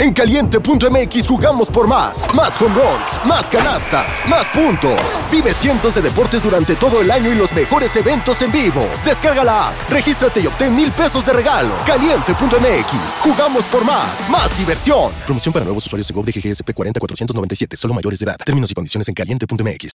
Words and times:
En 0.00 0.14
caliente.mx 0.14 1.28
jugamos 1.28 1.68
por 1.68 1.86
más. 1.86 2.24
Más 2.34 2.58
home 2.58 2.74
runs, 2.74 3.26
más 3.26 3.50
canastas, 3.50 4.18
más 4.26 4.48
puntos. 4.48 4.98
Vive 5.30 5.52
cientos 5.52 5.94
de 5.94 6.00
deportes 6.00 6.42
durante 6.42 6.74
todo 6.74 7.02
el 7.02 7.10
año 7.10 7.30
y 7.30 7.34
los 7.34 7.52
mejores 7.52 7.94
eventos 7.96 8.40
en 8.40 8.50
vivo. 8.50 8.88
Descarga 9.04 9.44
la 9.44 9.68
app, 9.68 9.90
regístrate 9.90 10.40
y 10.40 10.46
obtén 10.46 10.74
mil 10.74 10.90
pesos 10.90 11.26
de 11.26 11.34
regalo. 11.34 11.74
Caliente.mx, 11.84 13.18
jugamos 13.20 13.64
por 13.66 13.84
más. 13.84 14.30
Más 14.30 14.56
diversión. 14.56 15.12
Promoción 15.26 15.52
para 15.52 15.66
nuevos 15.66 15.84
usuarios 15.84 16.08
de 16.08 16.14
GOV 16.14 16.24
de 16.24 16.32
GGSP 16.32 16.72
40497, 16.72 17.76
solo 17.76 17.92
mayores 17.92 18.20
de 18.20 18.24
edad. 18.24 18.38
Términos 18.42 18.70
y 18.70 18.74
condiciones 18.74 19.06
en 19.06 19.12
caliente.mx. 19.12 19.90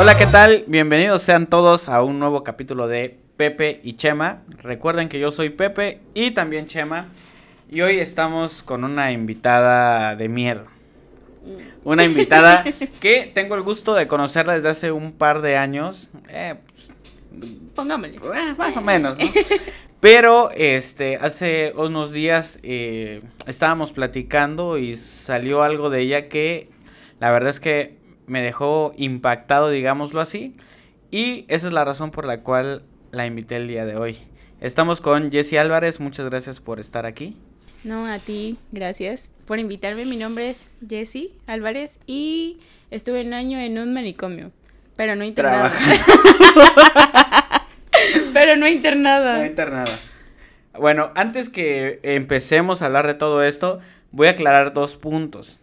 Hola, 0.00 0.18
¿qué 0.18 0.26
tal? 0.26 0.64
Bienvenidos 0.66 1.22
sean 1.22 1.46
todos 1.46 1.88
a 1.88 2.02
un 2.02 2.18
nuevo 2.18 2.42
capítulo 2.42 2.88
de 2.88 3.25
Pepe 3.36 3.80
y 3.82 3.94
Chema. 3.94 4.42
Recuerden 4.62 5.08
que 5.08 5.18
yo 5.18 5.30
soy 5.30 5.50
Pepe 5.50 6.00
y 6.14 6.30
también 6.32 6.66
Chema. 6.66 7.08
Y 7.70 7.80
hoy 7.80 7.98
estamos 7.98 8.62
con 8.62 8.84
una 8.84 9.12
invitada 9.12 10.16
de 10.16 10.28
miedo. 10.28 10.66
Una 11.84 12.04
invitada 12.04 12.64
que 13.00 13.30
tengo 13.34 13.54
el 13.54 13.62
gusto 13.62 13.94
de 13.94 14.06
conocerla 14.06 14.54
desde 14.54 14.68
hace 14.68 14.92
un 14.92 15.12
par 15.12 15.42
de 15.42 15.56
años. 15.56 16.08
Eh, 16.28 16.54
Pongámosle. 17.74 18.16
eh, 18.16 18.54
más 18.56 18.76
o 18.76 18.80
menos, 18.80 19.18
¿no? 19.18 19.24
Pero 20.00 20.50
este, 20.52 21.16
hace 21.16 21.72
unos 21.76 22.12
días 22.12 22.60
eh, 22.62 23.22
estábamos 23.46 23.92
platicando 23.92 24.78
y 24.78 24.94
salió 24.96 25.62
algo 25.62 25.90
de 25.90 26.02
ella 26.02 26.28
que 26.28 26.68
la 27.18 27.30
verdad 27.30 27.50
es 27.50 27.60
que 27.60 27.96
me 28.26 28.42
dejó 28.42 28.92
impactado, 28.96 29.70
digámoslo 29.70 30.20
así. 30.20 30.54
Y 31.10 31.44
esa 31.48 31.68
es 31.68 31.72
la 31.72 31.84
razón 31.84 32.10
por 32.10 32.26
la 32.26 32.42
cual 32.42 32.82
la 33.12 33.26
invité 33.26 33.56
el 33.56 33.68
día 33.68 33.84
de 33.86 33.96
hoy. 33.96 34.18
Estamos 34.60 35.00
con 35.00 35.30
Jessie 35.30 35.58
Álvarez, 35.58 36.00
muchas 36.00 36.28
gracias 36.28 36.60
por 36.60 36.80
estar 36.80 37.06
aquí. 37.06 37.36
No, 37.84 38.06
a 38.06 38.18
ti, 38.18 38.58
gracias 38.72 39.32
por 39.44 39.58
invitarme. 39.58 40.06
Mi 40.06 40.16
nombre 40.16 40.50
es 40.50 40.68
Jessie 40.88 41.30
Álvarez 41.46 42.00
y 42.06 42.58
estuve 42.90 43.22
un 43.22 43.32
año 43.32 43.58
en 43.58 43.78
un 43.78 43.92
manicomio, 43.92 44.50
pero 44.96 45.14
no 45.14 45.24
internada. 45.24 45.72
pero 48.32 48.56
no 48.56 48.66
internada. 48.66 49.38
No 49.38 49.46
internada. 49.46 49.98
Bueno, 50.78 51.10
antes 51.14 51.48
que 51.48 52.00
empecemos 52.02 52.82
a 52.82 52.86
hablar 52.86 53.06
de 53.06 53.14
todo 53.14 53.42
esto, 53.42 53.80
voy 54.10 54.28
a 54.28 54.30
aclarar 54.32 54.72
dos 54.72 54.96
puntos. 54.96 55.60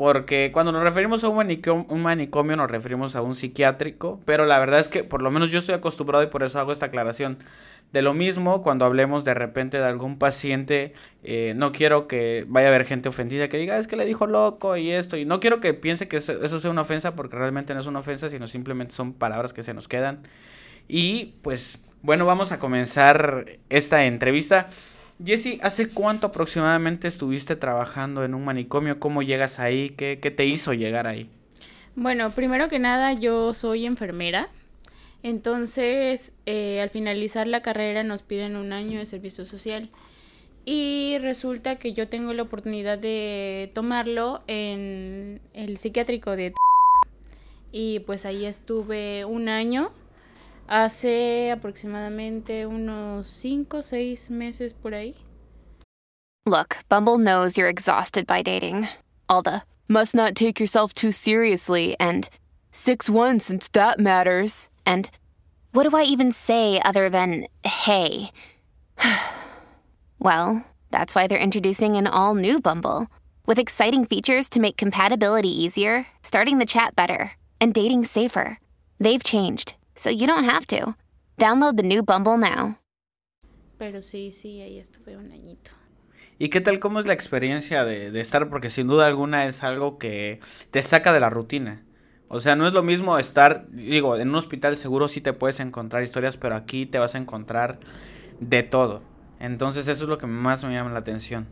Porque 0.00 0.48
cuando 0.50 0.72
nos 0.72 0.82
referimos 0.82 1.22
a 1.24 1.28
un 1.28 1.36
manicomio, 1.36 1.84
un 1.90 2.00
manicomio, 2.00 2.56
nos 2.56 2.70
referimos 2.70 3.16
a 3.16 3.20
un 3.20 3.34
psiquiátrico, 3.34 4.18
pero 4.24 4.46
la 4.46 4.58
verdad 4.58 4.80
es 4.80 4.88
que 4.88 5.04
por 5.04 5.20
lo 5.20 5.30
menos 5.30 5.50
yo 5.50 5.58
estoy 5.58 5.74
acostumbrado 5.74 6.24
y 6.24 6.28
por 6.28 6.42
eso 6.42 6.58
hago 6.58 6.72
esta 6.72 6.86
aclaración. 6.86 7.36
De 7.92 8.00
lo 8.00 8.14
mismo, 8.14 8.62
cuando 8.62 8.86
hablemos 8.86 9.24
de 9.24 9.34
repente 9.34 9.76
de 9.76 9.84
algún 9.84 10.18
paciente, 10.18 10.94
eh, 11.22 11.52
no 11.54 11.70
quiero 11.70 12.08
que 12.08 12.46
vaya 12.48 12.68
a 12.68 12.70
haber 12.70 12.86
gente 12.86 13.10
ofendida 13.10 13.48
que 13.48 13.58
diga, 13.58 13.76
es 13.76 13.88
que 13.88 13.96
le 13.96 14.06
dijo 14.06 14.26
loco 14.26 14.78
y 14.78 14.90
esto, 14.90 15.18
y 15.18 15.26
no 15.26 15.38
quiero 15.38 15.60
que 15.60 15.74
piense 15.74 16.08
que 16.08 16.16
eso 16.16 16.58
sea 16.60 16.70
una 16.70 16.80
ofensa, 16.80 17.14
porque 17.14 17.36
realmente 17.36 17.74
no 17.74 17.80
es 17.80 17.86
una 17.86 17.98
ofensa, 17.98 18.30
sino 18.30 18.46
simplemente 18.46 18.94
son 18.94 19.12
palabras 19.12 19.52
que 19.52 19.62
se 19.62 19.74
nos 19.74 19.86
quedan. 19.86 20.22
Y 20.88 21.34
pues, 21.42 21.78
bueno, 22.00 22.24
vamos 22.24 22.52
a 22.52 22.58
comenzar 22.58 23.58
esta 23.68 24.06
entrevista. 24.06 24.66
Jessy, 25.24 25.58
¿hace 25.62 25.88
cuánto 25.88 26.28
aproximadamente 26.28 27.06
estuviste 27.06 27.54
trabajando 27.56 28.24
en 28.24 28.34
un 28.34 28.44
manicomio? 28.44 28.98
¿Cómo 28.98 29.22
llegas 29.22 29.60
ahí? 29.60 29.90
¿Qué, 29.90 30.18
qué 30.20 30.30
te 30.30 30.46
hizo 30.46 30.72
llegar 30.72 31.06
ahí? 31.06 31.28
Bueno, 31.94 32.30
primero 32.30 32.68
que 32.68 32.78
nada, 32.78 33.12
yo 33.12 33.52
soy 33.52 33.84
enfermera. 33.84 34.48
Entonces, 35.22 36.32
eh, 36.46 36.80
al 36.80 36.88
finalizar 36.88 37.46
la 37.46 37.60
carrera 37.60 38.02
nos 38.02 38.22
piden 38.22 38.56
un 38.56 38.72
año 38.72 38.98
de 38.98 39.06
servicio 39.06 39.44
social. 39.44 39.90
Y 40.64 41.18
resulta 41.20 41.76
que 41.76 41.92
yo 41.92 42.08
tengo 42.08 42.32
la 42.32 42.42
oportunidad 42.42 42.98
de 42.98 43.70
tomarlo 43.74 44.42
en 44.46 45.40
el 45.52 45.76
psiquiátrico 45.76 46.36
de... 46.36 46.54
Y 47.72 48.00
pues 48.00 48.24
ahí 48.24 48.46
estuve 48.46 49.24
un 49.24 49.48
año. 49.48 49.92
Hace 50.70 51.50
aproximadamente 51.50 52.64
unos 52.64 53.26
5 53.42 53.74
o 53.74 53.82
6 53.82 54.30
meses 54.30 54.72
por 54.72 54.92
ahí. 54.92 55.16
Look, 56.46 56.76
Bumble 56.88 57.18
knows 57.18 57.58
you're 57.58 57.68
exhausted 57.68 58.24
by 58.24 58.42
dating. 58.42 58.86
All 59.28 59.42
the 59.42 59.62
must 59.88 60.14
not 60.14 60.36
take 60.36 60.60
yourself 60.60 60.92
too 60.92 61.10
seriously 61.10 61.96
and 61.98 62.28
6 62.70 63.10
1 63.10 63.40
since 63.40 63.68
that 63.72 63.98
matters. 63.98 64.68
And 64.86 65.10
what 65.72 65.90
do 65.90 65.96
I 65.96 66.04
even 66.04 66.30
say 66.30 66.80
other 66.84 67.10
than 67.10 67.48
hey? 67.64 68.30
well, 70.20 70.64
that's 70.92 71.16
why 71.16 71.26
they're 71.26 71.36
introducing 71.36 71.96
an 71.96 72.06
all 72.06 72.36
new 72.36 72.60
Bumble 72.60 73.08
with 73.44 73.58
exciting 73.58 74.04
features 74.04 74.48
to 74.50 74.60
make 74.60 74.76
compatibility 74.76 75.50
easier, 75.50 76.06
starting 76.22 76.58
the 76.58 76.64
chat 76.64 76.94
better, 76.94 77.32
and 77.60 77.74
dating 77.74 78.04
safer. 78.04 78.58
They've 79.00 79.24
changed, 79.24 79.74
so 79.94 80.10
you 80.10 80.26
don't 80.26 80.48
have 80.48 80.66
to. 80.66 80.96
Download 81.38 81.76
the 81.76 81.82
new 81.82 82.02
Bumble 82.02 82.38
now. 82.38 82.76
Pero 83.78 84.02
sí, 84.02 84.32
sí, 84.32 84.60
ahí 84.60 84.78
estuve 84.78 85.16
un 85.16 85.32
añito. 85.32 85.70
¿Y 86.38 86.48
qué 86.48 86.60
tal? 86.60 86.78
¿Cómo 86.78 87.00
es 87.00 87.06
la 87.06 87.12
experiencia 87.12 87.84
de, 87.84 88.10
de, 88.10 88.20
estar? 88.20 88.48
Porque 88.48 88.70
sin 88.70 88.86
duda 88.86 89.06
alguna 89.06 89.46
es 89.46 89.62
algo 89.62 89.98
que 89.98 90.40
te 90.70 90.82
saca 90.82 91.12
de 91.12 91.20
la 91.20 91.30
rutina. 91.30 91.84
O 92.28 92.40
sea, 92.40 92.56
no 92.56 92.66
es 92.66 92.72
lo 92.72 92.82
mismo 92.82 93.18
estar, 93.18 93.66
digo, 93.70 94.16
en 94.16 94.28
un 94.28 94.36
hospital 94.36 94.76
seguro 94.76 95.08
sí 95.08 95.20
te 95.20 95.32
puedes 95.32 95.60
encontrar 95.60 96.02
historias, 96.02 96.36
pero 96.36 96.54
aquí 96.54 96.86
te 96.86 96.98
vas 96.98 97.14
a 97.14 97.18
encontrar 97.18 97.80
de 98.38 98.62
todo. 98.62 99.02
Entonces 99.40 99.88
eso 99.88 100.04
es 100.04 100.08
lo 100.08 100.18
que 100.18 100.26
más 100.26 100.62
me 100.62 100.72
llama 100.72 100.92
la 100.92 101.00
atención. 101.00 101.48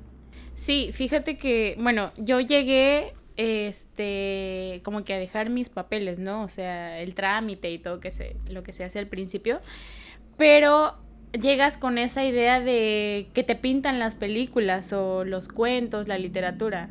Sí, 0.54 0.90
fíjate 0.92 1.36
que, 1.36 1.76
bueno, 1.80 2.12
yo 2.16 2.40
llegué, 2.40 3.14
este, 3.38 4.80
como 4.82 5.04
que 5.04 5.14
a 5.14 5.18
dejar 5.18 5.48
mis 5.48 5.68
papeles, 5.68 6.18
¿no? 6.18 6.42
O 6.42 6.48
sea, 6.48 7.00
el 7.00 7.14
trámite 7.14 7.70
y 7.70 7.78
todo 7.78 8.00
que 8.00 8.10
se, 8.10 8.36
lo 8.50 8.64
que 8.64 8.72
se 8.72 8.82
hace 8.82 8.98
al 8.98 9.06
principio. 9.06 9.60
Pero 10.36 10.96
llegas 11.40 11.78
con 11.78 11.98
esa 11.98 12.24
idea 12.24 12.60
de 12.60 13.28
que 13.34 13.44
te 13.44 13.54
pintan 13.54 14.00
las 14.00 14.16
películas 14.16 14.92
o 14.92 15.24
los 15.24 15.48
cuentos, 15.48 16.08
la 16.08 16.18
literatura. 16.18 16.90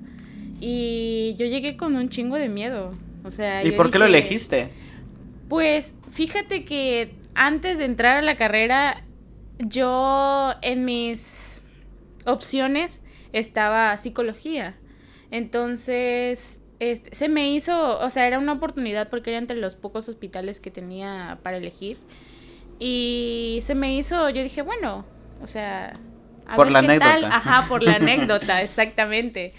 Y 0.62 1.36
yo 1.38 1.46
llegué 1.46 1.76
con 1.76 1.98
un 1.98 2.10
chingo 2.10 2.38
de 2.38 2.48
miedo. 2.48 2.96
O 3.26 3.32
sea, 3.32 3.64
¿Y 3.66 3.72
por 3.72 3.92
qué 3.92 4.00
lo 4.00 4.06
elegiste? 4.06 4.70
Pues 5.50 5.96
fíjate 6.10 6.64
que 6.64 7.14
antes 7.36 7.78
de 7.78 7.84
entrar 7.84 8.18
a 8.18 8.22
la 8.22 8.38
carrera, 8.38 9.04
yo 9.60 10.54
en 10.62 10.86
mis 10.86 11.62
opciones 12.26 13.04
estaba 13.34 13.98
psicología. 13.98 14.78
Entonces, 15.32 16.62
este, 16.80 17.14
se 17.16 17.30
me 17.30 17.52
hizo, 17.52 18.00
o 18.00 18.10
sea, 18.10 18.28
era 18.28 18.40
una 18.40 18.54
oportunidad 18.54 19.10
porque 19.10 19.32
era 19.32 19.40
entre 19.40 19.58
los 19.58 19.76
pocos 19.76 20.08
hospitales 20.08 20.60
que 20.60 20.72
tenía 20.72 21.40
para 21.44 21.58
elegir. 21.58 21.98
Y 22.80 23.60
se 23.62 23.76
me 23.76 23.96
hizo, 23.96 24.30
yo 24.30 24.44
dije, 24.44 24.62
bueno, 24.62 25.06
o 25.42 25.48
sea, 25.48 25.94
a 26.46 26.56
por 26.56 26.68
ver 26.68 26.74
la 26.74 26.82
qué 26.82 26.86
anécdota. 26.86 27.12
Tal. 27.14 27.26
Ajá, 27.26 27.66
por 27.68 27.84
la 27.84 27.96
anécdota, 27.96 28.62
exactamente. 28.62 29.54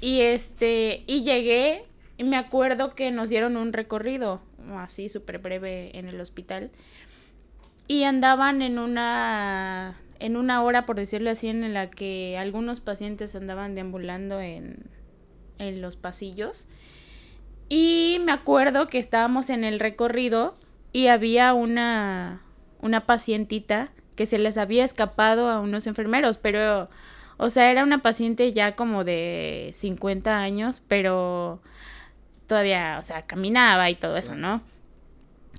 Y 0.00 0.20
este, 0.20 1.04
y 1.06 1.24
llegué, 1.24 1.84
y 2.18 2.24
me 2.24 2.36
acuerdo 2.36 2.94
que 2.94 3.10
nos 3.10 3.30
dieron 3.30 3.56
un 3.56 3.72
recorrido, 3.72 4.42
así 4.76 5.08
súper 5.08 5.38
breve 5.38 5.96
en 5.98 6.08
el 6.08 6.20
hospital. 6.20 6.70
Y 7.86 8.04
andaban 8.04 8.60
en 8.60 8.78
una 8.78 9.96
en 10.20 10.36
una 10.36 10.62
hora, 10.62 10.84
por 10.84 10.96
decirlo 10.96 11.30
así, 11.30 11.48
en 11.48 11.72
la 11.72 11.90
que 11.90 12.36
algunos 12.38 12.80
pacientes 12.80 13.34
andaban 13.34 13.74
deambulando 13.74 14.40
en, 14.40 14.90
en 15.58 15.80
los 15.80 15.96
pasillos. 15.96 16.66
Y 17.68 18.18
me 18.24 18.32
acuerdo 18.32 18.86
que 18.86 18.98
estábamos 18.98 19.50
en 19.50 19.64
el 19.64 19.78
recorrido 19.78 20.56
y 20.92 21.08
había 21.08 21.52
una, 21.54 22.42
una 22.80 23.06
pacientita 23.06 23.90
que 24.16 24.26
se 24.26 24.38
les 24.38 24.56
había 24.56 24.84
escapado 24.84 25.48
a 25.48 25.60
unos 25.60 25.86
enfermeros, 25.86 26.38
pero, 26.38 26.88
o 27.36 27.50
sea, 27.50 27.70
era 27.70 27.84
una 27.84 28.02
paciente 28.02 28.52
ya 28.52 28.74
como 28.74 29.04
de 29.04 29.70
50 29.74 30.38
años, 30.38 30.82
pero 30.88 31.60
todavía, 32.46 32.96
o 32.98 33.02
sea, 33.02 33.26
caminaba 33.26 33.90
y 33.90 33.94
todo 33.94 34.16
eso, 34.16 34.34
¿no? 34.34 34.62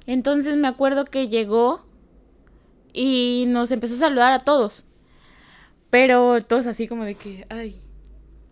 Entonces 0.07 0.57
me 0.57 0.67
acuerdo 0.67 1.05
que 1.05 1.29
llegó 1.29 1.85
y 2.91 3.45
nos 3.47 3.71
empezó 3.71 3.93
a 3.93 4.09
saludar 4.09 4.33
a 4.33 4.39
todos. 4.39 4.85
Pero 5.89 6.41
todos 6.41 6.65
así 6.67 6.87
como 6.87 7.05
de 7.05 7.15
que, 7.15 7.45
ay. 7.49 7.75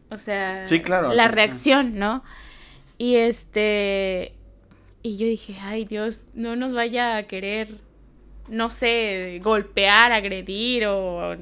O 0.10 0.18
sea, 0.18 0.66
sí, 0.68 0.82
claro, 0.82 1.14
la 1.14 1.28
sí, 1.28 1.32
reacción, 1.32 1.92
sí. 1.94 2.00
¿no? 2.00 2.24
Y 2.98 3.16
este. 3.16 4.34
Y 5.04 5.18
yo 5.18 5.28
dije, 5.28 5.56
ay 5.62 5.86
Dios, 5.86 6.22
no 6.34 6.56
nos 6.56 6.74
vaya 6.74 7.18
a 7.18 7.24
querer, 7.24 7.76
no 8.50 8.72
sé, 8.72 9.40
golpear, 9.44 10.12
agredir 10.12 10.88
o 10.88 11.38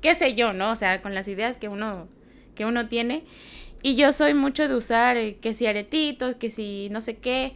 qué 0.00 0.14
sé 0.14 0.34
yo, 0.34 0.52
¿no? 0.52 0.72
O 0.72 0.76
sea, 0.76 1.02
con 1.02 1.14
las 1.14 1.28
ideas 1.28 1.56
que 1.56 1.68
uno, 1.68 2.08
que 2.54 2.64
uno 2.64 2.88
tiene. 2.88 3.24
Y 3.82 3.96
yo 3.96 4.12
soy 4.12 4.34
mucho 4.34 4.68
de 4.68 4.74
usar 4.74 5.16
eh, 5.16 5.38
que 5.40 5.54
si 5.54 5.66
aretitos, 5.66 6.34
que 6.34 6.50
si 6.50 6.88
no 6.90 7.00
sé 7.00 7.16
qué. 7.16 7.54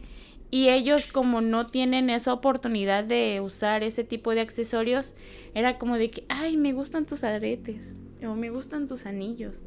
Y 0.51 0.69
ellos 0.69 1.05
como 1.07 1.41
no 1.41 1.65
tienen 1.65 2.09
esa 2.09 2.33
oportunidad 2.33 3.03
de 3.03 3.41
usar 3.41 3.83
ese 3.83 4.03
tipo 4.03 4.33
de 4.33 4.41
accesorios, 4.41 5.13
era 5.53 5.77
como 5.77 5.97
de 5.97 6.09
que, 6.11 6.23
ay, 6.29 6.55
me 6.55 6.71
gustan 6.71 7.05
tus 7.05 7.23
aretes, 7.23 7.97
o 8.23 8.35
me 8.35 8.49
gustan 8.49 8.87
tus 8.87 9.05
anillos. 9.05 9.61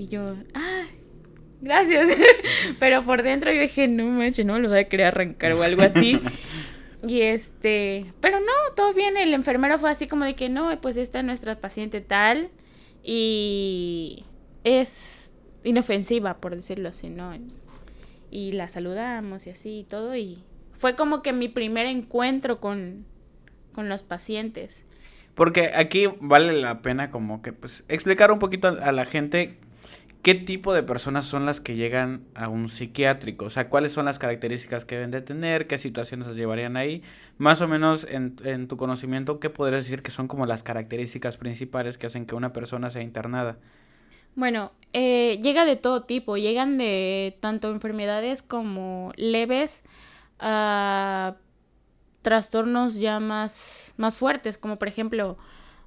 Y 0.00 0.08
yo, 0.08 0.34
ay, 0.54 0.88
gracias. 1.60 2.08
Pero 2.80 3.02
por 3.02 3.22
dentro 3.22 3.52
yo 3.52 3.60
dije, 3.60 3.86
no 3.86 4.06
manches, 4.06 4.46
no 4.46 4.54
me 4.54 4.60
lo 4.60 4.70
voy 4.70 4.78
a 4.78 4.88
querer 4.88 5.08
arrancar 5.08 5.52
o 5.52 5.62
algo 5.62 5.82
así. 5.82 6.18
y 7.06 7.20
este, 7.20 8.10
pero 8.18 8.40
no, 8.40 8.74
todo 8.74 8.94
bien. 8.94 9.18
El 9.18 9.34
enfermero 9.34 9.78
fue 9.78 9.90
así 9.90 10.06
como 10.06 10.24
de 10.24 10.34
que 10.34 10.48
no, 10.48 10.80
pues 10.80 10.96
esta 10.96 11.18
es 11.18 11.24
nuestra 11.26 11.60
paciente 11.60 12.00
tal. 12.00 12.48
Y 13.04 14.24
es 14.64 15.34
inofensiva, 15.62 16.38
por 16.38 16.56
decirlo 16.56 16.88
así, 16.88 17.10
¿no? 17.10 17.34
y 18.30 18.52
la 18.52 18.70
saludamos 18.70 19.46
y 19.46 19.50
así 19.50 19.80
y 19.80 19.84
todo 19.84 20.16
y 20.16 20.44
fue 20.72 20.94
como 20.94 21.20
que 21.20 21.34
mi 21.34 21.48
primer 21.48 21.84
encuentro 21.84 22.58
con, 22.58 23.04
con 23.74 23.90
los 23.90 24.02
pacientes. 24.02 24.86
Porque 25.34 25.72
aquí 25.74 26.06
vale 26.20 26.54
la 26.54 26.80
pena 26.80 27.10
como 27.10 27.42
que 27.42 27.52
pues 27.52 27.84
explicar 27.88 28.32
un 28.32 28.38
poquito 28.38 28.68
a 28.68 28.92
la 28.92 29.04
gente 29.04 29.58
qué 30.22 30.34
tipo 30.34 30.72
de 30.72 30.82
personas 30.82 31.26
son 31.26 31.46
las 31.46 31.60
que 31.60 31.76
llegan 31.76 32.24
a 32.34 32.48
un 32.48 32.68
psiquiátrico, 32.68 33.46
o 33.46 33.50
sea, 33.50 33.68
cuáles 33.68 33.92
son 33.92 34.04
las 34.04 34.18
características 34.18 34.84
que 34.84 34.96
deben 34.96 35.10
de 35.10 35.22
tener, 35.22 35.66
qué 35.66 35.78
situaciones 35.78 36.26
las 36.26 36.36
llevarían 36.36 36.76
ahí, 36.76 37.02
más 37.38 37.60
o 37.60 37.68
menos 37.68 38.06
en, 38.08 38.36
en 38.44 38.68
tu 38.68 38.76
conocimiento, 38.76 39.40
¿qué 39.40 39.50
podrías 39.50 39.84
decir 39.84 40.02
que 40.02 40.10
son 40.10 40.28
como 40.28 40.46
las 40.46 40.62
características 40.62 41.36
principales 41.36 41.96
que 41.98 42.06
hacen 42.06 42.26
que 42.26 42.34
una 42.34 42.52
persona 42.52 42.90
sea 42.90 43.02
internada? 43.02 43.58
Bueno, 44.34 44.72
eh, 44.92 45.38
llega 45.42 45.64
de 45.64 45.76
todo 45.76 46.04
tipo, 46.04 46.36
llegan 46.36 46.78
de 46.78 47.36
tanto 47.40 47.70
enfermedades 47.70 48.42
como 48.42 49.12
leves 49.16 49.82
a 50.38 51.36
trastornos 52.22 52.98
ya 52.98 53.20
más, 53.20 53.92
más 53.96 54.16
fuertes, 54.16 54.58
como 54.58 54.78
por 54.78 54.88
ejemplo, 54.88 55.36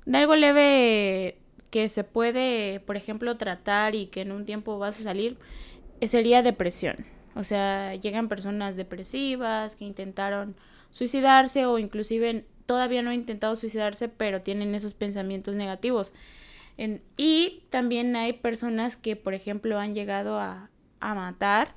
de 0.05 0.17
algo 0.17 0.35
leve 0.35 1.37
que 1.73 1.89
se 1.89 2.03
puede, 2.03 2.81
por 2.81 2.97
ejemplo, 2.97 3.35
tratar 3.35 3.95
y 3.95 4.05
que 4.05 4.21
en 4.21 4.31
un 4.31 4.45
tiempo 4.45 4.77
vas 4.77 4.99
a 4.99 5.03
salir, 5.03 5.39
eh, 6.01 6.07
sería 6.07 6.43
depresión. 6.43 7.07
O 7.33 7.43
sea, 7.43 7.95
llegan 7.95 8.29
personas 8.29 8.75
depresivas 8.75 9.75
que 9.75 9.83
intentaron 9.83 10.55
suicidarse 10.91 11.65
o 11.65 11.79
inclusive 11.79 12.45
todavía 12.67 13.01
no 13.01 13.09
han 13.09 13.15
intentado 13.15 13.55
suicidarse, 13.55 14.07
pero 14.07 14.43
tienen 14.43 14.75
esos 14.75 14.93
pensamientos 14.93 15.55
negativos 15.55 16.13
y 17.17 17.63
también 17.71 18.15
hay 18.15 18.33
personas 18.33 18.95
que, 18.95 19.15
por 19.15 19.33
ejemplo, 19.33 19.79
han 19.79 19.95
llegado 19.95 20.39
a, 20.39 20.69
matar, 21.01 21.73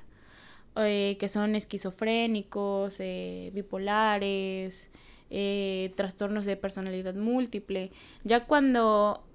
eh, 0.77 1.17
que 1.19 1.31
son 1.31 1.55
esquizofrénicos, 1.55 3.01
eh, 3.01 3.51
bipolares, 3.55 4.91
trastornos 5.97 6.45
de 6.45 6.57
personalidad 6.59 7.15
múltiple. 7.15 7.93
Ya 8.25 8.45
cuando, 8.45 9.27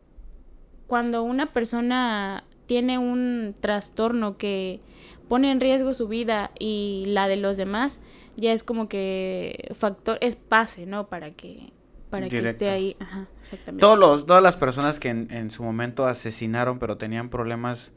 cuando 0.92 1.24
una 1.24 1.46
persona 1.54 2.44
tiene 2.66 2.98
un 2.98 3.56
trastorno 3.58 4.38
que 4.38 4.82
pone 5.30 5.50
en 5.50 5.62
riesgo 5.62 5.94
su 5.94 6.10
vida 6.10 6.52
y 6.60 7.06
la 7.08 7.30
de 7.30 7.38
los 7.38 7.56
demás, 7.56 8.02
ya 8.36 8.52
es 8.52 8.62
como 8.62 8.90
que 8.90 9.70
factor, 9.74 10.18
es 10.20 10.36
pase, 10.36 10.86
¿no? 10.86 11.08
Para 11.08 11.32
que 11.32 11.72
para 12.10 12.28
que 12.28 12.46
esté 12.46 12.70
ahí. 12.70 12.98
Ajá, 13.00 13.30
exactamente. 13.40 13.80
Todos 13.80 13.98
los, 13.98 14.26
todas 14.26 14.44
las 14.44 14.58
personas 14.58 15.00
que 15.00 15.08
en, 15.08 15.50
su 15.50 15.64
momento 15.64 16.08
asesinaron, 16.08 16.78
pero 16.78 16.98
tenían 16.98 17.30
problemas 17.30 17.94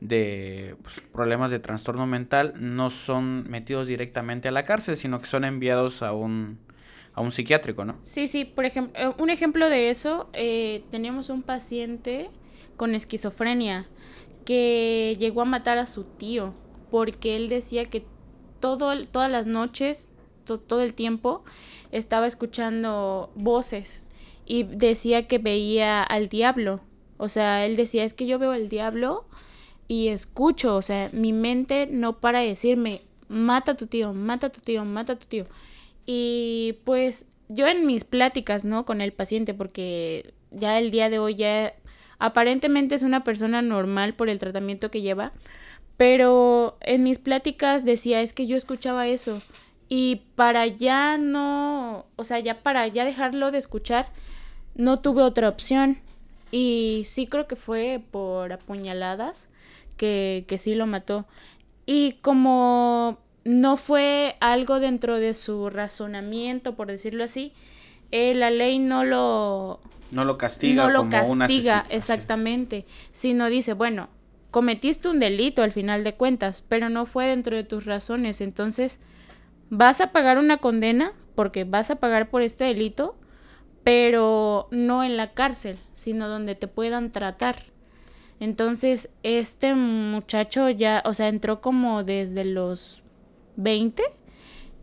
de 0.00 0.76
pues, 0.84 1.00
problemas 1.00 1.50
de 1.50 1.58
trastorno 1.58 2.06
mental, 2.06 2.54
no 2.58 2.90
son 2.90 3.50
metidos 3.50 3.88
directamente 3.88 4.46
a 4.46 4.52
la 4.52 4.62
cárcel, 4.62 4.96
sino 4.96 5.18
que 5.18 5.26
son 5.26 5.44
enviados 5.44 6.00
a 6.00 6.12
un 6.12 6.60
a 7.16 7.22
un 7.22 7.32
psiquiátrico, 7.32 7.84
¿no? 7.84 7.96
Sí, 8.02 8.28
sí. 8.28 8.44
Por 8.44 8.66
ejemplo, 8.66 8.92
eh, 9.00 9.12
un 9.18 9.30
ejemplo 9.30 9.68
de 9.70 9.88
eso, 9.90 10.28
eh, 10.34 10.84
teníamos 10.90 11.30
un 11.30 11.42
paciente 11.42 12.28
con 12.76 12.94
esquizofrenia 12.94 13.88
que 14.44 15.16
llegó 15.18 15.40
a 15.40 15.46
matar 15.46 15.78
a 15.78 15.86
su 15.86 16.04
tío 16.04 16.54
porque 16.90 17.34
él 17.34 17.48
decía 17.48 17.86
que 17.86 18.04
todo, 18.60 19.06
todas 19.06 19.30
las 19.30 19.46
noches, 19.46 20.10
todo 20.44 20.82
el 20.82 20.92
tiempo, 20.92 21.42
estaba 21.90 22.26
escuchando 22.26 23.32
voces 23.34 24.04
y 24.44 24.64
decía 24.64 25.26
que 25.26 25.38
veía 25.38 26.02
al 26.02 26.28
diablo. 26.28 26.82
O 27.16 27.30
sea, 27.30 27.64
él 27.64 27.76
decía, 27.76 28.04
es 28.04 28.12
que 28.12 28.26
yo 28.26 28.38
veo 28.38 28.52
al 28.52 28.68
diablo 28.68 29.24
y 29.88 30.08
escucho, 30.08 30.76
o 30.76 30.82
sea, 30.82 31.08
mi 31.14 31.32
mente 31.32 31.88
no 31.90 32.20
para 32.20 32.40
de 32.40 32.48
decirme, 32.48 33.00
mata 33.28 33.72
a 33.72 33.76
tu 33.76 33.86
tío, 33.86 34.12
mata 34.12 34.48
a 34.48 34.50
tu 34.50 34.60
tío, 34.60 34.84
mata 34.84 35.14
a 35.14 35.16
tu 35.16 35.26
tío. 35.26 35.46
Y 36.06 36.78
pues 36.84 37.26
yo 37.48 37.66
en 37.66 37.86
mis 37.86 38.04
pláticas, 38.04 38.64
¿no? 38.64 38.86
Con 38.86 39.00
el 39.00 39.12
paciente, 39.12 39.54
porque 39.54 40.34
ya 40.50 40.78
el 40.78 40.90
día 40.90 41.10
de 41.10 41.18
hoy 41.18 41.34
ya 41.34 41.74
aparentemente 42.18 42.94
es 42.94 43.02
una 43.02 43.24
persona 43.24 43.60
normal 43.60 44.14
por 44.14 44.28
el 44.28 44.38
tratamiento 44.38 44.90
que 44.90 45.02
lleva, 45.02 45.32
pero 45.96 46.78
en 46.80 47.02
mis 47.02 47.18
pláticas 47.18 47.84
decía, 47.84 48.20
es 48.20 48.32
que 48.32 48.46
yo 48.46 48.56
escuchaba 48.56 49.06
eso 49.06 49.42
y 49.88 50.22
para 50.34 50.66
ya 50.66 51.18
no, 51.18 52.06
o 52.16 52.24
sea, 52.24 52.38
ya 52.38 52.62
para 52.62 52.86
ya 52.88 53.04
dejarlo 53.04 53.50
de 53.50 53.58
escuchar, 53.58 54.08
no 54.74 54.98
tuve 54.98 55.22
otra 55.22 55.48
opción. 55.48 55.98
Y 56.50 57.02
sí 57.06 57.26
creo 57.26 57.46
que 57.46 57.56
fue 57.56 58.02
por 58.10 58.52
apuñaladas 58.52 59.48
que, 59.96 60.44
que 60.48 60.58
sí 60.58 60.74
lo 60.74 60.86
mató. 60.86 61.26
Y 61.86 62.14
como 62.22 63.18
no 63.46 63.76
fue 63.76 64.36
algo 64.40 64.80
dentro 64.80 65.18
de 65.18 65.32
su 65.32 65.70
razonamiento, 65.70 66.74
por 66.74 66.88
decirlo 66.88 67.22
así, 67.22 67.52
eh, 68.10 68.34
la 68.34 68.50
ley 68.50 68.78
no 68.78 69.04
lo... 69.04 69.80
No 70.10 70.24
lo 70.24 70.36
castiga. 70.36 70.84
No 70.84 70.90
lo 70.90 71.08
castiga, 71.08 71.86
exactamente. 71.88 72.86
Sino 73.12 73.48
dice, 73.48 73.72
bueno, 73.72 74.08
cometiste 74.50 75.08
un 75.08 75.20
delito 75.20 75.62
al 75.62 75.72
final 75.72 76.02
de 76.02 76.14
cuentas, 76.14 76.64
pero 76.68 76.88
no 76.88 77.06
fue 77.06 77.26
dentro 77.26 77.56
de 77.56 77.62
tus 77.64 77.84
razones. 77.84 78.40
Entonces, 78.40 78.98
vas 79.70 80.00
a 80.00 80.10
pagar 80.12 80.38
una 80.38 80.58
condena 80.58 81.12
porque 81.34 81.64
vas 81.64 81.90
a 81.90 81.96
pagar 81.96 82.30
por 82.30 82.42
este 82.42 82.64
delito, 82.64 83.16
pero 83.84 84.66
no 84.72 85.04
en 85.04 85.16
la 85.16 85.34
cárcel, 85.34 85.78
sino 85.94 86.28
donde 86.28 86.56
te 86.56 86.66
puedan 86.66 87.12
tratar. 87.12 87.64
Entonces, 88.40 89.08
este 89.22 89.74
muchacho 89.74 90.68
ya, 90.68 91.02
o 91.04 91.14
sea, 91.14 91.28
entró 91.28 91.60
como 91.60 92.02
desde 92.04 92.44
los 92.44 93.02
20 93.56 94.02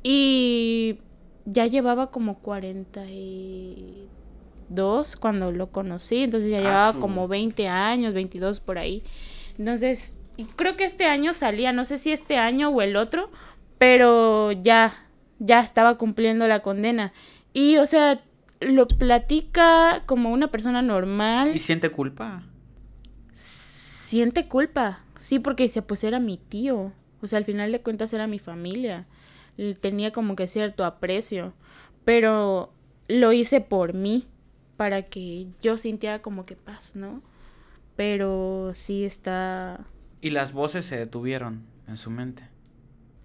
y 0.03 0.99
ya 1.45 1.67
llevaba 1.67 2.11
como 2.11 2.39
42 2.39 5.15
cuando 5.15 5.51
lo 5.51 5.71
conocí, 5.71 6.23
entonces 6.23 6.51
ya 6.51 6.59
llevaba 6.59 6.99
como 6.99 7.27
20 7.27 7.67
años, 7.67 8.13
22 8.13 8.59
por 8.59 8.77
ahí. 8.77 9.01
Entonces, 9.57 10.19
creo 10.55 10.77
que 10.77 10.85
este 10.85 11.05
año 11.05 11.33
salía, 11.33 11.71
no 11.71 11.85
sé 11.85 11.97
si 11.97 12.11
este 12.11 12.37
año 12.37 12.69
o 12.69 12.81
el 12.81 12.95
otro, 12.95 13.29
pero 13.77 14.51
ya, 14.51 15.07
ya 15.39 15.61
estaba 15.61 15.97
cumpliendo 15.97 16.47
la 16.47 16.61
condena. 16.61 17.13
Y, 17.53 17.77
o 17.77 17.85
sea, 17.85 18.23
lo 18.59 18.87
platica 18.87 20.03
como 20.05 20.31
una 20.31 20.49
persona 20.49 20.81
normal. 20.81 21.55
¿Y 21.55 21.59
siente 21.59 21.89
culpa? 21.89 22.43
Siente 23.31 24.47
culpa, 24.47 25.03
sí, 25.17 25.39
porque 25.39 25.63
dice, 25.63 25.81
pues 25.81 26.03
era 26.03 26.19
mi 26.19 26.37
tío. 26.37 26.93
O 27.23 27.27
sea, 27.27 27.37
al 27.37 27.45
final 27.45 27.71
de 27.71 27.81
cuentas 27.81 28.13
era 28.13 28.27
mi 28.27 28.37
familia. 28.37 29.07
Tenía 29.79 30.11
como 30.11 30.35
que 30.35 30.47
cierto 30.47 30.83
aprecio. 30.83 31.53
Pero 32.03 32.73
lo 33.07 33.31
hice 33.31 33.61
por 33.61 33.93
mí, 33.93 34.27
para 34.75 35.03
que 35.03 35.47
yo 35.61 35.77
sintiera 35.77 36.21
como 36.21 36.45
que 36.45 36.55
paz, 36.55 36.95
¿no? 36.95 37.21
Pero 37.95 38.71
sí 38.75 39.05
está... 39.05 39.85
Y 40.19 40.31
las 40.31 40.51
voces 40.51 40.85
se 40.85 40.97
detuvieron 40.97 41.63
en 41.87 41.97
su 41.97 42.09
mente. 42.09 42.43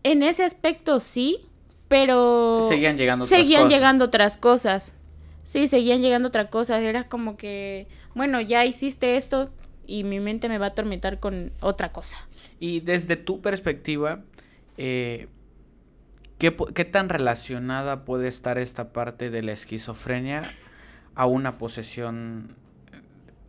En 0.04 0.22
ese 0.22 0.44
aspecto 0.44 1.00
sí, 1.00 1.40
pero... 1.88 2.64
Seguían 2.68 2.96
llegando 2.96 3.24
otras 3.24 3.40
Seguían 3.40 3.68
llegando 3.68 4.04
otras 4.04 4.36
cosas. 4.36 4.94
Sí, 5.42 5.66
seguían 5.66 6.02
llegando 6.02 6.28
otras 6.28 6.50
cosas. 6.50 6.82
Era 6.82 7.08
como 7.08 7.36
que, 7.36 7.88
bueno, 8.14 8.40
ya 8.40 8.64
hiciste 8.64 9.16
esto 9.16 9.50
y 9.88 10.04
mi 10.04 10.20
mente 10.20 10.48
me 10.50 10.58
va 10.58 10.66
a 10.66 10.68
atormentar 10.68 11.18
con 11.18 11.50
otra 11.60 11.90
cosa. 11.92 12.18
Y 12.60 12.80
desde 12.80 13.16
tu 13.16 13.40
perspectiva, 13.40 14.20
eh, 14.76 15.28
¿qué, 16.36 16.54
¿qué 16.74 16.84
tan 16.84 17.08
relacionada 17.08 18.04
puede 18.04 18.28
estar 18.28 18.58
esta 18.58 18.92
parte 18.92 19.30
de 19.30 19.42
la 19.42 19.52
esquizofrenia 19.52 20.54
a 21.14 21.26
una 21.26 21.56
posesión 21.56 22.54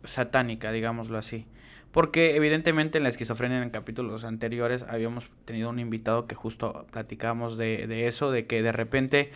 satánica, 0.02 0.72
digámoslo 0.72 1.18
así? 1.18 1.46
Porque 1.92 2.36
evidentemente 2.36 2.98
en 2.98 3.04
la 3.04 3.10
esquizofrenia 3.10 3.62
en 3.62 3.68
capítulos 3.68 4.24
anteriores 4.24 4.82
habíamos 4.88 5.28
tenido 5.44 5.68
un 5.68 5.78
invitado 5.78 6.26
que 6.26 6.36
justo 6.36 6.86
platicábamos 6.90 7.58
de, 7.58 7.86
de 7.86 8.06
eso, 8.06 8.30
de 8.30 8.46
que 8.46 8.62
de 8.62 8.72
repente 8.72 9.30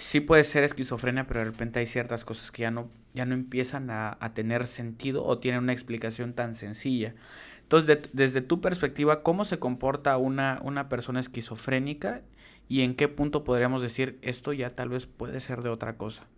sí 0.00 0.20
puede 0.20 0.44
ser 0.44 0.64
esquizofrenia, 0.64 1.26
pero 1.26 1.40
de 1.40 1.46
repente 1.46 1.78
hay 1.78 1.86
ciertas 1.86 2.24
cosas 2.24 2.50
que 2.50 2.62
ya 2.62 2.70
no, 2.70 2.90
ya 3.14 3.26
no 3.26 3.34
empiezan 3.34 3.90
a, 3.90 4.16
tener 4.34 4.66
sentido 4.66 5.24
o 5.24 5.38
tienen 5.38 5.62
una 5.62 5.72
explicación 5.72 6.32
tan 6.32 6.54
sencilla. 6.54 7.14
Entonces, 7.62 7.98
desde 8.12 8.40
tu 8.40 8.60
perspectiva, 8.60 9.22
¿cómo 9.22 9.44
se 9.44 9.58
comporta 9.58 10.16
una, 10.16 10.60
una 10.64 10.88
persona 10.88 11.20
esquizofrénica 11.20 12.22
y 12.70 12.82
en 12.82 12.94
qué 12.94 13.08
punto 13.08 13.42
podríamos 13.42 13.82
decir 13.82 14.18
esto 14.22 14.52
ya 14.52 14.70
tal 14.70 14.88
vez 14.88 15.04
puede 15.04 15.40
ser 15.40 15.62
de 15.62 15.70
otra 15.70 15.96
cosa. 15.96 16.28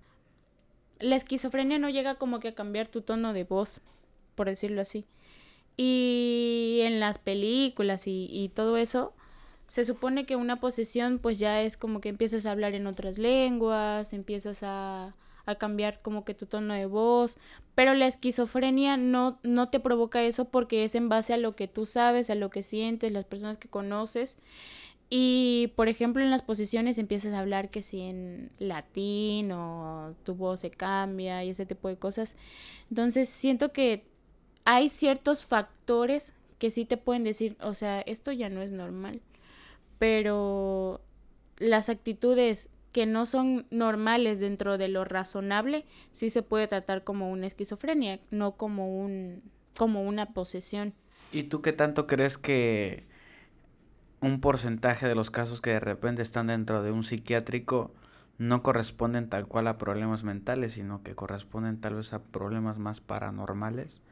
La 0.99 1.15
esquizofrenia 1.15 1.79
no 1.79 1.91
llega 1.91 2.15
como 2.15 2.41
que 2.41 2.49
a 2.49 2.55
cambiar 2.55 2.89
tu 2.89 3.03
tono 3.03 3.35
de 3.35 3.45
voz, 3.45 3.83
por 4.35 4.47
decirlo 4.47 4.81
así. 4.81 5.05
Y 5.77 6.81
en 6.85 7.01
las 7.01 7.19
películas 7.19 8.07
y, 8.07 8.29
y 8.31 8.49
todo 8.49 8.79
eso, 8.79 9.13
se 9.73 9.87
supone 9.87 10.27
que 10.27 10.37
una 10.37 10.61
posesión 10.61 11.19
pues 11.19 11.39
ya 11.39 11.63
es 11.63 11.79
como 11.79 12.03
que 12.03 12.11
empiezas 12.11 12.45
a 12.45 12.51
hablar 12.51 12.75
en 12.75 12.87
otras 12.87 13.17
lenguas, 13.17 14.13
empiezas 14.13 14.63
a, 14.63 15.17
a 15.47 15.55
cambiar 15.55 16.03
como 16.03 16.27
que 16.27 16.35
tu 16.35 16.45
tono 16.45 16.75
de 16.75 16.85
voz, 16.85 17.39
pero 17.75 17.95
la 17.95 18.07
esquizofrenia 18.07 18.99
no, 18.99 19.39
no 19.43 19.71
te 19.71 19.81
provoca 19.81 20.23
eso 20.25 20.45
porque 20.45 20.85
es 20.85 20.95
en 20.95 21.09
base 21.09 21.33
a 21.33 21.39
lo 21.39 21.57
que 21.57 21.69
tú 21.69 21.87
sabes, 21.87 22.29
a 22.29 22.35
lo 22.35 22.51
que 22.51 22.63
sientes, 22.63 23.13
las 23.13 23.25
personas 23.25 23.57
que 23.57 23.71
conoces. 23.71 24.37
Y, 25.09 25.73
por 25.75 25.89
ejemplo, 25.89 26.23
en 26.23 26.31
las 26.31 26.43
posiciones 26.43 26.99
empiezas 26.99 27.33
a 27.33 27.39
hablar 27.39 27.71
que 27.71 27.83
si 27.83 28.03
en 28.03 28.51
latín 28.59 29.53
o 29.53 30.15
tu 30.23 30.35
voz 30.35 30.61
se 30.61 30.71
cambia 30.71 31.45
y 31.45 31.49
ese 31.49 31.65
tipo 31.65 31.89
de 31.89 31.97
cosas. 31.97 32.37
Entonces, 32.91 33.31
siento 33.31 33.73
que 33.73 34.05
hay 34.67 34.91
ciertos 34.91 35.47
factores 35.47 36.35
que 36.59 36.71
sí 36.71 36.85
te 36.85 36.99
pueden 36.99 37.25
decir, 37.25 37.57
o 37.63 37.73
sea, 37.73 38.03
esto 38.03 38.33
ya 38.33 38.51
no 38.51 38.61
es 38.61 38.71
normal. 38.71 39.23
Pero 40.03 41.01
las 41.59 41.89
actitudes 41.89 42.69
que 42.91 43.07
no 43.07 43.25
son 43.25 43.67
normales 43.71 44.41
dentro 44.41 44.77
de 44.77 44.89
lo 44.89 45.05
razonable, 45.05 45.87
sí 46.11 46.29
se 46.29 46.43
puede 46.43 46.67
tratar 46.67 47.05
como 47.05 47.31
una 47.31 47.47
esquizofrenia, 47.47 48.19
no 48.33 48.57
como 48.57 48.99
un 49.01 49.45
como 49.79 50.03
una 50.03 50.35
posesión. 50.35 50.93
¿Y 51.31 51.45
tú 51.45 51.63
qué 51.63 51.73
tanto 51.73 52.09
crees 52.09 52.37
que 52.37 53.07
un 54.21 54.41
porcentaje 54.41 55.07
de 55.07 55.15
los 55.15 55.31
casos 55.31 55.61
que 55.61 55.71
de 55.71 55.79
repente 55.79 56.23
están 56.23 56.49
dentro 56.49 56.83
de 56.83 56.91
un 56.91 57.05
psiquiátrico 57.05 57.95
no 58.39 58.65
corresponden 58.65 59.29
tal 59.29 59.47
cual 59.47 59.69
a 59.69 59.79
problemas 59.79 60.25
mentales, 60.25 60.73
sino 60.73 61.05
que 61.05 61.15
corresponden 61.15 61.81
tal 61.81 61.95
vez 61.95 62.13
a 62.13 62.25
problemas 62.25 62.77
más 62.77 63.01
paranormales? 63.01 64.03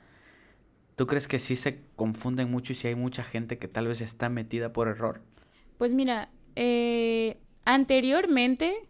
¿Tú 0.94 1.09
crees 1.09 1.26
que 1.26 1.40
sí 1.40 1.56
se 1.56 1.82
confunden 1.97 2.49
mucho 2.49 2.75
y 2.75 2.76
si 2.76 2.87
hay 2.87 2.94
mucha 2.94 3.25
gente 3.25 3.59
que 3.59 3.66
tal 3.66 3.88
vez 3.88 4.00
está 4.00 4.28
metida 4.28 4.73
por 4.73 4.87
error? 4.87 5.23
Pues 5.81 5.93
mira, 5.93 6.29
eh, 6.57 7.41
Anteriormente, 7.65 8.89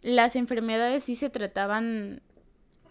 las 0.00 0.36
enfermedades 0.36 1.04
sí 1.04 1.16
se 1.16 1.28
trataban 1.28 2.22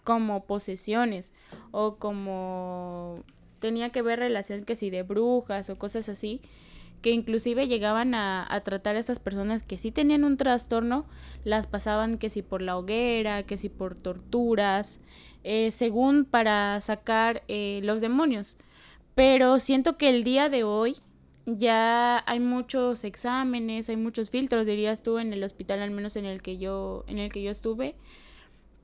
como 0.04 0.44
posesiones 0.44 1.32
o 1.72 1.96
como 1.96 3.24
tenía 3.58 3.90
que 3.90 4.02
ver 4.02 4.20
relación 4.20 4.64
que 4.64 4.76
si 4.76 4.88
de 4.88 5.02
brujas 5.02 5.68
o 5.68 5.78
cosas 5.78 6.08
así, 6.08 6.40
que 7.00 7.10
inclusive 7.10 7.66
llegaban 7.66 8.14
a, 8.14 8.46
tratar 8.64 8.94
a 8.94 9.00
esas 9.00 9.18
personas 9.18 9.64
que 9.64 9.78
sí 9.78 9.90
tenían 9.90 10.22
un 10.22 10.36
trastorno, 10.36 11.06
las 11.42 11.66
pasaban 11.66 12.18
que 12.18 12.30
si 12.30 12.42
por 12.42 12.62
la 12.62 12.76
hoguera, 12.76 13.42
que 13.42 13.58
si 13.58 13.68
por 13.68 13.96
torturas, 13.96 15.00
eh, 15.42 15.72
según 15.72 16.24
para 16.24 16.80
sacar 16.80 17.42
eh, 17.48 17.80
los 17.82 18.00
demonios. 18.00 18.56
Pero 19.16 19.58
siento 19.58 19.98
que 19.98 20.08
el 20.08 20.22
día 20.22 20.48
de 20.48 20.62
hoy 20.62 20.96
ya 21.46 22.22
hay 22.26 22.40
muchos 22.40 23.04
exámenes, 23.04 23.88
hay 23.88 23.96
muchos 23.96 24.30
filtros, 24.30 24.66
dirías 24.66 25.02
tú, 25.02 25.18
en 25.18 25.32
el 25.32 25.42
hospital, 25.42 25.80
al 25.80 25.90
menos 25.90 26.16
en 26.16 26.24
el 26.24 26.42
que 26.42 26.58
yo, 26.58 27.04
en 27.08 27.18
el 27.18 27.32
que 27.32 27.42
yo 27.42 27.50
estuve. 27.50 27.94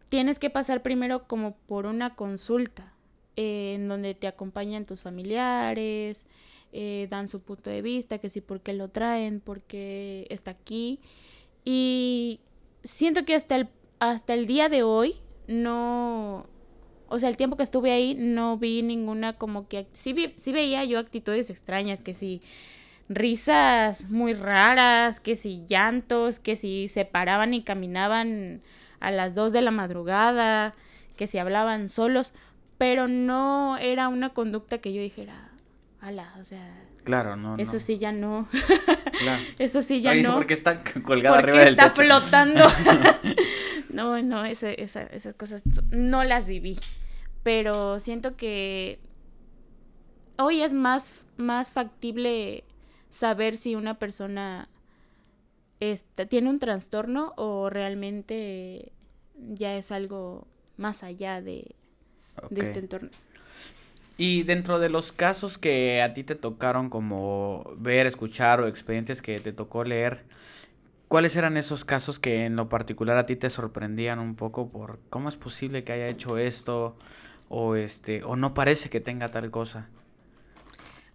Tienes 0.08 0.38
que 0.38 0.50
pasar 0.50 0.82
primero 0.82 1.26
como 1.26 1.56
por 1.66 1.86
una 1.86 2.14
consulta, 2.14 2.94
eh, 3.36 3.74
en 3.74 3.88
donde 3.88 4.14
te 4.14 4.26
acompañan 4.26 4.86
tus 4.86 5.02
familiares, 5.02 6.26
eh, 6.72 7.06
dan 7.10 7.28
su 7.28 7.40
punto 7.40 7.70
de 7.70 7.82
vista, 7.82 8.18
que 8.18 8.28
sí, 8.28 8.40
por 8.40 8.60
qué 8.60 8.72
lo 8.72 8.88
traen, 8.88 9.40
por 9.40 9.62
qué 9.62 10.26
está 10.30 10.50
aquí. 10.50 10.98
Y 11.64 12.40
siento 12.82 13.24
que 13.24 13.34
hasta 13.34 13.56
el, 13.56 13.68
hasta 14.00 14.34
el 14.34 14.46
día 14.46 14.68
de 14.68 14.82
hoy 14.82 15.16
no, 15.46 16.46
o 17.08 17.18
sea, 17.18 17.28
el 17.28 17.36
tiempo 17.36 17.56
que 17.56 17.62
estuve 17.62 17.92
ahí 17.92 18.14
no 18.14 18.56
vi 18.56 18.82
ninguna 18.82 19.32
como 19.32 19.68
que... 19.68 19.86
Sí, 19.92 20.12
vi, 20.12 20.34
sí 20.36 20.52
veía 20.52 20.84
yo 20.84 20.98
actitudes 20.98 21.50
extrañas, 21.50 22.00
que 22.02 22.14
si 22.14 22.42
risas 23.08 24.04
muy 24.10 24.34
raras, 24.34 25.20
que 25.20 25.36
si 25.36 25.64
llantos, 25.66 26.38
que 26.38 26.56
si 26.56 26.88
se 26.88 27.04
paraban 27.04 27.54
y 27.54 27.62
caminaban 27.62 28.60
a 29.00 29.10
las 29.10 29.34
2 29.34 29.52
de 29.52 29.62
la 29.62 29.70
madrugada, 29.70 30.74
que 31.16 31.26
si 31.26 31.38
hablaban 31.38 31.88
solos, 31.88 32.34
pero 32.76 33.08
no 33.08 33.76
era 33.78 34.08
una 34.08 34.30
conducta 34.30 34.78
que 34.78 34.92
yo 34.92 35.00
dijera, 35.00 35.50
ala, 36.00 36.34
o 36.40 36.44
sea... 36.44 36.84
Claro, 37.04 37.36
no. 37.36 37.56
Eso 37.56 37.80
sí 37.80 37.96
ya 37.96 38.12
no. 38.12 38.48
Claro. 39.18 39.42
Eso 39.58 39.80
sí 39.80 40.02
ya 40.02 40.14
no. 40.14 40.34
Porque 40.34 40.52
está 40.52 40.82
colgada 41.02 41.38
arriba 41.38 41.60
del 41.60 41.70
está 41.70 41.90
flotando. 41.90 42.64
no, 43.98 44.22
no, 44.22 44.44
esas 44.44 45.34
cosas 45.36 45.64
no 45.90 46.22
las 46.22 46.46
viví. 46.46 46.78
Pero 47.42 47.98
siento 47.98 48.36
que 48.36 49.00
hoy 50.38 50.62
es 50.62 50.72
más, 50.72 51.26
más 51.36 51.72
factible 51.72 52.62
saber 53.10 53.56
si 53.56 53.74
una 53.74 53.98
persona 53.98 54.68
está, 55.80 56.26
tiene 56.26 56.48
un 56.48 56.60
trastorno 56.60 57.32
o 57.36 57.70
realmente 57.70 58.92
ya 59.36 59.74
es 59.74 59.90
algo 59.90 60.46
más 60.76 61.02
allá 61.02 61.42
de, 61.42 61.74
de 62.50 62.60
este 62.60 62.78
entorno. 62.78 63.10
Y 64.16 64.44
dentro 64.44 64.78
de 64.78 64.90
los 64.90 65.10
casos 65.10 65.58
que 65.58 66.02
a 66.02 66.14
ti 66.14 66.22
te 66.22 66.36
tocaron 66.36 66.88
como 66.88 67.72
ver, 67.76 68.06
escuchar 68.06 68.60
o 68.60 68.68
expedientes 68.68 69.22
que 69.22 69.40
te 69.40 69.52
tocó 69.52 69.82
leer, 69.82 70.24
¿cuáles 71.08 71.34
eran 71.36 71.56
esos 71.56 71.84
casos 71.84 72.18
que 72.18 72.44
en 72.44 72.54
lo 72.54 72.68
particular 72.68 73.16
a 73.16 73.26
ti 73.26 73.34
te 73.34 73.50
sorprendían 73.50 74.18
un 74.18 74.36
poco 74.36 74.68
por 74.68 75.00
cómo 75.10 75.28
es 75.28 75.36
posible 75.36 75.82
que 75.82 75.92
haya 75.92 76.08
hecho 76.08 76.38
esto 76.38 76.96
o 77.48 77.74
este 77.74 78.22
o 78.22 78.36
no 78.36 78.54
parece 78.54 78.90
que 78.90 79.00
tenga 79.00 79.30
tal 79.30 79.50
cosa? 79.50 79.88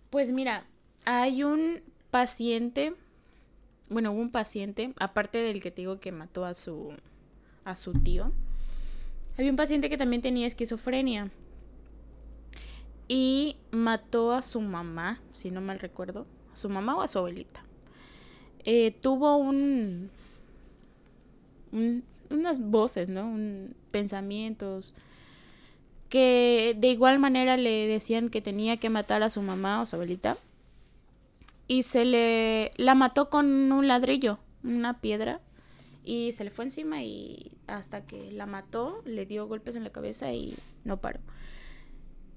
Pues 0.09 0.31
mira, 0.31 0.65
hay 1.05 1.43
un 1.43 1.81
paciente, 2.11 2.95
bueno, 3.89 4.11
un 4.11 4.31
paciente, 4.31 4.93
aparte 4.99 5.37
del 5.37 5.61
que 5.61 5.71
te 5.71 5.83
digo 5.83 5.99
que 5.99 6.11
mató 6.11 6.45
a 6.45 6.53
su 6.53 6.93
a 7.63 7.75
su 7.75 7.93
tío. 7.93 8.31
Había 9.37 9.49
un 9.49 9.55
paciente 9.55 9.89
que 9.89 9.97
también 9.97 10.21
tenía 10.21 10.45
esquizofrenia 10.45 11.31
y 13.07 13.57
mató 13.71 14.33
a 14.33 14.41
su 14.41 14.61
mamá, 14.61 15.21
si 15.31 15.49
no 15.49 15.61
mal 15.61 15.79
recuerdo, 15.79 16.27
a 16.53 16.57
su 16.57 16.69
mamá 16.69 16.95
o 16.95 17.01
a 17.01 17.07
su 17.07 17.17
abuelita. 17.17 17.63
Eh, 18.65 18.95
tuvo 19.01 19.37
un, 19.37 20.09
unas 22.29 22.59
voces, 22.59 23.09
¿no? 23.09 23.25
Un, 23.25 23.75
pensamientos 23.91 24.93
que 26.09 26.75
de 26.77 26.89
igual 26.89 27.17
manera 27.19 27.57
le 27.57 27.87
decían 27.87 28.29
que 28.29 28.41
tenía 28.41 28.77
que 28.77 28.89
matar 28.89 29.23
a 29.23 29.29
su 29.29 29.41
mamá 29.41 29.81
o 29.81 29.85
su 29.85 29.95
abuelita 29.95 30.37
y 31.67 31.83
se 31.83 32.05
le 32.05 32.71
la 32.77 32.93
mató 32.93 33.29
con 33.29 33.71
un 33.71 33.87
ladrillo, 33.87 34.37
una 34.63 34.99
piedra 35.01 35.41
y 36.03 36.31
se 36.33 36.43
le 36.43 36.51
fue 36.51 36.65
encima 36.65 37.01
y 37.01 37.51
hasta 37.67 38.05
que 38.05 38.31
la 38.31 38.45
mató 38.45 39.01
le 39.05 39.25
dio 39.25 39.47
golpes 39.47 39.75
en 39.75 39.83
la 39.83 39.91
cabeza 39.91 40.31
y 40.31 40.55
no 40.83 40.97
paró. 40.97 41.19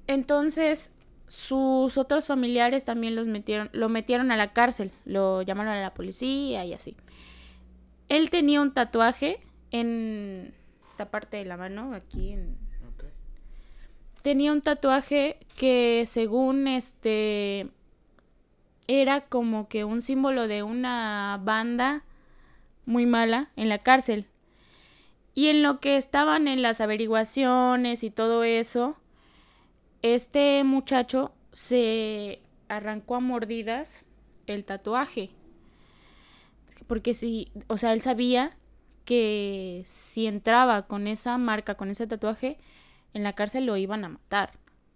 Entonces, 0.06 0.92
sus 1.28 1.98
otros 1.98 2.26
familiares 2.26 2.84
también 2.84 3.16
los 3.16 3.26
metieron, 3.26 3.70
lo 3.72 3.88
metieron 3.88 4.30
a 4.30 4.36
la 4.36 4.52
cárcel, 4.52 4.92
lo 5.04 5.42
llamaron 5.42 5.72
a 5.72 5.80
la 5.80 5.94
policía 5.94 6.64
y 6.64 6.72
así. 6.72 6.96
Él 8.08 8.30
tenía 8.30 8.60
un 8.60 8.72
tatuaje 8.72 9.40
en 9.70 10.54
esta 10.88 11.10
parte 11.10 11.36
de 11.38 11.44
la 11.44 11.56
mano, 11.56 11.94
aquí 11.94 12.32
en... 12.32 12.56
Tenía 14.22 14.52
un 14.52 14.60
tatuaje 14.60 15.38
que 15.56 16.02
según 16.06 16.66
este 16.66 17.68
era 18.88 19.20
como 19.20 19.68
que 19.68 19.84
un 19.84 20.02
símbolo 20.02 20.48
de 20.48 20.62
una 20.62 21.40
banda 21.44 22.04
muy 22.86 23.06
mala 23.06 23.50
en 23.56 23.68
la 23.68 23.78
cárcel. 23.78 24.26
Y 25.34 25.48
en 25.48 25.62
lo 25.62 25.80
que 25.80 25.96
estaban 25.96 26.48
en 26.48 26.62
las 26.62 26.80
averiguaciones 26.80 28.02
y 28.02 28.10
todo 28.10 28.42
eso, 28.42 28.96
este 30.14 30.62
muchacho 30.64 31.34
se 31.52 32.40
arrancó 32.68 33.16
a 33.16 33.20
mordidas 33.20 34.06
el 34.46 34.64
tatuaje. 34.64 35.30
Porque 36.86 37.14
si, 37.14 37.50
o 37.66 37.76
sea, 37.76 37.92
él 37.92 38.00
sabía 38.00 38.56
que 39.04 39.82
si 39.84 40.26
entraba 40.26 40.86
con 40.86 41.06
esa 41.06 41.38
marca, 41.38 41.76
con 41.76 41.90
ese 41.90 42.06
tatuaje, 42.06 42.58
en 43.14 43.22
la 43.22 43.34
cárcel 43.34 43.66
lo 43.66 43.76
iban 43.76 44.04
a 44.04 44.10
matar. 44.10 44.52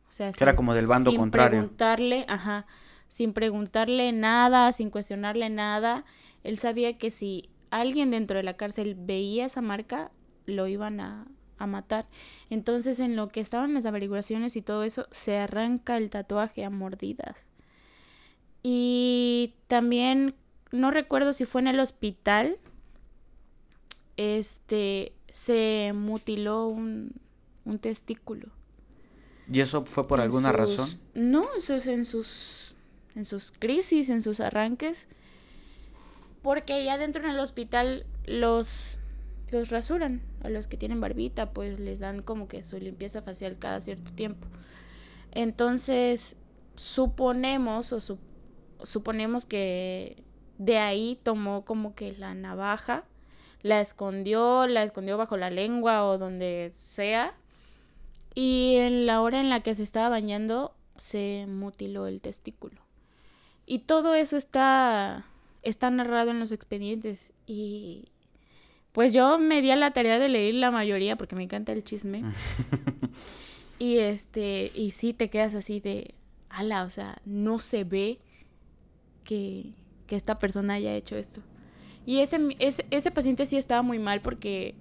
O 0.09 0.13
sea, 0.13 0.33
era 0.39 0.55
como 0.55 0.75
del 0.75 0.87
bando 0.87 1.11
sin 1.11 1.19
contrario. 1.19 1.61
preguntarle, 1.61 2.27
ajá, 2.29 2.67
sin 3.09 3.33
preguntarle 3.33 4.13
nada, 4.13 4.73
sin 4.73 4.91
cuestionarle 4.91 5.49
nada, 5.51 6.05
él 6.43 6.59
sabía 6.59 6.99
que 6.99 7.11
si 7.11 7.49
alguien 7.71 8.11
dentro 8.11 8.37
de 8.37 8.43
la 8.43 8.57
cárcel 8.57 8.97
veía 8.99 9.47
esa 9.47 9.63
marca, 9.63 10.11
lo 10.47 10.67
iban 10.67 11.01
a, 11.01 11.27
a 11.61 11.67
matar. 11.67 12.07
Entonces, 12.49 12.99
en 12.99 13.15
lo 13.15 13.29
que 13.29 13.41
estaban 13.41 13.75
las 13.75 13.87
averiguaciones 13.87 14.57
y 14.57 14.63
todo 14.63 14.83
eso, 14.83 15.07
se 15.13 15.39
arranca 15.39 15.97
el 15.97 16.11
tatuaje 16.11 16.65
a 16.65 16.71
mordidas. 16.71 17.49
Y 18.63 19.55
también 19.69 20.35
no 20.73 20.91
recuerdo 20.91 21.33
si 21.33 21.45
fue 21.45 21.61
en 21.61 21.69
el 21.69 21.79
hospital, 21.79 22.59
este, 24.17 25.13
se 25.29 25.93
mutiló 25.95 26.67
un, 26.67 27.13
un 27.65 27.79
testículo. 27.79 28.49
¿Y 29.53 29.61
eso 29.61 29.85
fue 29.85 30.07
por 30.07 30.21
alguna 30.21 30.53
razón? 30.53 30.89
No, 31.15 31.47
eso 31.57 31.75
es 31.75 31.87
en 31.87 32.05
sus, 32.05 32.77
en 33.15 33.25
sus 33.25 33.53
crisis, 33.53 34.09
en 34.09 34.23
sus 34.23 34.41
arranques. 34.41 35.09
Porque 36.43 36.85
ya 36.85 36.99
dentro 36.99 37.23
en 37.25 37.31
el 37.31 37.39
hospital 37.39 38.07
los, 38.27 38.99
los 39.51 39.71
rasuran. 39.71 40.23
A 40.43 40.49
los 40.49 40.67
que 40.67 40.77
tienen 40.77 41.01
barbita, 41.01 41.53
pues 41.53 41.79
les 41.79 42.01
dan 42.01 42.23
como 42.23 42.49
que 42.49 42.65
su 42.65 42.79
limpieza 42.79 43.23
facial 43.23 43.59
cada 43.59 43.81
cierto 43.81 44.13
tiempo. 44.13 44.47
Entonces, 45.33 46.37
suponemos 46.77 47.93
o 47.93 48.19
suponemos 48.83 49.47
que 49.47 50.25
de 50.59 50.79
ahí 50.79 51.19
tomó 51.23 51.65
como 51.65 51.95
que 51.95 52.13
la 52.13 52.35
navaja, 52.35 53.05
la 53.63 53.81
escondió, 53.81 54.67
la 54.67 54.83
escondió 54.83 55.19
bajo 55.19 55.37
la 55.37 55.51
lengua 55.51 56.05
o 56.05 56.19
donde 56.19 56.73
sea. 56.79 57.35
Y 58.35 58.77
en 58.77 59.07
la 59.07 59.21
hora 59.21 59.41
en 59.41 59.51
la 59.51 59.61
que 59.61 59.75
se 59.75 59.83
estaba 59.83 60.09
bañando 60.09 60.75
se 60.97 61.47
mutiló 61.49 62.07
el 62.07 62.21
testículo. 62.21 62.81
Y 63.67 63.81
todo 63.81 64.15
eso 64.15 64.37
está 64.37 65.27
está 65.63 65.91
narrado 65.91 66.31
en 66.31 66.41
los 66.41 66.53
expedientes 66.53 67.33
y 67.47 68.09
pues 68.93 69.13
yo 69.13 69.39
me 69.39 69.63
di 69.63 69.71
a 69.71 69.77
la 69.77 69.93
tarea 69.93 70.19
de 70.19 70.29
leer 70.29 70.55
la 70.55 70.71
mayoría 70.71 71.17
porque 71.17 71.37
me 71.37 71.45
encanta 71.45 71.73
el 71.73 71.85
chisme. 71.85 72.23
y 73.79 73.99
este, 73.99 74.73
y 74.75 74.91
sí 74.91 75.13
te 75.13 75.31
quedas 75.31 75.55
así 75.55 75.81
de, 75.81 76.15
ala, 76.49 76.85
o 76.85 76.91
sea, 76.91 77.21
no 77.25 77.61
se 77.61 77.85
ve 77.85 78.19
que, 79.25 79.73
que 80.07 80.17
esta 80.17 80.39
persona 80.39 80.75
haya 80.75 80.95
hecho 80.95 81.17
esto. 81.17 81.41
Y 82.05 82.19
ese, 82.21 82.57
ese, 82.59 82.85
ese 82.91 83.11
paciente 83.11 83.47
sí 83.47 83.57
estaba 83.57 83.83
muy 83.83 83.99
mal 83.99 84.21
porque 84.21 84.75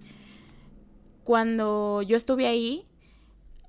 cuando 1.24 2.02
yo 2.02 2.18
estuve 2.18 2.48
ahí, 2.48 2.86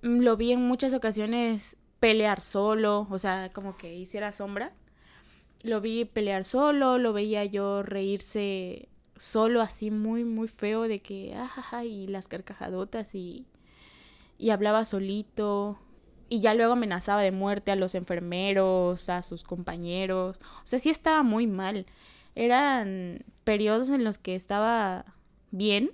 lo 0.01 0.37
vi 0.37 0.53
en 0.53 0.67
muchas 0.67 0.95
ocasiones 0.95 1.77
pelear 1.99 2.41
solo, 2.41 3.07
o 3.11 3.19
sea, 3.19 3.53
como 3.53 3.77
que 3.77 3.95
hiciera 3.95 4.33
sombra. 4.33 4.73
Lo 5.63 5.83
vi 5.83 6.07
pelear 6.07 6.47
solo, 6.47 6.97
lo 6.97 7.13
veía 7.13 7.45
yo 7.45 7.83
reírse 7.83 8.89
solo 9.21 9.61
así 9.61 9.91
muy, 9.91 10.25
muy 10.25 10.49
feo 10.49 10.89
de 10.89 11.01
que, 11.01 11.35
ajaja, 11.35 11.85
y 11.85 12.07
las 12.07 12.27
carcajadotas 12.27 13.15
y, 13.15 13.47
y 14.39 14.49
hablaba 14.49 14.87
solito. 14.87 15.79
Y 16.31 16.41
ya 16.41 16.55
luego 16.55 16.73
amenazaba 16.73 17.21
de 17.21 17.31
muerte 17.31 17.71
a 17.71 17.77
los 17.77 17.95
enfermeros, 17.95 19.11
a 19.11 19.21
sus 19.21 19.43
compañeros. 19.43 20.39
O 20.63 20.67
sea, 20.67 20.79
sí 20.79 20.89
estaba 20.89 21.23
muy 21.23 21.47
mal. 21.47 21.85
Eran 22.35 23.23
periodos 23.45 23.91
en 23.91 24.05
los 24.05 24.17
que 24.17 24.37
estaba 24.37 25.05
bien, 25.51 25.91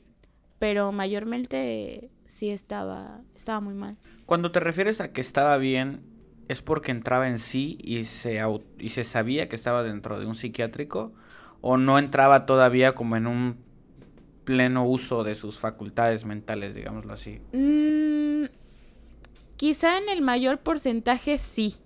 pero 0.60 0.92
mayormente 0.92 2.12
sí 2.24 2.50
estaba, 2.50 3.22
estaba 3.34 3.60
muy 3.60 3.74
mal. 3.74 3.96
Cuando 4.24 4.52
te 4.52 4.60
refieres 4.60 5.00
a 5.00 5.12
que 5.12 5.20
estaba 5.20 5.56
bien, 5.56 6.02
¿es 6.46 6.62
porque 6.62 6.92
entraba 6.92 7.28
en 7.28 7.40
sí 7.40 7.76
y 7.82 8.04
se, 8.04 8.40
y 8.78 8.90
se 8.90 9.02
sabía 9.02 9.48
que 9.48 9.56
estaba 9.56 9.82
dentro 9.82 10.20
de 10.20 10.26
un 10.26 10.36
psiquiátrico? 10.36 11.12
¿O 11.60 11.76
no 11.76 11.98
entraba 11.98 12.46
todavía 12.46 12.94
como 12.94 13.16
en 13.16 13.26
un 13.26 13.66
pleno 14.44 14.86
uso 14.86 15.24
de 15.24 15.34
sus 15.34 15.58
facultades 15.58 16.24
mentales, 16.24 16.74
digámoslo 16.74 17.12
así? 17.12 17.40
Mm, 17.52 18.46
quizá 19.56 19.98
en 19.98 20.08
el 20.08 20.22
mayor 20.22 20.58
porcentaje 20.60 21.38
sí. 21.38 21.76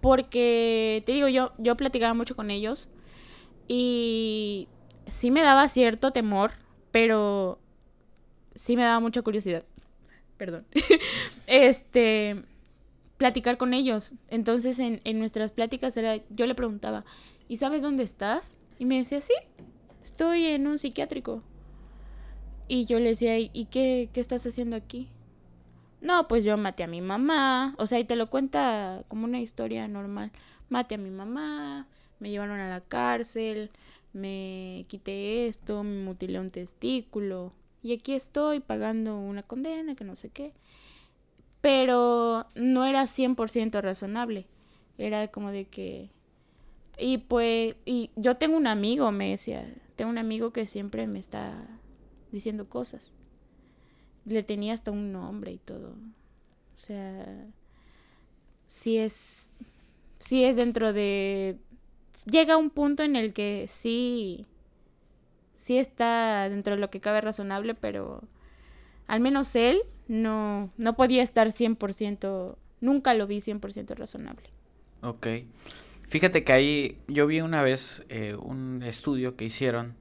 Porque, 0.00 1.02
te 1.06 1.12
digo, 1.12 1.28
yo, 1.28 1.52
yo 1.58 1.76
platicaba 1.76 2.14
mucho 2.14 2.36
con 2.36 2.50
ellos 2.50 2.90
y 3.68 4.68
sí 5.08 5.30
me 5.30 5.42
daba 5.42 5.68
cierto 5.68 6.12
temor, 6.12 6.52
pero 6.90 7.58
sí 8.54 8.76
me 8.76 8.82
daba 8.82 9.00
mucha 9.00 9.22
curiosidad. 9.22 9.64
Perdón. 10.36 10.66
este 11.46 12.42
platicar 13.16 13.56
con 13.56 13.74
ellos. 13.74 14.14
Entonces 14.28 14.78
en, 14.78 15.00
en, 15.04 15.18
nuestras 15.18 15.52
pláticas 15.52 15.96
era, 15.96 16.20
yo 16.30 16.46
le 16.46 16.54
preguntaba, 16.54 17.04
¿y 17.48 17.56
sabes 17.56 17.82
dónde 17.82 18.02
estás? 18.02 18.58
Y 18.78 18.84
me 18.84 18.98
decía, 18.98 19.20
sí, 19.20 19.34
estoy 20.02 20.46
en 20.46 20.66
un 20.66 20.78
psiquiátrico. 20.78 21.42
Y 22.68 22.86
yo 22.86 22.98
le 22.98 23.10
decía, 23.10 23.38
¿y 23.38 23.66
qué, 23.70 24.08
qué 24.12 24.20
estás 24.20 24.46
haciendo 24.46 24.76
aquí? 24.76 25.08
No, 26.00 26.28
pues 26.28 26.44
yo 26.44 26.56
maté 26.56 26.82
a 26.82 26.88
mi 26.88 27.00
mamá. 27.00 27.74
O 27.78 27.86
sea, 27.86 27.98
y 27.98 28.04
te 28.04 28.16
lo 28.16 28.28
cuenta 28.28 29.04
como 29.08 29.24
una 29.24 29.40
historia 29.40 29.88
normal. 29.88 30.32
Maté 30.68 30.96
a 30.96 30.98
mi 30.98 31.10
mamá, 31.10 31.86
me 32.18 32.30
llevaron 32.30 32.58
a 32.58 32.68
la 32.68 32.80
cárcel, 32.80 33.70
me 34.12 34.84
quité 34.88 35.46
esto, 35.46 35.82
me 35.84 36.02
mutilé 36.04 36.40
un 36.40 36.50
testículo. 36.50 37.52
Y 37.82 37.92
aquí 37.92 38.14
estoy 38.14 38.60
pagando 38.60 39.16
una 39.18 39.42
condena, 39.42 39.94
que 39.94 40.04
no 40.04 40.16
sé 40.16 40.30
qué 40.30 40.52
pero 41.66 42.46
no 42.54 42.84
era 42.84 43.02
100% 43.02 43.80
razonable. 43.80 44.46
Era 44.98 45.26
como 45.32 45.50
de 45.50 45.64
que... 45.64 46.10
Y 46.98 47.18
pues, 47.18 47.76
y 47.84 48.10
yo 48.16 48.36
tengo 48.36 48.56
un 48.56 48.66
amigo, 48.66 49.10
me 49.12 49.30
decía, 49.30 49.66
tengo 49.96 50.10
un 50.10 50.18
amigo 50.18 50.52
que 50.52 50.66
siempre 50.66 51.06
me 51.06 51.18
está 51.18 51.66
diciendo 52.32 52.68
cosas. 52.68 53.12
Le 54.24 54.42
tenía 54.42 54.74
hasta 54.74 54.90
un 54.90 55.12
nombre 55.12 55.52
y 55.52 55.58
todo. 55.58 55.90
O 55.90 56.78
sea, 56.78 57.46
sí 58.66 58.98
es, 58.98 59.52
sí 60.18 60.44
es 60.44 60.56
dentro 60.56 60.92
de... 60.92 61.58
Llega 62.30 62.56
un 62.56 62.70
punto 62.70 63.02
en 63.02 63.14
el 63.14 63.34
que 63.34 63.66
sí, 63.68 64.46
sí 65.54 65.78
está 65.78 66.48
dentro 66.48 66.74
de 66.74 66.80
lo 66.80 66.90
que 66.90 67.00
cabe 67.00 67.20
razonable, 67.20 67.74
pero 67.74 68.22
al 69.06 69.20
menos 69.20 69.54
él 69.54 69.82
no, 70.08 70.72
no 70.78 70.96
podía 70.96 71.22
estar 71.22 71.48
100%, 71.48 72.56
nunca 72.80 73.12
lo 73.14 73.26
vi 73.26 73.38
100% 73.38 73.94
razonable. 73.96 74.48
Ok. 75.02 75.26
Fíjate 76.08 76.44
que 76.44 76.52
ahí 76.52 76.98
yo 77.08 77.26
vi 77.26 77.40
una 77.40 77.62
vez 77.62 78.04
eh, 78.08 78.36
un 78.36 78.82
estudio 78.82 79.36
que 79.36 79.44
hicieron 79.44 79.94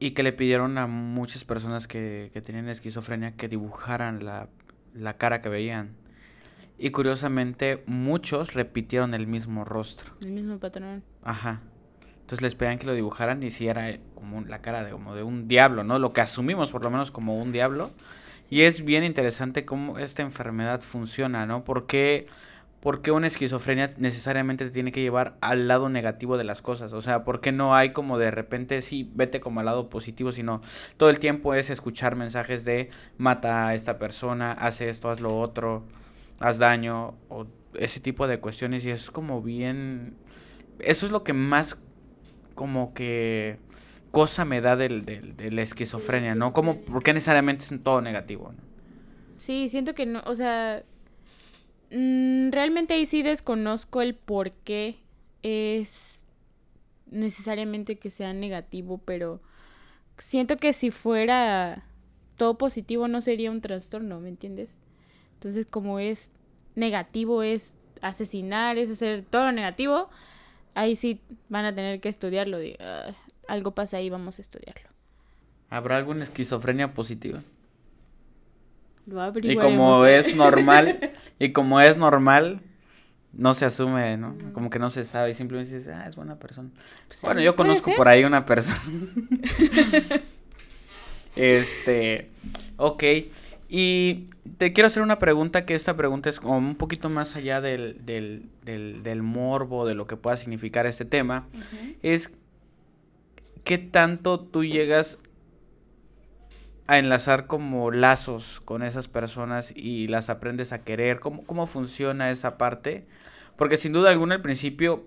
y 0.00 0.10
que 0.10 0.22
le 0.22 0.32
pidieron 0.32 0.76
a 0.78 0.86
muchas 0.86 1.44
personas 1.44 1.86
que, 1.86 2.30
que 2.32 2.42
tenían 2.42 2.68
esquizofrenia 2.68 3.36
que 3.36 3.48
dibujaran 3.48 4.24
la, 4.24 4.48
la 4.92 5.16
cara 5.16 5.40
que 5.40 5.48
veían. 5.48 5.94
Y 6.78 6.90
curiosamente 6.90 7.84
muchos 7.86 8.54
repitieron 8.54 9.14
el 9.14 9.26
mismo 9.26 9.64
rostro. 9.64 10.12
El 10.20 10.32
mismo 10.32 10.58
patrón. 10.58 11.04
Ajá. 11.22 11.62
Entonces 12.24 12.42
les 12.42 12.54
pedían 12.54 12.78
que 12.78 12.86
lo 12.86 12.94
dibujaran 12.94 13.42
y 13.42 13.50
si 13.50 13.68
era 13.68 13.98
como 14.14 14.40
la 14.40 14.60
cara 14.60 14.82
de, 14.82 14.90
como 14.90 15.14
de 15.14 15.22
un 15.22 15.46
diablo, 15.46 15.84
¿no? 15.84 15.98
Lo 15.98 16.12
que 16.12 16.22
asumimos 16.22 16.72
por 16.72 16.82
lo 16.82 16.90
menos 16.90 17.10
como 17.10 17.38
un 17.38 17.52
diablo. 17.52 17.92
Y 18.50 18.62
es 18.62 18.84
bien 18.84 19.04
interesante 19.04 19.64
cómo 19.64 19.98
esta 19.98 20.22
enfermedad 20.22 20.80
funciona, 20.80 21.46
¿no? 21.46 21.64
Porque 21.64 22.26
¿por 22.84 23.00
una 23.10 23.26
esquizofrenia 23.26 23.94
necesariamente 23.96 24.66
te 24.66 24.70
tiene 24.70 24.92
que 24.92 25.00
llevar 25.00 25.38
al 25.40 25.68
lado 25.68 25.88
negativo 25.88 26.36
de 26.36 26.44
las 26.44 26.60
cosas? 26.60 26.92
O 26.92 27.00
sea, 27.00 27.24
¿por 27.24 27.40
qué 27.40 27.50
no 27.50 27.74
hay 27.74 27.92
como 27.92 28.18
de 28.18 28.30
repente, 28.30 28.82
sí, 28.82 29.10
vete 29.14 29.40
como 29.40 29.60
al 29.60 29.66
lado 29.66 29.88
positivo, 29.88 30.32
sino 30.32 30.60
todo 30.98 31.08
el 31.08 31.18
tiempo 31.18 31.54
es 31.54 31.70
escuchar 31.70 32.14
mensajes 32.14 32.66
de 32.66 32.90
mata 33.16 33.68
a 33.68 33.74
esta 33.74 33.98
persona, 33.98 34.52
hace 34.52 34.90
esto, 34.90 35.08
haz 35.08 35.20
lo 35.20 35.40
otro, 35.40 35.84
haz 36.40 36.58
daño, 36.58 37.14
o 37.30 37.46
ese 37.72 38.00
tipo 38.00 38.26
de 38.26 38.38
cuestiones, 38.38 38.84
y 38.84 38.90
es 38.90 39.10
como 39.10 39.40
bien... 39.40 40.18
Eso 40.78 41.06
es 41.06 41.12
lo 41.12 41.24
que 41.24 41.32
más 41.32 41.80
como 42.54 42.92
que 42.92 43.60
cosa 44.10 44.44
me 44.44 44.60
da 44.60 44.76
del, 44.76 45.06
de 45.06 45.50
la 45.50 45.62
esquizofrenia, 45.62 46.34
¿no? 46.34 46.52
Como, 46.52 46.82
¿Por 46.82 47.02
qué 47.02 47.14
necesariamente 47.14 47.64
es 47.64 47.82
todo 47.82 48.02
negativo? 48.02 48.52
Sí, 49.30 49.70
siento 49.70 49.94
que 49.94 50.04
no, 50.04 50.22
o 50.26 50.34
sea, 50.34 50.84
mm, 51.94 52.50
realmente 52.50 52.94
ahí 52.94 53.06
sí 53.06 53.22
desconozco 53.22 54.02
el 54.02 54.14
por 54.14 54.52
qué 54.52 54.98
es 55.42 56.26
necesariamente 57.10 57.96
que 57.96 58.10
sea 58.10 58.32
negativo, 58.32 58.98
pero 58.98 59.40
siento 60.18 60.56
que 60.56 60.72
si 60.72 60.90
fuera 60.90 61.84
todo 62.36 62.58
positivo 62.58 63.08
no 63.08 63.20
sería 63.20 63.50
un 63.50 63.60
trastorno, 63.60 64.20
¿me 64.20 64.28
entiendes? 64.28 64.76
Entonces, 65.34 65.66
como 65.68 65.98
es 65.98 66.32
negativo, 66.74 67.42
es 67.42 67.74
asesinar, 68.00 68.78
es 68.78 68.90
hacer 68.90 69.24
todo 69.28 69.46
lo 69.46 69.52
negativo, 69.52 70.08
ahí 70.74 70.96
sí 70.96 71.20
van 71.48 71.64
a 71.64 71.74
tener 71.74 72.00
que 72.00 72.08
estudiarlo. 72.08 72.58
De, 72.58 72.76
algo 73.48 73.72
pasa 73.72 73.98
ahí, 73.98 74.10
vamos 74.10 74.38
a 74.38 74.42
estudiarlo. 74.42 74.88
¿Habrá 75.70 75.96
alguna 75.96 76.24
esquizofrenia 76.24 76.94
positiva? 76.94 77.40
Y 79.42 79.56
como 79.56 80.06
es 80.06 80.36
normal, 80.36 81.12
y 81.38 81.52
como 81.52 81.80
es 81.80 81.96
normal, 81.96 82.60
no 83.32 83.54
se 83.54 83.64
asume, 83.64 84.16
¿no? 84.16 84.36
Como 84.52 84.70
que 84.70 84.78
no 84.78 84.90
se 84.90 85.04
sabe, 85.04 85.30
y 85.30 85.34
simplemente 85.34 85.74
dices, 85.74 85.92
ah, 85.94 86.06
es 86.06 86.16
buena 86.16 86.36
persona. 86.36 86.70
Pues 87.08 87.22
bueno, 87.22 87.40
yo 87.40 87.56
conozco 87.56 87.90
por 87.96 88.08
ahí 88.08 88.24
una 88.24 88.46
persona. 88.46 88.80
este, 91.36 92.30
ok. 92.76 93.02
Y 93.68 94.26
te 94.58 94.72
quiero 94.72 94.86
hacer 94.86 95.02
una 95.02 95.18
pregunta, 95.18 95.64
que 95.64 95.74
esta 95.74 95.96
pregunta 95.96 96.30
es 96.30 96.38
como 96.38 96.58
un 96.58 96.76
poquito 96.76 97.10
más 97.10 97.34
allá 97.34 97.60
del, 97.60 98.06
del, 98.06 98.46
del, 98.62 99.02
del 99.02 99.22
morbo, 99.22 99.84
de 99.84 99.94
lo 99.94 100.06
que 100.06 100.16
pueda 100.16 100.36
significar 100.36 100.86
este 100.86 101.04
tema. 101.04 101.48
Es 102.02 102.32
¿qué 103.64 103.78
tanto 103.78 104.38
tú 104.38 104.64
llegas 104.64 105.18
a 106.86 106.98
enlazar 106.98 107.46
como 107.46 107.90
lazos 107.90 108.60
con 108.60 108.82
esas 108.82 109.08
personas 109.08 109.72
y 109.74 110.08
las 110.08 110.30
aprendes 110.30 110.72
a 110.72 110.84
querer? 110.84 111.20
¿Cómo, 111.20 111.44
cómo 111.44 111.66
funciona 111.66 112.30
esa 112.30 112.58
parte? 112.58 113.06
Porque 113.56 113.76
sin 113.76 113.92
duda 113.92 114.10
alguna 114.10 114.36
al 114.36 114.42
principio 114.42 115.06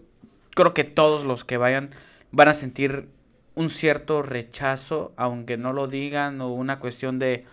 creo 0.56 0.74
que 0.74 0.84
todos 0.84 1.24
los 1.24 1.44
que 1.44 1.58
vayan 1.58 1.92
van 2.32 2.48
a 2.48 2.54
sentir 2.54 3.10
un 3.56 3.70
cierto 3.70 4.22
rechazo, 4.22 5.14
aunque 5.18 5.58
no 5.58 5.74
lo 5.74 5.88
digan, 5.88 6.42
o 6.42 6.50
una 6.50 6.80
cuestión 6.80 7.20
de 7.20 7.46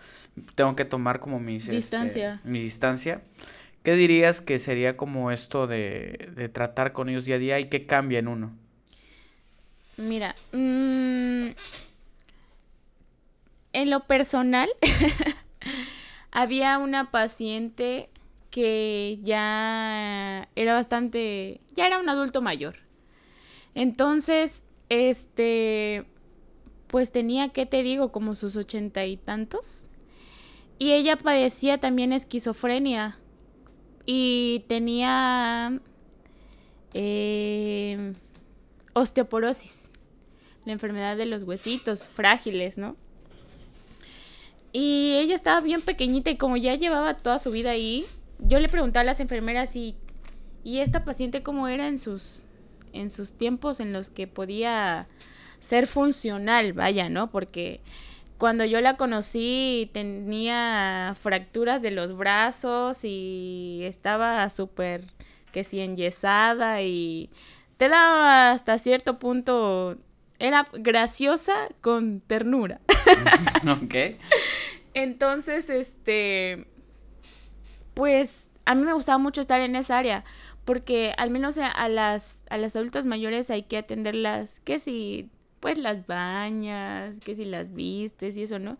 tengo 0.54 0.76
que 0.76 0.84
tomar 0.84 1.20
como 1.20 1.40
mis, 1.40 1.64
este, 1.64 1.76
distancia. 1.76 2.40
mi 2.44 2.60
distancia. 2.60 3.22
¿Qué 3.82 3.94
dirías 3.94 4.40
que 4.40 4.58
sería 4.58 4.96
como 4.96 5.30
esto 5.30 5.66
de, 5.66 6.30
de 6.34 6.48
tratar 6.48 6.92
con 6.92 7.08
ellos 7.08 7.24
día 7.24 7.36
a 7.36 7.38
día 7.38 7.60
y 7.60 7.68
qué 7.68 7.86
cambia 7.86 8.18
en 8.18 8.28
uno? 8.28 8.52
Mira, 9.96 10.34
mm, 10.52 11.48
en 13.74 13.90
lo 13.90 14.06
personal, 14.06 14.70
había 16.30 16.78
una 16.78 17.10
paciente 17.10 18.08
que 18.50 19.18
ya 19.22 20.48
era 20.54 20.74
bastante, 20.74 21.60
ya 21.74 21.86
era 21.86 21.98
un 21.98 22.08
adulto 22.08 22.40
mayor. 22.40 22.76
Entonces, 23.74 24.62
este, 24.88 26.06
pues 26.86 27.10
tenía, 27.10 27.48
¿qué 27.48 27.66
te 27.66 27.82
digo? 27.82 28.12
Como 28.12 28.36
sus 28.36 28.56
ochenta 28.56 29.04
y 29.04 29.16
tantos. 29.16 29.88
Y 30.78 30.92
ella 30.92 31.16
padecía 31.16 31.78
también 31.78 32.12
esquizofrenia. 32.12 33.18
Y 34.06 34.64
tenía 34.68 35.80
eh, 36.92 38.14
osteoporosis, 38.92 39.90
la 40.64 40.72
enfermedad 40.72 41.16
de 41.16 41.26
los 41.26 41.42
huesitos 41.42 42.06
frágiles, 42.06 42.78
¿no? 42.78 42.96
Y 44.76 45.14
ella 45.18 45.36
estaba 45.36 45.60
bien 45.60 45.82
pequeñita 45.82 46.30
y 46.30 46.36
como 46.36 46.56
ya 46.56 46.74
llevaba 46.74 47.16
toda 47.16 47.38
su 47.38 47.52
vida 47.52 47.70
ahí, 47.70 48.04
yo 48.40 48.58
le 48.58 48.68
preguntaba 48.68 49.02
a 49.02 49.04
las 49.04 49.20
enfermeras 49.20 49.76
y, 49.76 49.94
y 50.64 50.78
esta 50.78 51.04
paciente 51.04 51.44
cómo 51.44 51.68
era 51.68 51.86
en 51.86 51.96
sus, 51.96 52.42
en 52.92 53.08
sus 53.08 53.34
tiempos 53.34 53.78
en 53.78 53.92
los 53.92 54.10
que 54.10 54.26
podía 54.26 55.06
ser 55.60 55.86
funcional, 55.86 56.72
vaya, 56.72 57.08
¿no? 57.08 57.30
Porque 57.30 57.82
cuando 58.36 58.64
yo 58.64 58.80
la 58.80 58.96
conocí 58.96 59.90
tenía 59.92 61.14
fracturas 61.20 61.80
de 61.80 61.92
los 61.92 62.16
brazos 62.16 63.04
y 63.04 63.82
estaba 63.84 64.50
súper 64.50 65.04
que 65.52 65.62
si 65.62 65.78
enyesada 65.78 66.82
y 66.82 67.30
te 67.76 67.88
daba 67.88 68.50
hasta 68.50 68.78
cierto 68.78 69.20
punto 69.20 69.98
era 70.44 70.66
graciosa 70.72 71.68
con 71.80 72.20
ternura. 72.20 72.80
ok. 73.68 74.16
Entonces, 74.94 75.70
este 75.70 76.66
pues 77.94 78.50
a 78.64 78.74
mí 78.74 78.82
me 78.82 78.92
gustaba 78.92 79.18
mucho 79.18 79.40
estar 79.40 79.60
en 79.60 79.76
esa 79.76 79.98
área 79.98 80.24
porque 80.64 81.14
al 81.16 81.30
menos 81.30 81.58
a 81.58 81.88
las 81.88 82.44
a 82.50 82.58
las 82.58 82.74
adultas 82.76 83.06
mayores 83.06 83.50
hay 83.50 83.62
que 83.64 83.78
atenderlas 83.78 84.60
que 84.60 84.80
si 84.80 85.30
pues 85.60 85.78
las 85.78 86.06
bañas, 86.06 87.20
que 87.20 87.34
si 87.34 87.46
las 87.46 87.72
vistes 87.72 88.36
y 88.36 88.42
eso, 88.42 88.58
¿no? 88.58 88.76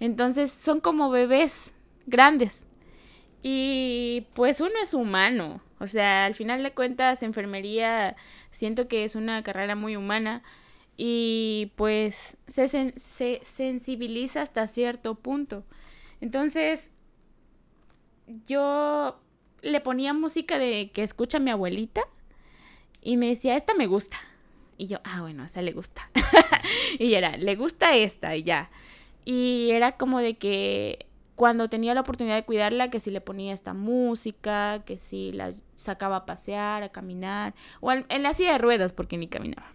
Entonces 0.00 0.50
son 0.50 0.80
como 0.80 1.08
bebés 1.08 1.74
grandes. 2.06 2.66
Y 3.40 4.26
pues 4.34 4.60
uno 4.60 4.72
es 4.82 4.94
humano, 4.94 5.60
o 5.78 5.86
sea, 5.86 6.24
al 6.24 6.34
final 6.34 6.62
de 6.62 6.72
cuentas 6.72 7.22
enfermería 7.22 8.16
siento 8.50 8.88
que 8.88 9.04
es 9.04 9.14
una 9.14 9.42
carrera 9.42 9.76
muy 9.76 9.96
humana 9.96 10.42
y 10.96 11.72
pues 11.76 12.36
se, 12.46 12.68
se 12.68 13.40
sensibiliza 13.42 14.42
hasta 14.42 14.66
cierto 14.66 15.14
punto. 15.16 15.64
Entonces 16.20 16.92
yo 18.46 19.20
le 19.62 19.80
ponía 19.80 20.12
música 20.12 20.58
de 20.58 20.90
que 20.92 21.02
escucha 21.02 21.38
mi 21.38 21.50
abuelita 21.50 22.02
y 23.02 23.16
me 23.16 23.28
decía, 23.28 23.56
esta 23.56 23.74
me 23.74 23.86
gusta. 23.86 24.18
Y 24.76 24.86
yo, 24.86 24.98
ah, 25.04 25.20
bueno, 25.20 25.42
a 25.42 25.46
esa 25.46 25.62
le 25.62 25.72
gusta. 25.72 26.10
y 26.98 27.14
era, 27.14 27.36
le 27.36 27.54
gusta 27.56 27.94
esta 27.94 28.34
y 28.36 28.42
ya. 28.42 28.70
Y 29.24 29.70
era 29.70 29.96
como 29.96 30.20
de 30.20 30.36
que 30.36 31.06
cuando 31.34 31.68
tenía 31.68 31.94
la 31.94 32.00
oportunidad 32.02 32.36
de 32.36 32.44
cuidarla, 32.44 32.90
que 32.90 33.00
si 33.00 33.10
le 33.10 33.20
ponía 33.20 33.52
esta 33.52 33.74
música, 33.74 34.82
que 34.84 34.98
si 34.98 35.32
la 35.32 35.52
sacaba 35.74 36.16
a 36.16 36.26
pasear, 36.26 36.82
a 36.82 36.90
caminar, 36.90 37.54
o 37.80 37.92
en, 37.92 38.22
la 38.22 38.34
silla 38.34 38.52
de 38.52 38.58
ruedas, 38.58 38.92
porque 38.92 39.16
ni 39.16 39.28
caminaba. 39.28 39.72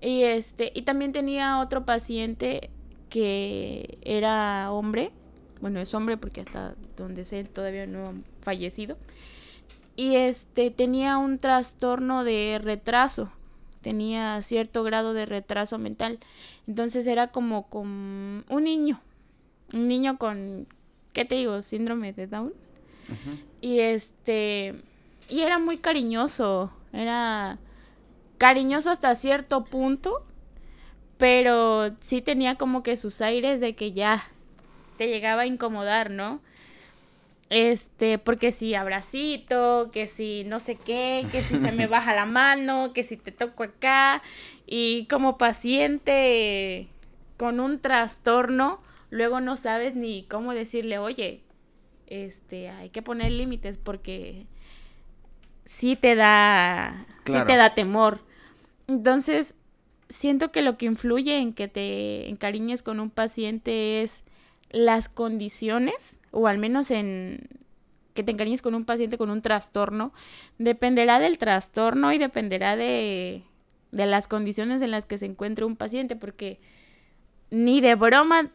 Y 0.00 0.22
este, 0.22 0.72
y 0.74 0.82
también 0.82 1.12
tenía 1.12 1.60
otro 1.60 1.84
paciente 1.84 2.70
que 3.10 3.98
era 4.02 4.70
hombre, 4.70 5.12
bueno, 5.60 5.80
es 5.80 5.92
hombre 5.94 6.16
porque 6.16 6.42
hasta 6.42 6.74
donde 6.96 7.24
sé 7.24 7.44
todavía 7.44 7.86
no 7.86 8.08
ha 8.08 8.12
fallecido. 8.42 8.96
Y 9.96 10.14
este 10.14 10.70
tenía 10.70 11.18
un 11.18 11.38
trastorno 11.38 12.22
de 12.22 12.60
retraso 12.62 13.32
tenía 13.88 14.42
cierto 14.42 14.82
grado 14.82 15.14
de 15.14 15.26
retraso 15.26 15.78
mental. 15.78 16.18
Entonces 16.66 17.06
era 17.06 17.28
como 17.28 17.68
con 17.68 18.44
un 18.48 18.64
niño, 18.64 19.00
un 19.72 19.88
niño 19.88 20.18
con, 20.18 20.66
¿qué 21.12 21.24
te 21.24 21.36
digo? 21.36 21.62
Síndrome 21.62 22.12
de 22.12 22.26
Down. 22.26 22.52
Y 23.60 23.78
este, 23.80 24.74
y 25.30 25.40
era 25.40 25.58
muy 25.58 25.78
cariñoso, 25.78 26.70
era 26.92 27.58
cariñoso 28.38 28.90
hasta 28.90 29.14
cierto 29.14 29.64
punto, 29.64 30.24
pero 31.18 31.90
sí 32.00 32.22
tenía 32.22 32.54
como 32.54 32.82
que 32.82 32.96
sus 32.96 33.20
aires 33.20 33.60
de 33.60 33.74
que 33.74 33.92
ya 33.92 34.28
te 34.96 35.08
llegaba 35.08 35.42
a 35.42 35.46
incomodar, 35.46 36.10
¿no? 36.10 36.40
Este, 37.50 38.18
porque 38.18 38.52
si 38.52 38.74
abracito, 38.74 39.90
que 39.90 40.06
si 40.06 40.44
no 40.44 40.60
sé 40.60 40.76
qué, 40.76 41.26
que 41.32 41.40
si 41.40 41.58
se 41.58 41.72
me 41.72 41.86
baja 41.88 42.14
la 42.14 42.26
mano, 42.26 42.92
que 42.92 43.04
si 43.04 43.16
te 43.16 43.32
toco 43.32 43.62
acá. 43.62 44.22
Y 44.66 45.06
como 45.06 45.38
paciente 45.38 46.88
con 47.36 47.60
un 47.60 47.80
trastorno, 47.80 48.80
luego 49.10 49.40
no 49.40 49.56
sabes 49.56 49.94
ni 49.94 50.24
cómo 50.24 50.52
decirle, 50.52 50.98
oye, 50.98 51.42
este, 52.06 52.68
hay 52.68 52.90
que 52.90 53.02
poner 53.02 53.32
límites 53.32 53.78
porque 53.78 54.46
sí 55.64 55.96
te 55.96 56.14
da, 56.14 57.06
sí 57.24 57.38
te 57.46 57.56
da 57.56 57.74
temor. 57.74 58.27
Entonces, 58.88 59.54
siento 60.08 60.50
que 60.50 60.62
lo 60.62 60.76
que 60.76 60.86
influye 60.86 61.38
en 61.38 61.52
que 61.52 61.68
te 61.68 62.28
encariñes 62.28 62.82
con 62.82 62.98
un 63.00 63.10
paciente 63.10 64.02
es 64.02 64.24
las 64.70 65.08
condiciones 65.08 66.18
o 66.30 66.46
al 66.46 66.58
menos 66.58 66.90
en 66.90 67.48
que 68.14 68.24
te 68.24 68.32
encariñes 68.32 68.62
con 68.62 68.74
un 68.74 68.84
paciente 68.84 69.16
con 69.16 69.30
un 69.30 69.42
trastorno, 69.42 70.12
dependerá 70.58 71.20
del 71.20 71.38
trastorno 71.38 72.12
y 72.12 72.18
dependerá 72.18 72.76
de, 72.76 73.44
de 73.92 74.06
las 74.06 74.26
condiciones 74.26 74.82
en 74.82 74.90
las 74.90 75.06
que 75.06 75.18
se 75.18 75.26
encuentre 75.26 75.64
un 75.64 75.76
paciente, 75.76 76.16
porque 76.16 76.58
ni 77.50 77.80
de 77.80 77.94
broma 77.94 78.50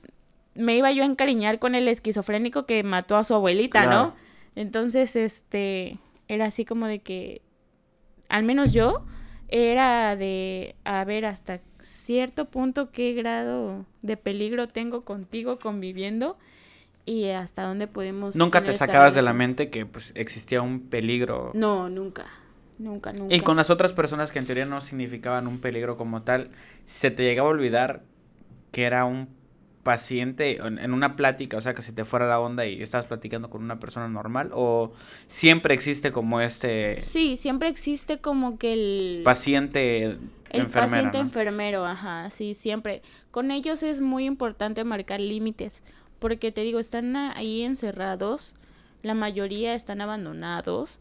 me 0.55 0.75
iba 0.75 0.91
yo 0.91 1.03
a 1.03 1.05
encariñar 1.05 1.59
con 1.59 1.75
el 1.75 1.87
esquizofrénico 1.87 2.65
que 2.65 2.83
mató 2.83 3.15
a 3.15 3.23
su 3.23 3.33
abuelita, 3.33 3.85
¿no? 3.85 4.13
Entonces, 4.55 5.15
este, 5.15 5.97
era 6.27 6.45
así 6.45 6.65
como 6.65 6.85
de 6.85 6.99
que, 6.99 7.41
al 8.27 8.43
menos 8.43 8.73
yo, 8.73 9.05
era 9.53 10.15
de, 10.15 10.75
a 10.83 11.03
ver, 11.03 11.25
hasta 11.25 11.61
cierto 11.79 12.45
punto 12.45 12.89
qué 12.89 13.13
grado 13.13 13.85
de 14.01 14.17
peligro 14.17 14.67
tengo 14.67 15.05
contigo 15.05 15.59
conviviendo 15.59 16.37
y 17.05 17.29
hasta 17.29 17.61
dónde 17.61 17.85
podemos... 17.85 18.35
Nunca 18.35 18.63
te 18.63 18.73
sacabas 18.73 19.13
de 19.13 19.21
la 19.21 19.33
mente 19.33 19.69
que 19.69 19.85
pues 19.85 20.11
existía 20.15 20.63
un 20.63 20.79
peligro. 20.89 21.51
No, 21.53 21.87
nunca. 21.87 22.25
Nunca, 22.79 23.13
nunca. 23.13 23.35
Y 23.35 23.41
con 23.41 23.55
las 23.55 23.69
otras 23.69 23.93
personas 23.93 24.31
que 24.31 24.39
en 24.39 24.47
teoría 24.47 24.65
no 24.65 24.81
significaban 24.81 25.45
un 25.45 25.59
peligro 25.59 25.97
como 25.97 26.23
tal, 26.23 26.49
¿se 26.85 27.11
te 27.11 27.21
llegaba 27.21 27.49
a 27.49 27.51
olvidar 27.51 28.01
que 28.71 28.85
era 28.85 29.05
un 29.05 29.29
paciente 29.83 30.57
en 30.57 30.93
una 30.93 31.15
plática, 31.15 31.57
o 31.57 31.61
sea, 31.61 31.73
que 31.73 31.81
se 31.81 31.91
te 31.91 32.05
fuera 32.05 32.25
la 32.25 32.39
onda 32.39 32.65
y 32.65 32.81
estabas 32.81 33.05
platicando 33.05 33.49
con 33.49 33.61
una 33.61 33.79
persona 33.79 34.07
normal 34.07 34.51
o 34.53 34.93
siempre 35.27 35.73
existe 35.73 36.11
como 36.11 36.39
este 36.39 36.99
Sí, 36.99 37.35
siempre 37.35 37.67
existe 37.67 38.19
como 38.19 38.57
que 38.57 38.73
el 38.73 39.21
paciente 39.23 40.17
el 40.49 40.67
paciente 40.67 41.17
enfermero, 41.17 41.85
ajá, 41.85 42.29
sí, 42.29 42.53
siempre. 42.53 43.01
Con 43.31 43.51
ellos 43.51 43.83
es 43.83 44.01
muy 44.01 44.25
importante 44.25 44.83
marcar 44.83 45.19
límites 45.19 45.81
porque 46.19 46.53
te 46.53 46.61
digo, 46.61 46.79
están 46.79 47.17
ahí 47.17 47.63
encerrados, 47.63 48.55
la 49.01 49.13
mayoría 49.13 49.75
están 49.75 49.99
abandonados, 49.99 50.99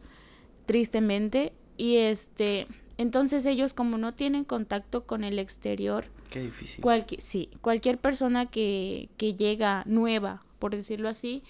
tristemente, 0.66 1.53
y 1.77 1.99
este, 1.99 2.66
entonces 2.99 3.47
ellos 3.47 3.73
como 3.73 3.99
no 3.99 4.14
tienen 4.14 4.42
contacto 4.42 5.05
con 5.07 5.23
el 5.23 5.38
exterior, 5.38 6.07
Qué 6.33 6.40
difícil. 6.40 6.83
sí, 7.18 7.51
cualquier 7.61 7.99
persona 7.99 8.47
que, 8.47 9.11
que 9.18 9.35
llega 9.35 9.83
nueva, 9.85 10.42
por 10.59 10.75
decirlo 10.75 11.11
así, 11.11 11.42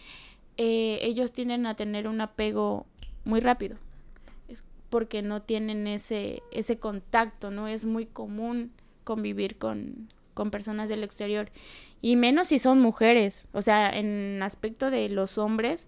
eh, 0.57 0.99
ellos 1.03 1.33
tienden 1.33 1.67
a 1.67 1.77
tener 1.77 2.09
un 2.09 2.21
apego 2.21 2.85
muy 3.25 3.39
rápido. 3.39 3.77
Es 4.49 4.65
porque 4.91 5.23
no 5.23 5.41
tienen 5.41 5.87
ese, 5.87 6.43
ese 6.51 6.81
contacto, 6.81 7.53
¿no? 7.53 7.69
Es 7.69 7.85
muy 7.85 8.07
común 8.07 8.73
convivir 9.05 9.57
con, 9.57 10.09
con 10.35 10.51
personas 10.51 10.89
del 10.89 11.05
exterior. 11.05 11.53
Y 12.01 12.17
menos 12.17 12.49
si 12.49 12.59
son 12.59 12.81
mujeres. 12.81 13.47
O 13.53 13.63
sea, 13.63 13.89
en 13.97 14.43
aspecto 14.43 14.91
de 14.91 15.09
los 15.09 15.39
hombres, 15.39 15.87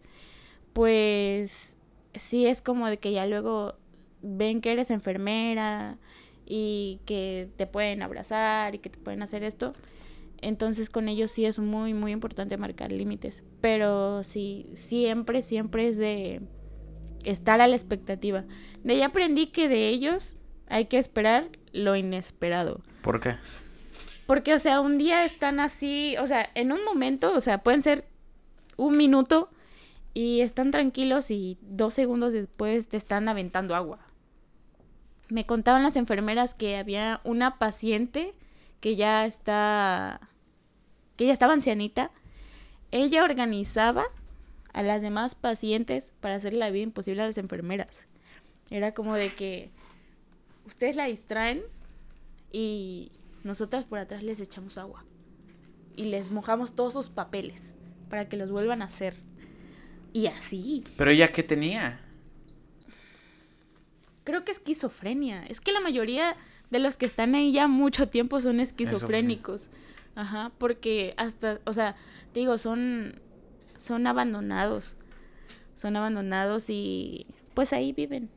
pues 0.73 1.81
sí 2.15 2.47
es 2.47 2.63
como 2.63 2.87
de 2.87 2.99
que 2.99 3.11
ya 3.11 3.27
luego 3.27 3.75
ven 4.23 4.61
que 4.61 4.71
eres 4.71 4.93
enfermera 4.93 5.99
y 6.47 7.01
que 7.07 7.49
te 7.57 7.67
pueden 7.67 8.03
abrazar 8.03 8.75
y 8.75 8.79
que 8.79 8.91
te 8.91 8.99
pueden 8.99 9.23
hacer 9.23 9.43
esto. 9.43 9.73
Entonces 10.41 10.91
con 10.91 11.09
ellos 11.09 11.31
sí 11.31 11.47
es 11.47 11.59
muy, 11.59 11.95
muy 11.95 12.13
importante 12.13 12.57
marcar 12.57 12.93
límites. 12.93 13.43
Pero 13.61 14.23
sí, 14.25 14.67
siempre, 14.75 15.43
siempre 15.43 15.89
es 15.89 15.97
de 15.97 16.43
estar 17.25 17.61
a 17.61 17.67
la 17.67 17.77
expectativa. 17.77 18.45
De 18.83 18.95
ahí 18.95 19.03
aprendí 19.03 19.47
que 19.47 19.69
de 19.69 19.89
ellos 19.89 20.37
hay 20.69 20.87
que 20.87 20.99
esperar 20.99 21.49
lo 21.73 21.97
inesperado. 21.97 22.81
¿Por 23.03 23.21
qué? 23.21 23.37
Porque, 24.27 24.55
o 24.55 24.59
sea, 24.59 24.81
un 24.81 24.99
día 24.99 25.25
están 25.25 25.61
así, 25.61 26.17
o 26.19 26.27
sea, 26.27 26.51
en 26.55 26.73
un 26.73 26.85
momento, 26.85 27.35
o 27.35 27.41
sea, 27.41 27.59
pueden 27.59 27.83
ser 27.83 28.07
un 28.77 28.97
minuto 28.97 29.51
y 30.15 30.41
están 30.41 30.71
tranquilos 30.71 31.31
y 31.31 31.59
dos 31.61 31.95
segundos 31.95 32.33
después 32.33 32.89
te 32.89 32.97
están 32.97 33.29
aventando 33.29 33.75
agua. 33.75 33.99
Me 35.29 35.47
contaban 35.47 35.83
las 35.83 35.97
enfermeras 35.97 36.55
que 36.55 36.77
había 36.77 37.21
una 37.25 37.59
paciente 37.59 38.35
que 38.81 38.97
ya 38.97 39.25
está, 39.25 40.21
que 41.17 41.27
ya 41.27 41.33
estaba 41.33 41.55
ancianita. 41.55 42.11
Ella 42.91 43.25
organizaba 43.25 44.05
a 44.73 44.83
las 44.83 45.01
demás 45.01 45.35
pacientes 45.35 46.13
para 46.21 46.35
hacerle 46.35 46.59
la 46.59 46.71
vida 46.71 46.83
imposible 46.83 47.23
a 47.23 47.27
las 47.27 47.39
enfermeras. 47.39 48.07
Era 48.71 48.93
como 48.93 49.15
de 49.15 49.35
que 49.35 49.71
ustedes 50.67 50.97
la 50.97 51.07
distraen 51.07 51.63
y 52.53 53.11
nosotras 53.43 53.85
por 53.85 53.99
atrás 53.99 54.23
les 54.23 54.41
echamos 54.41 54.79
agua 54.79 55.05
y 55.97 56.05
les 56.05 56.31
mojamos 56.31 56.75
todos 56.75 56.95
sus 56.95 57.09
papeles 57.09 57.75
para 58.09 58.29
que 58.29 58.37
los 58.37 58.51
vuelvan 58.51 58.83
a 58.83 58.87
hacer. 58.87 59.17
Y 60.13 60.27
así. 60.27 60.85
¿Pero 60.97 61.11
ella 61.11 61.33
qué 61.33 61.43
tenía? 61.43 62.01
Creo 64.25 64.45
que 64.45 64.53
esquizofrenia. 64.53 65.45
Es 65.45 65.61
que 65.61 65.73
la 65.73 65.81
mayoría 65.81 66.37
de 66.71 66.79
los 66.79 66.97
que 66.97 67.07
están 67.07 67.35
ahí 67.35 67.53
ya 67.53 67.69
mucho 67.69 68.09
tiempo 68.09 68.41
son 68.41 68.59
esquizofrénicos. 68.61 69.71
Ajá, 70.15 70.53
porque 70.59 71.15
hasta, 71.17 71.61
o 71.65 71.73
sea, 71.73 71.97
te 72.33 72.41
digo, 72.41 72.59
son, 72.59 73.21
son 73.77 74.07
abandonados. 74.07 74.97
Son 75.75 75.97
abandonados 75.97 76.71
y 76.71 77.27
pues 77.53 77.73
ahí 77.73 77.93
viven. 77.93 78.31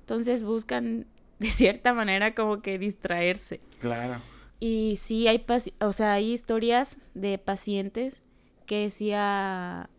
Entonces 0.00 0.44
buscan 0.44 1.06
de 1.38 1.50
cierta 1.50 1.92
manera 1.92 2.34
como 2.34 2.62
que 2.62 2.78
distraerse. 2.78 3.60
Claro. 3.78 4.20
Y 4.58 4.96
sí 4.96 5.28
hay, 5.28 5.44
o 5.80 5.92
sea, 5.92 6.14
hay 6.14 6.32
historias 6.32 6.98
de 7.14 7.36
pacientes 7.38 8.22
que 8.64 8.84
decía, 8.84 9.90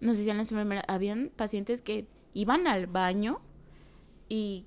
no 0.00 0.14
sé 0.14 0.24
si 0.24 0.32
las 0.32 0.50
enfermeras, 0.50 0.84
habían 0.88 1.30
pacientes 1.34 1.82
que 1.82 2.06
iban 2.32 2.66
al 2.66 2.86
baño 2.86 3.42
y 4.32 4.64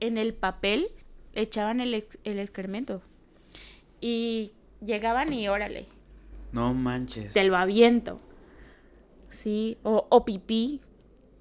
en 0.00 0.16
el 0.16 0.32
papel 0.32 0.88
echaban 1.34 1.78
el, 1.82 2.06
el 2.24 2.38
excremento. 2.38 3.02
Y 4.00 4.52
llegaban 4.80 5.30
y 5.34 5.46
órale. 5.48 5.88
No 6.52 6.72
manches. 6.72 7.34
Te 7.34 7.44
lo 7.44 7.54
aviento. 7.54 8.18
Sí, 9.28 9.76
o, 9.82 10.06
o 10.08 10.24
pipí, 10.24 10.80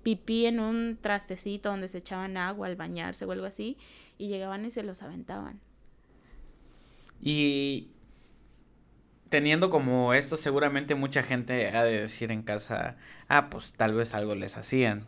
pipí 0.04 0.46
en 0.46 0.60
un 0.60 0.98
trastecito 1.00 1.70
donde 1.70 1.88
se 1.88 2.00
echaban 2.00 2.36
agua 2.36 2.68
al 2.68 2.76
bañarse 2.76 3.24
o 3.24 3.32
algo 3.32 3.46
así, 3.46 3.78
y 4.18 4.28
llegaban 4.28 4.66
y 4.66 4.72
se 4.72 4.84
los 4.84 5.02
aventaban. 5.02 5.62
Y 7.22 7.92
teniendo 9.30 9.70
como 9.70 10.14
esto, 10.14 10.36
seguramente 10.36 10.96
mucha 10.96 11.24
gente 11.24 11.70
ha 11.70 11.86
de 11.86 12.02
decir 12.02 12.34
en 12.34 12.44
casa, 12.44 12.98
ah, 13.30 13.50
pues 13.50 13.72
tal 13.72 13.94
vez 13.94 14.14
algo 14.14 14.36
les 14.36 14.58
hacían. 14.58 15.08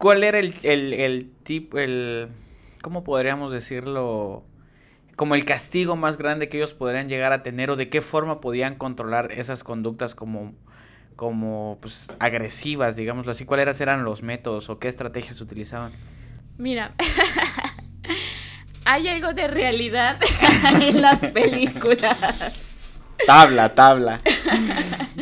¿Cuál 0.00 0.24
era 0.24 0.38
el, 0.38 0.54
el, 0.62 0.94
el 0.94 1.30
tipo, 1.42 1.78
el, 1.78 2.28
cómo 2.80 3.04
podríamos 3.04 3.52
decirlo? 3.52 4.44
Como 5.14 5.34
el 5.34 5.44
castigo 5.44 5.94
más 5.94 6.16
grande 6.16 6.48
que 6.48 6.56
ellos 6.56 6.72
podrían 6.72 7.10
llegar 7.10 7.34
a 7.34 7.42
tener 7.42 7.68
o 7.68 7.76
de 7.76 7.90
qué 7.90 8.00
forma 8.00 8.40
podían 8.40 8.76
controlar 8.76 9.30
esas 9.30 9.62
conductas 9.62 10.14
como, 10.14 10.54
como 11.16 11.76
pues, 11.82 12.14
agresivas, 12.18 12.96
digámoslo 12.96 13.32
así. 13.32 13.44
¿Cuáles 13.44 13.78
eran 13.82 14.02
los 14.02 14.22
métodos 14.22 14.70
o 14.70 14.78
qué 14.78 14.88
estrategias 14.88 15.38
utilizaban? 15.42 15.92
Mira, 16.56 16.94
hay 18.86 19.06
algo 19.06 19.34
de 19.34 19.48
realidad 19.48 20.18
en 20.80 21.02
las 21.02 21.20
películas. 21.26 22.54
Tabla, 23.26 23.74
tabla. 23.74 24.18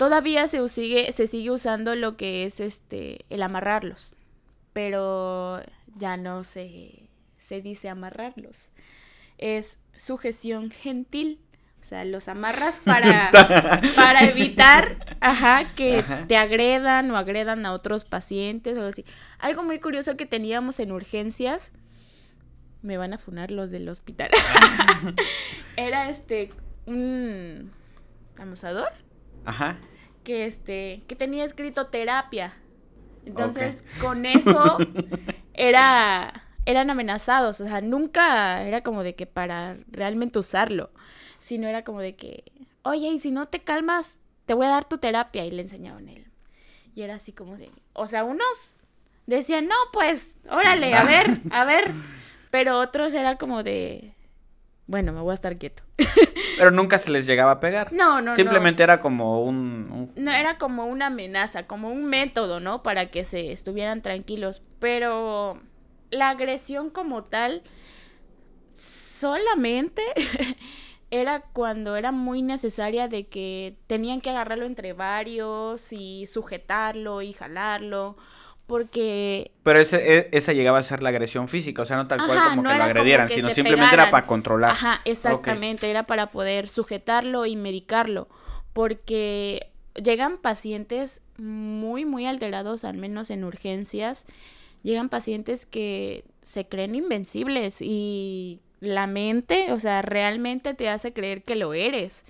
Todavía 0.00 0.46
se 0.48 0.66
sigue, 0.68 1.12
se 1.12 1.26
sigue 1.26 1.50
usando 1.50 1.94
lo 1.94 2.16
que 2.16 2.46
es 2.46 2.58
este 2.58 3.26
el 3.28 3.42
amarrarlos. 3.42 4.16
Pero 4.72 5.60
ya 5.94 6.16
no 6.16 6.42
se, 6.42 7.10
se 7.36 7.60
dice 7.60 7.90
amarrarlos. 7.90 8.70
Es 9.36 9.76
sujeción 9.94 10.70
gentil. 10.70 11.38
O 11.82 11.84
sea, 11.84 12.06
los 12.06 12.28
amarras 12.28 12.78
para, 12.82 13.30
para 13.94 14.24
evitar 14.24 15.18
ajá, 15.20 15.66
que 15.74 16.02
te 16.26 16.38
agredan 16.38 17.10
o 17.10 17.18
agredan 17.18 17.66
a 17.66 17.74
otros 17.74 18.06
pacientes 18.06 18.76
o 18.76 18.78
algo 18.78 18.88
así. 18.88 19.04
Algo 19.38 19.64
muy 19.64 19.80
curioso 19.80 20.16
que 20.16 20.24
teníamos 20.24 20.80
en 20.80 20.92
urgencias 20.92 21.72
me 22.80 22.96
van 22.96 23.12
a 23.12 23.18
funar 23.18 23.50
los 23.50 23.70
del 23.70 23.86
hospital. 23.90 24.30
Era 25.76 26.08
este 26.08 26.48
un 26.86 27.70
amasador. 28.38 28.90
Ajá. 29.44 29.78
Que 30.24 30.46
este 30.46 31.02
que 31.08 31.16
tenía 31.16 31.44
escrito 31.44 31.86
terapia. 31.86 32.54
Entonces, 33.24 33.84
con 34.00 34.26
eso 34.26 34.78
era 35.54 36.46
eran 36.66 36.90
amenazados, 36.90 37.60
o 37.60 37.64
sea, 37.64 37.80
nunca 37.80 38.62
era 38.62 38.82
como 38.82 39.02
de 39.02 39.14
que 39.14 39.26
para 39.26 39.78
realmente 39.90 40.38
usarlo, 40.38 40.90
sino 41.38 41.66
era 41.68 41.84
como 41.84 42.00
de 42.00 42.16
que, 42.16 42.44
"Oye, 42.82 43.08
y 43.08 43.18
si 43.18 43.30
no 43.30 43.48
te 43.48 43.60
calmas, 43.60 44.18
te 44.46 44.54
voy 44.54 44.66
a 44.66 44.70
dar 44.70 44.88
tu 44.88 44.98
terapia" 44.98 45.44
y 45.44 45.50
le 45.50 45.62
enseñaban 45.62 46.08
él. 46.08 46.26
Y 46.94 47.02
era 47.02 47.14
así 47.16 47.32
como 47.32 47.56
de, 47.56 47.70
o 47.94 48.06
sea, 48.06 48.24
unos 48.24 48.76
decían, 49.26 49.66
"No, 49.66 49.74
pues, 49.92 50.36
órale, 50.48 50.94
a 50.94 51.04
ver, 51.04 51.40
a 51.50 51.64
ver." 51.64 51.92
Pero 52.50 52.78
otros 52.78 53.14
era 53.14 53.36
como 53.38 53.62
de, 53.62 54.12
bueno, 54.86 55.12
me 55.12 55.20
voy 55.20 55.30
a 55.30 55.34
estar 55.34 55.56
quieto. 55.56 55.84
Pero 56.60 56.70
nunca 56.72 56.98
se 56.98 57.10
les 57.10 57.24
llegaba 57.24 57.52
a 57.52 57.60
pegar. 57.60 57.90
No, 57.90 58.20
no, 58.20 58.34
Simplemente 58.34 58.82
era 58.82 59.00
como 59.00 59.42
un, 59.42 60.12
No, 60.14 60.30
era 60.30 60.58
como 60.58 60.84
una 60.84 61.06
amenaza, 61.06 61.66
como 61.66 61.90
un 61.90 62.04
método, 62.04 62.60
¿no? 62.60 62.82
Para 62.82 63.10
que 63.10 63.24
se 63.24 63.50
estuvieran 63.50 64.02
tranquilos. 64.02 64.62
Pero 64.78 65.58
la 66.10 66.28
agresión 66.28 66.90
como 66.90 67.24
tal 67.24 67.62
solamente 68.74 70.02
era 71.10 71.40
cuando 71.40 71.96
era 71.96 72.12
muy 72.12 72.42
necesaria 72.42 73.08
de 73.08 73.26
que 73.26 73.76
tenían 73.86 74.20
que 74.20 74.28
agarrarlo 74.28 74.66
entre 74.66 74.92
varios 74.92 75.94
y 75.94 76.26
sujetarlo 76.26 77.22
y 77.22 77.32
jalarlo 77.32 78.18
porque... 78.70 79.50
Pero 79.64 79.80
ese, 79.80 80.18
e, 80.18 80.28
esa 80.30 80.52
llegaba 80.52 80.78
a 80.78 80.82
ser 80.84 81.02
la 81.02 81.08
agresión 81.08 81.48
física, 81.48 81.82
o 81.82 81.84
sea, 81.84 81.96
no 81.96 82.06
tal 82.06 82.24
cual 82.24 82.38
como 82.50 82.62
que 82.62 82.76
lo 82.76 82.84
agredieran, 82.84 83.28
sino 83.28 83.50
simplemente 83.50 83.94
era 83.94 84.12
para 84.12 84.28
controlar. 84.28 84.70
Ajá, 84.70 85.00
exactamente, 85.04 85.90
era 85.90 86.04
para 86.04 86.30
poder 86.30 86.68
sujetarlo 86.68 87.46
y 87.46 87.56
medicarlo, 87.56 88.28
porque 88.72 89.72
llegan 90.00 90.38
pacientes 90.38 91.20
muy, 91.36 92.04
muy 92.04 92.26
alterados, 92.26 92.84
al 92.84 92.96
menos 92.96 93.30
en 93.30 93.42
urgencias, 93.42 94.24
llegan 94.84 95.08
pacientes 95.08 95.66
que 95.66 96.22
se 96.42 96.68
creen 96.68 96.94
invencibles 96.94 97.82
y 97.82 98.60
la 98.78 99.08
mente, 99.08 99.72
o 99.72 99.80
sea, 99.80 100.00
realmente 100.00 100.74
te 100.74 100.88
hace 100.88 101.12
creer 101.12 101.42
que 101.42 101.56
lo 101.56 101.74
eres. 101.74 102.24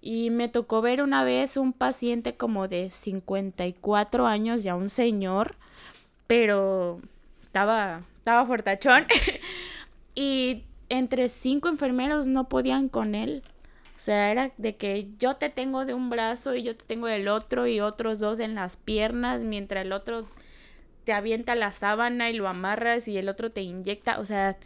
Y 0.00 0.30
me 0.30 0.48
tocó 0.48 0.80
ver 0.80 1.02
una 1.02 1.24
vez 1.24 1.56
un 1.56 1.72
paciente 1.72 2.36
como 2.36 2.68
de 2.68 2.90
54 2.90 4.26
años, 4.26 4.62
ya 4.62 4.76
un 4.76 4.90
señor, 4.90 5.56
pero 6.26 7.00
estaba, 7.42 8.02
estaba 8.18 8.46
fuertachón. 8.46 9.06
y 10.14 10.64
entre 10.88 11.28
cinco 11.28 11.68
enfermeros 11.68 12.26
no 12.26 12.48
podían 12.48 12.88
con 12.88 13.14
él. 13.14 13.42
O 13.98 14.00
sea, 14.00 14.30
era 14.30 14.52
de 14.58 14.76
que 14.76 15.08
yo 15.18 15.34
te 15.36 15.48
tengo 15.48 15.84
de 15.84 15.94
un 15.94 16.08
brazo 16.08 16.54
y 16.54 16.62
yo 16.62 16.76
te 16.76 16.84
tengo 16.84 17.08
del 17.08 17.26
otro 17.26 17.66
y 17.66 17.80
otros 17.80 18.20
dos 18.20 18.38
en 18.38 18.54
las 18.54 18.76
piernas, 18.76 19.40
mientras 19.40 19.84
el 19.84 19.92
otro 19.92 20.28
te 21.02 21.12
avienta 21.12 21.56
la 21.56 21.72
sábana 21.72 22.30
y 22.30 22.34
lo 22.34 22.46
amarras 22.46 23.08
y 23.08 23.18
el 23.18 23.28
otro 23.28 23.50
te 23.50 23.62
inyecta. 23.62 24.20
O 24.20 24.24
sea, 24.24 24.56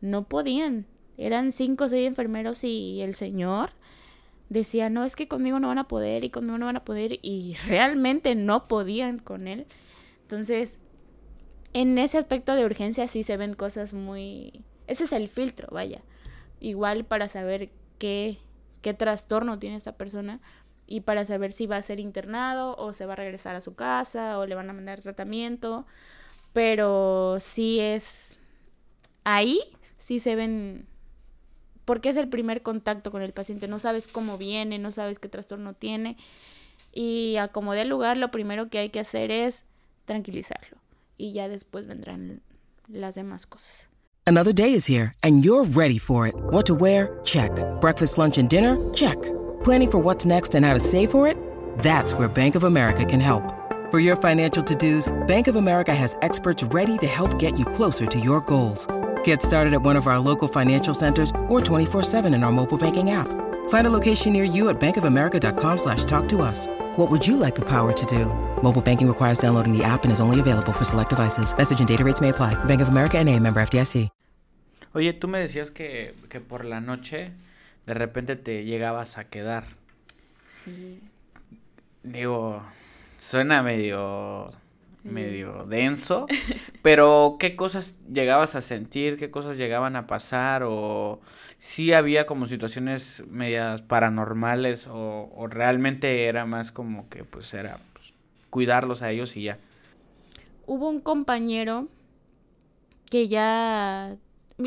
no 0.00 0.24
podían. 0.24 0.86
Eran 1.16 1.52
cinco 1.52 1.84
o 1.84 1.88
seis 1.88 2.08
enfermeros 2.08 2.64
y 2.64 3.00
el 3.02 3.14
señor 3.14 3.70
decía, 4.50 4.90
no, 4.90 5.04
es 5.04 5.16
que 5.16 5.28
conmigo 5.28 5.58
no 5.60 5.68
van 5.68 5.78
a 5.78 5.88
poder 5.88 6.24
y 6.24 6.30
conmigo 6.30 6.58
no 6.58 6.66
van 6.66 6.76
a 6.76 6.84
poder. 6.84 7.18
Y 7.22 7.56
realmente 7.66 8.34
no 8.34 8.68
podían 8.68 9.18
con 9.18 9.48
él. 9.48 9.66
Entonces, 10.22 10.78
en 11.72 11.96
ese 11.96 12.18
aspecto 12.18 12.54
de 12.54 12.66
urgencia 12.66 13.08
sí 13.08 13.22
se 13.22 13.38
ven 13.38 13.54
cosas 13.54 13.94
muy 13.94 14.64
ese 14.90 15.04
es 15.04 15.12
el 15.12 15.28
filtro, 15.28 15.68
vaya. 15.70 16.02
Igual 16.58 17.04
para 17.04 17.28
saber 17.28 17.70
qué, 17.98 18.38
qué 18.82 18.92
trastorno 18.92 19.56
tiene 19.60 19.76
esta 19.76 19.96
persona 19.96 20.40
y 20.88 21.02
para 21.02 21.24
saber 21.24 21.52
si 21.52 21.68
va 21.68 21.76
a 21.76 21.82
ser 21.82 22.00
internado 22.00 22.76
o 22.76 22.92
se 22.92 23.06
va 23.06 23.12
a 23.12 23.16
regresar 23.16 23.54
a 23.54 23.60
su 23.60 23.76
casa 23.76 24.36
o 24.36 24.46
le 24.46 24.56
van 24.56 24.68
a 24.68 24.72
mandar 24.72 25.00
tratamiento. 25.00 25.86
Pero 26.52 27.36
sí 27.38 27.78
es 27.78 28.36
ahí, 29.22 29.60
sí 29.96 30.18
se 30.18 30.34
ven, 30.34 30.88
porque 31.90 32.10
es 32.10 32.16
el 32.16 32.28
primer 32.28 32.62
contacto 32.62 33.10
con 33.10 33.20
el 33.20 33.32
paciente, 33.32 33.66
no 33.66 33.80
sabes 33.80 34.06
cómo 34.06 34.38
viene, 34.38 34.78
no 34.78 34.92
sabes 34.92 35.18
qué 35.18 35.28
trastorno 35.28 35.74
tiene. 35.74 36.16
Y 36.92 37.34
a 37.34 37.48
como 37.48 37.72
dé 37.72 37.84
lugar, 37.84 38.16
lo 38.16 38.30
primero 38.30 38.68
que 38.70 38.78
hay 38.78 38.90
que 38.90 39.00
hacer 39.00 39.32
es 39.32 39.64
tranquilizarlo. 40.04 40.78
Y 41.18 41.32
ya 41.32 41.48
después 41.48 41.88
vendrán 41.88 42.42
las 42.86 43.16
demás 43.16 43.44
cosas. 43.44 43.88
Another 44.24 44.54
day 44.54 44.72
is 44.72 44.88
here 44.88 45.12
and 45.24 45.44
you're 45.44 45.68
ready 45.74 45.98
for 45.98 46.28
it. 46.28 46.36
What 46.52 46.66
to 46.66 46.76
wear? 46.76 47.18
Check. 47.24 47.50
Breakfast, 47.80 48.18
lunch, 48.18 48.38
and 48.38 48.48
dinner? 48.48 48.76
Check. 48.94 49.20
Planning 49.64 49.90
for 49.90 49.98
what's 49.98 50.24
next 50.24 50.54
and 50.54 50.64
how 50.64 50.74
to 50.74 50.78
save 50.78 51.10
for 51.10 51.26
it? 51.26 51.36
That's 51.82 52.14
where 52.14 52.28
Bank 52.28 52.54
of 52.54 52.62
America 52.62 53.04
can 53.04 53.18
help. 53.18 53.42
For 53.90 53.98
your 53.98 54.14
financial 54.14 54.62
to-dos, 54.62 55.08
Bank 55.26 55.48
of 55.48 55.56
America 55.56 55.92
has 55.92 56.16
experts 56.22 56.62
ready 56.72 56.96
to 56.98 57.08
help 57.08 57.36
get 57.40 57.58
you 57.58 57.64
closer 57.64 58.06
to 58.06 58.20
your 58.20 58.40
goals. 58.42 58.86
Get 59.24 59.42
started 59.42 59.74
at 59.74 59.82
one 59.82 59.96
of 59.96 60.06
our 60.06 60.20
local 60.20 60.46
financial 60.46 60.94
centers 60.94 61.30
or 61.48 61.60
24-7 61.60 62.32
in 62.32 62.44
our 62.44 62.52
mobile 62.52 62.78
banking 62.78 63.10
app. 63.10 63.26
Find 63.70 63.86
a 63.86 63.90
location 63.90 64.32
near 64.32 64.44
you 64.44 64.68
at 64.68 64.78
bankofamerica.com 64.78 65.78
slash 65.78 66.04
talk 66.04 66.28
to 66.28 66.42
us. 66.42 66.68
What 66.96 67.10
would 67.10 67.26
you 67.26 67.36
like 67.36 67.56
the 67.56 67.68
power 67.68 67.92
to 67.92 68.06
do? 68.06 68.26
Mobile 68.62 68.82
banking 68.82 69.08
requires 69.08 69.38
downloading 69.38 69.76
the 69.76 69.82
app 69.82 70.04
and 70.04 70.12
is 70.12 70.20
only 70.20 70.38
available 70.38 70.72
for 70.72 70.84
select 70.84 71.10
devices. 71.10 71.52
Message 71.56 71.80
and 71.80 71.88
data 71.88 72.04
rates 72.04 72.20
may 72.20 72.28
apply. 72.28 72.54
Bank 72.66 72.80
of 72.80 72.88
America 72.88 73.18
and 73.18 73.28
a 73.28 73.36
member 73.40 73.60
FDIC. 73.60 74.08
Oye, 74.92 75.12
tú 75.12 75.28
me 75.28 75.38
decías 75.38 75.70
que, 75.70 76.14
que 76.28 76.40
por 76.40 76.64
la 76.64 76.80
noche 76.80 77.30
de 77.86 77.94
repente 77.94 78.34
te 78.36 78.64
llegabas 78.64 79.18
a 79.18 79.24
quedar. 79.24 79.64
Sí. 80.48 81.00
Digo, 82.02 82.62
suena 83.18 83.62
medio 83.62 84.52
medio 85.02 85.64
denso, 85.66 86.26
pero 86.82 87.36
¿qué 87.38 87.56
cosas 87.56 87.98
llegabas 88.12 88.54
a 88.54 88.60
sentir? 88.60 89.16
¿Qué 89.16 89.30
cosas 89.30 89.56
llegaban 89.56 89.96
a 89.96 90.06
pasar? 90.06 90.62
¿O 90.64 91.20
sí 91.58 91.92
había 91.92 92.26
como 92.26 92.46
situaciones 92.46 93.24
medias 93.28 93.82
paranormales? 93.82 94.86
¿O, 94.86 95.30
o 95.34 95.46
realmente 95.46 96.26
era 96.26 96.46
más 96.46 96.72
como 96.72 97.08
que 97.08 97.24
pues 97.24 97.52
era 97.54 97.80
pues, 97.92 98.12
cuidarlos 98.50 99.02
a 99.02 99.10
ellos 99.10 99.36
y 99.36 99.44
ya? 99.44 99.58
Hubo 100.66 100.88
un 100.88 101.00
compañero 101.00 101.88
que 103.10 103.28
ya, 103.28 104.16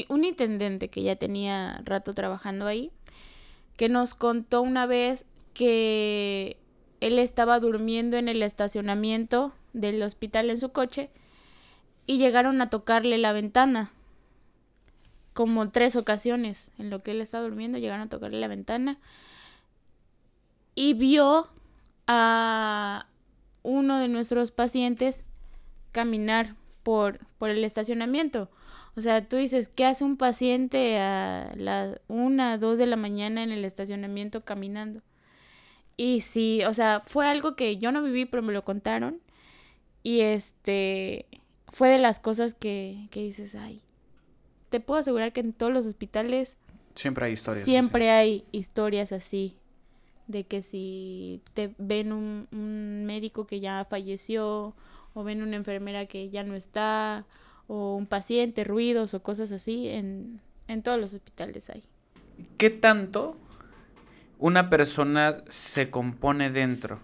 un 0.10 0.24
intendente 0.26 0.90
que 0.90 1.02
ya 1.02 1.16
tenía 1.16 1.82
rato 1.86 2.14
trabajando 2.14 2.68
ahí, 2.68 2.92
que 3.78 3.90
nos 3.90 4.14
contó 4.14 4.62
una 4.62 4.86
vez 4.86 5.26
que 5.54 6.58
él 7.08 7.20
estaba 7.20 7.60
durmiendo 7.60 8.16
en 8.16 8.30
el 8.30 8.42
estacionamiento 8.42 9.54
del 9.74 10.02
hospital 10.04 10.50
en 10.50 10.58
su 10.58 10.72
coche 10.72 11.10
y 12.06 12.18
llegaron 12.18 12.62
a 12.62 12.70
tocarle 12.70 13.18
la 13.18 13.34
ventana. 13.34 13.92
Como 15.34 15.70
tres 15.70 15.98
ocasiones 15.98 16.72
en 16.78 16.90
lo 16.90 17.04
que 17.04 17.12
él 17.12 17.20
estaba 17.20 17.44
durmiendo, 17.44 17.78
llegaron 17.78 18.06
a 18.06 18.10
tocarle 18.10 18.40
la 18.40 18.48
ventana 18.48 19.00
y 20.76 20.94
vio 20.94 21.50
a 22.08 23.08
uno 23.64 24.00
de 24.00 24.08
nuestros 24.08 24.52
pacientes 24.52 25.26
caminar 25.92 26.56
por, 26.84 27.20
por 27.38 27.50
el 27.50 27.66
estacionamiento. 27.66 28.50
O 28.96 29.02
sea, 29.02 29.28
tú 29.28 29.36
dices, 29.36 29.70
¿qué 29.70 29.86
hace 29.86 30.06
un 30.06 30.16
paciente 30.16 31.00
a 31.00 31.52
las 31.58 32.00
una, 32.08 32.58
dos 32.58 32.78
de 32.78 32.86
la 32.86 32.96
mañana 32.96 33.44
en 33.44 33.52
el 33.52 33.66
estacionamiento 33.66 34.46
caminando? 34.46 35.02
Y 35.98 36.22
sí, 36.22 36.64
o 36.66 36.74
sea, 36.74 37.02
fue 37.06 37.28
algo 37.28 37.56
que 37.56 37.78
yo 37.78 37.92
no 37.92 38.02
viví, 38.02 38.26
pero 38.26 38.42
me 38.42 38.54
lo 38.54 38.64
contaron. 38.64 39.22
Y 40.02 40.22
este 40.22 41.26
fue 41.72 41.90
de 41.90 41.98
las 41.98 42.20
cosas 42.20 42.54
que, 42.54 43.08
que 43.12 43.22
dices, 43.22 43.56
ay, 43.56 43.82
te 44.70 44.80
puedo 44.80 45.00
asegurar 45.00 45.34
que 45.34 45.40
en 45.40 45.54
todos 45.54 45.72
los 45.72 45.86
hospitales 45.86 46.58
siempre 46.96 47.26
hay 47.26 47.34
historias. 47.34 47.64
Siempre 47.64 48.10
hay 48.10 48.46
historias 48.52 49.12
así. 49.12 49.58
De 50.28 50.46
que 50.46 50.62
si 50.62 51.42
te 51.54 51.76
ven 51.78 52.14
un, 52.14 52.48
un, 52.52 53.06
médico 53.06 53.46
que 53.46 53.60
ya 53.60 53.86
falleció, 53.90 54.74
o 55.14 55.24
ven 55.24 55.42
una 55.42 55.58
enfermera 55.58 56.06
que 56.06 56.30
ya 56.30 56.44
no 56.44 56.56
está, 56.56 57.26
o 57.68 57.96
un 57.96 58.08
paciente, 58.08 58.64
ruidos 58.64 59.14
o 59.14 59.22
cosas 59.22 59.52
así, 59.52 59.90
en, 59.90 60.40
en 60.68 60.82
todos 60.82 61.00
los 61.00 61.14
hospitales 61.14 61.70
hay. 61.70 61.84
¿Qué 62.58 62.70
tanto 62.70 63.36
una 64.44 64.70
persona 64.70 65.38
se 65.48 65.90
compone 65.90 66.50
dentro? 66.50 67.00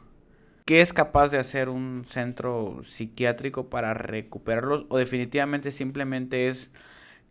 ¿Qué 0.65 0.81
es 0.81 0.91
capaz 0.91 1.31
de 1.31 1.37
hacer 1.37 1.69
un 1.69 2.03
centro 2.05 2.81
psiquiátrico 2.83 3.69
para 3.69 3.93
recuperarlos? 3.93 4.85
¿O 4.89 4.97
definitivamente 4.97 5.71
simplemente 5.71 6.49
es 6.49 6.69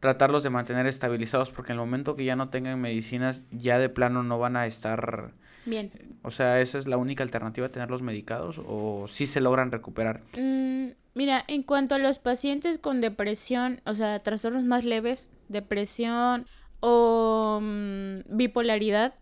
tratarlos 0.01 0.42
de 0.42 0.49
mantener 0.49 0.87
estabilizados? 0.87 1.51
Porque 1.51 1.73
en 1.73 1.79
el 1.79 1.81
momento 1.81 2.16
que 2.16 2.25
ya 2.25 2.37
no 2.37 2.49
tengan 2.49 2.81
medicinas, 2.81 3.44
ya 3.51 3.79
de 3.79 3.90
plano 3.90 4.23
no 4.23 4.38
van 4.38 4.57
a 4.57 4.66
estar... 4.66 5.33
Bien. 5.66 5.90
O 6.23 6.31
sea, 6.31 6.62
¿esa 6.62 6.79
es 6.79 6.88
la 6.88 6.97
única 6.97 7.23
alternativa, 7.23 7.68
tenerlos 7.68 8.01
medicados? 8.01 8.59
¿O 8.66 9.05
sí 9.09 9.27
se 9.27 9.42
logran 9.42 9.71
recuperar? 9.71 10.23
Mm, 10.38 10.92
mira, 11.12 11.44
en 11.49 11.62
cuanto 11.62 11.97
a 11.97 11.99
los 11.99 12.18
pacientes 12.18 12.79
con 12.79 13.03
depresión, 13.03 13.83
o 13.85 13.92
sea, 13.92 14.21
trastornos 14.21 14.64
más 14.64 14.85
leves, 14.85 15.29
depresión 15.49 16.47
o 16.81 17.61
mm, 17.61 18.21
bipolaridad, 18.35 19.12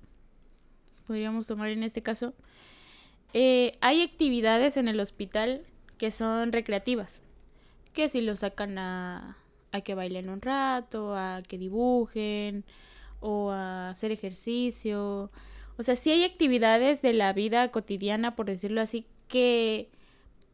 podríamos 1.07 1.47
tomar 1.47 1.71
en 1.71 1.83
este 1.83 2.03
caso, 2.03 2.35
eh, 3.33 3.73
hay 3.81 4.03
actividades 4.03 4.77
en 4.77 4.89
el 4.89 5.01
hospital 5.01 5.63
que 5.99 6.11
son 6.11 6.53
recreativas. 6.53 7.23
Que 7.93 8.09
si 8.09 8.21
lo 8.21 8.37
sacan 8.37 8.79
a, 8.79 9.37
a 9.73 9.81
que 9.81 9.95
bailen 9.95 10.29
un 10.29 10.41
rato, 10.43 11.15
a 11.15 11.43
que 11.47 11.59
dibujen 11.59 12.65
o 13.21 13.51
a 13.51 13.91
hacer 13.91 14.13
ejercicio. 14.13 15.31
O 15.79 15.83
sea, 15.83 15.97
sí 15.97 16.11
hay 16.11 16.25
actividades 16.25 17.03
de 17.03 17.13
la 17.13 17.33
vida 17.33 17.71
cotidiana, 17.71 18.37
por 18.37 18.47
decirlo 18.47 18.81
así, 18.81 19.07
que 19.29 19.91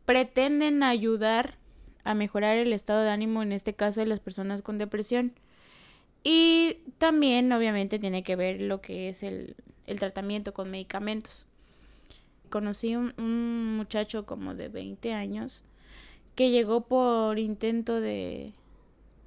pretenden 0.04 0.82
ayudar 0.82 1.58
a 2.04 2.14
mejorar 2.14 2.56
el 2.58 2.72
estado 2.72 3.02
de 3.02 3.10
ánimo, 3.10 3.42
en 3.42 3.52
este 3.52 3.74
caso 3.74 4.00
de 4.00 4.06
las 4.06 4.20
personas 4.20 4.62
con 4.62 4.78
depresión. 4.78 5.32
Y 6.24 6.78
también, 6.98 7.52
obviamente, 7.52 7.98
tiene 7.98 8.22
que 8.22 8.36
ver 8.36 8.60
lo 8.60 8.80
que 8.80 9.08
es 9.08 9.22
el, 9.22 9.56
el 9.92 10.00
tratamiento 10.00 10.52
con 10.52 10.70
medicamentos 10.70 11.46
conocí 12.52 12.94
un, 12.94 13.14
un 13.16 13.76
muchacho 13.76 14.26
como 14.26 14.54
de 14.54 14.68
20 14.68 15.12
años 15.14 15.64
que 16.36 16.50
llegó 16.50 16.82
por 16.82 17.38
intento 17.38 18.00
de, 18.00 18.52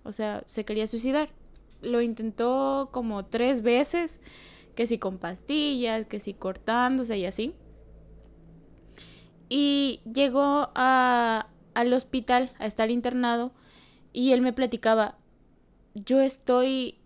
o 0.03 0.11
sea, 0.11 0.43
se 0.45 0.63
quería 0.63 0.87
suicidar. 0.87 1.29
Lo 1.81 2.01
intentó 2.01 2.89
como 2.91 3.25
tres 3.25 3.61
veces, 3.61 4.21
que 4.75 4.87
si 4.87 4.97
con 4.97 5.17
pastillas, 5.17 6.07
que 6.07 6.19
si 6.19 6.33
cortándose 6.33 7.17
y 7.17 7.25
así. 7.25 7.53
Y 9.49 10.01
llegó 10.11 10.71
al 10.73 11.93
hospital 11.93 12.53
a 12.59 12.65
estar 12.65 12.89
internado 12.89 13.51
y 14.13 14.31
él 14.31 14.41
me 14.41 14.53
platicaba, 14.53 15.17
yo 15.93 16.21
estoy 16.21 16.99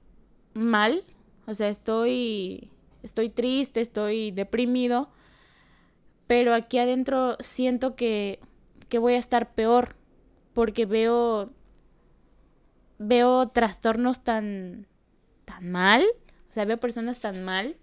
mal, 0.54 1.04
o 1.48 1.54
sea, 1.54 1.70
estoy, 1.70 2.70
estoy 3.04 3.30
triste, 3.30 3.82
estoy 3.82 4.32
deprimido 4.32 5.10
pero 6.30 6.54
aquí 6.54 6.78
adentro 6.78 7.38
siento 7.40 7.96
que, 7.96 8.40
que 8.88 9.00
voy 9.00 9.14
a 9.14 9.18
estar 9.18 9.56
peor 9.56 9.96
porque 10.54 10.86
veo 10.86 11.50
veo 13.00 13.48
trastornos 13.48 14.24
tan 14.24 14.86
tan 15.46 15.72
mal, 15.72 16.04
o 16.48 16.52
sea, 16.54 16.66
veo 16.66 16.80
personas 16.80 17.18
tan 17.18 17.44
mal 17.44 17.78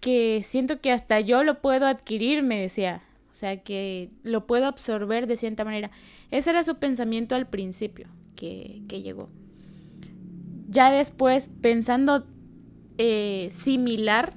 que 0.00 0.42
siento 0.42 0.80
que 0.80 0.90
hasta 0.90 1.20
yo 1.20 1.44
lo 1.44 1.60
puedo 1.60 1.86
adquirir, 1.86 2.42
me 2.42 2.60
decía. 2.60 3.04
O 3.30 3.34
sea, 3.36 3.62
que 3.62 4.10
lo 4.24 4.48
puedo 4.48 4.66
absorber 4.66 5.28
de 5.28 5.36
cierta 5.36 5.64
manera. 5.64 5.92
Ese 6.32 6.50
era 6.50 6.64
su 6.64 6.78
pensamiento 6.78 7.36
al 7.36 7.46
principio 7.46 8.08
que, 8.34 8.82
que 8.88 9.02
llegó. 9.02 9.28
Ya 10.68 10.90
después, 10.90 11.48
pensando 11.60 12.26
eh, 12.98 13.48
similar, 13.50 14.34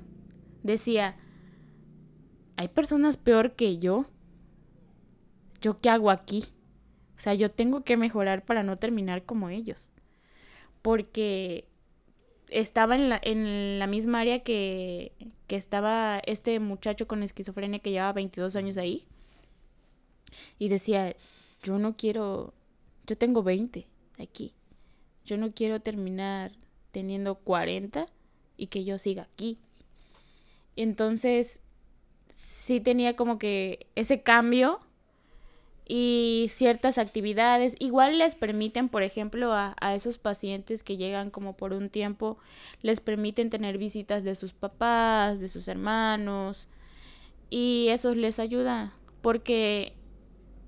decía, 0.64 1.18
hay 2.56 2.68
personas 2.68 3.18
peor 3.18 3.56
que 3.56 3.80
yo. 3.80 4.06
¿Yo 5.62 5.80
qué 5.80 5.90
hago 5.90 6.10
aquí? 6.10 6.46
O 7.16 7.20
sea, 7.20 7.34
yo 7.34 7.52
tengo 7.52 7.84
que 7.84 7.98
mejorar 7.98 8.46
para 8.46 8.64
no 8.64 8.78
terminar 8.78 9.24
como 9.26 9.50
ellos. 9.50 9.92
Porque 10.82 11.68
estaba 12.50 12.96
en 12.96 13.10
la, 13.10 13.20
en 13.22 13.80
la 13.80 13.88
misma 13.88 14.22
área 14.22 14.44
que, 14.44 15.14
que 15.48 15.56
estaba 15.56 16.22
este 16.26 16.60
muchacho 16.60 17.08
con 17.08 17.24
esquizofrenia 17.24 17.80
que 17.80 17.92
llevaba 17.92 18.14
22 18.14 18.56
años 18.56 18.78
ahí. 18.78 19.08
Y 20.58 20.70
decía, 20.70 21.16
yo 21.64 21.78
no 21.80 21.96
quiero, 21.96 22.54
yo 23.06 23.18
tengo 23.18 23.44
20 23.44 23.88
aquí. 24.20 24.54
yo 25.26 25.38
no 25.38 25.54
quiero 25.54 25.82
terminar 25.82 26.52
teniendo 26.92 27.36
40 27.36 28.06
y 28.60 28.68
que 28.68 28.84
yo 28.84 28.98
siga 28.98 29.24
aquí. 29.24 29.58
Entonces, 30.76 31.62
sí 32.32 32.80
tenía 32.80 33.16
como 33.16 33.40
que 33.40 33.88
ese 33.96 34.22
cambio 34.22 34.80
y 35.88 36.48
ciertas 36.50 36.98
actividades. 36.98 37.76
Igual 37.80 38.20
les 38.20 38.36
permiten, 38.36 38.90
por 38.90 39.02
ejemplo, 39.04 39.54
a, 39.54 39.76
a, 39.82 39.96
esos 39.96 40.18
pacientes 40.18 40.84
que 40.84 40.98
llegan 40.98 41.32
como 41.32 41.58
por 41.58 41.74
un 41.74 41.90
tiempo, 41.90 42.38
les 42.82 43.02
permiten 43.02 43.50
tener 43.50 43.78
visitas 43.78 44.24
de 44.24 44.36
sus 44.36 44.54
papás, 44.54 45.40
de 45.40 45.48
sus 45.48 45.68
hermanos, 45.68 46.68
y 47.50 47.88
eso 47.90 48.14
les 48.14 48.40
ayuda, 48.40 48.94
porque 49.22 49.94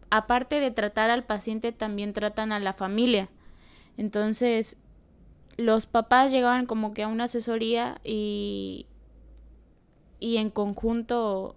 aparte 0.09 0.59
de 0.59 0.71
tratar 0.71 1.09
al 1.09 1.23
paciente, 1.23 1.71
también 1.71 2.13
tratan 2.13 2.51
a 2.51 2.59
la 2.59 2.73
familia. 2.73 3.29
Entonces, 3.97 4.77
los 5.66 5.86
papás 5.86 6.32
llegaban 6.32 6.66
como 6.66 6.93
que 6.93 7.03
a 7.03 7.07
una 7.07 7.26
asesoría 7.26 7.99
y, 8.03 8.88
y 10.20 10.38
en 10.38 10.49
conjunto 10.49 11.55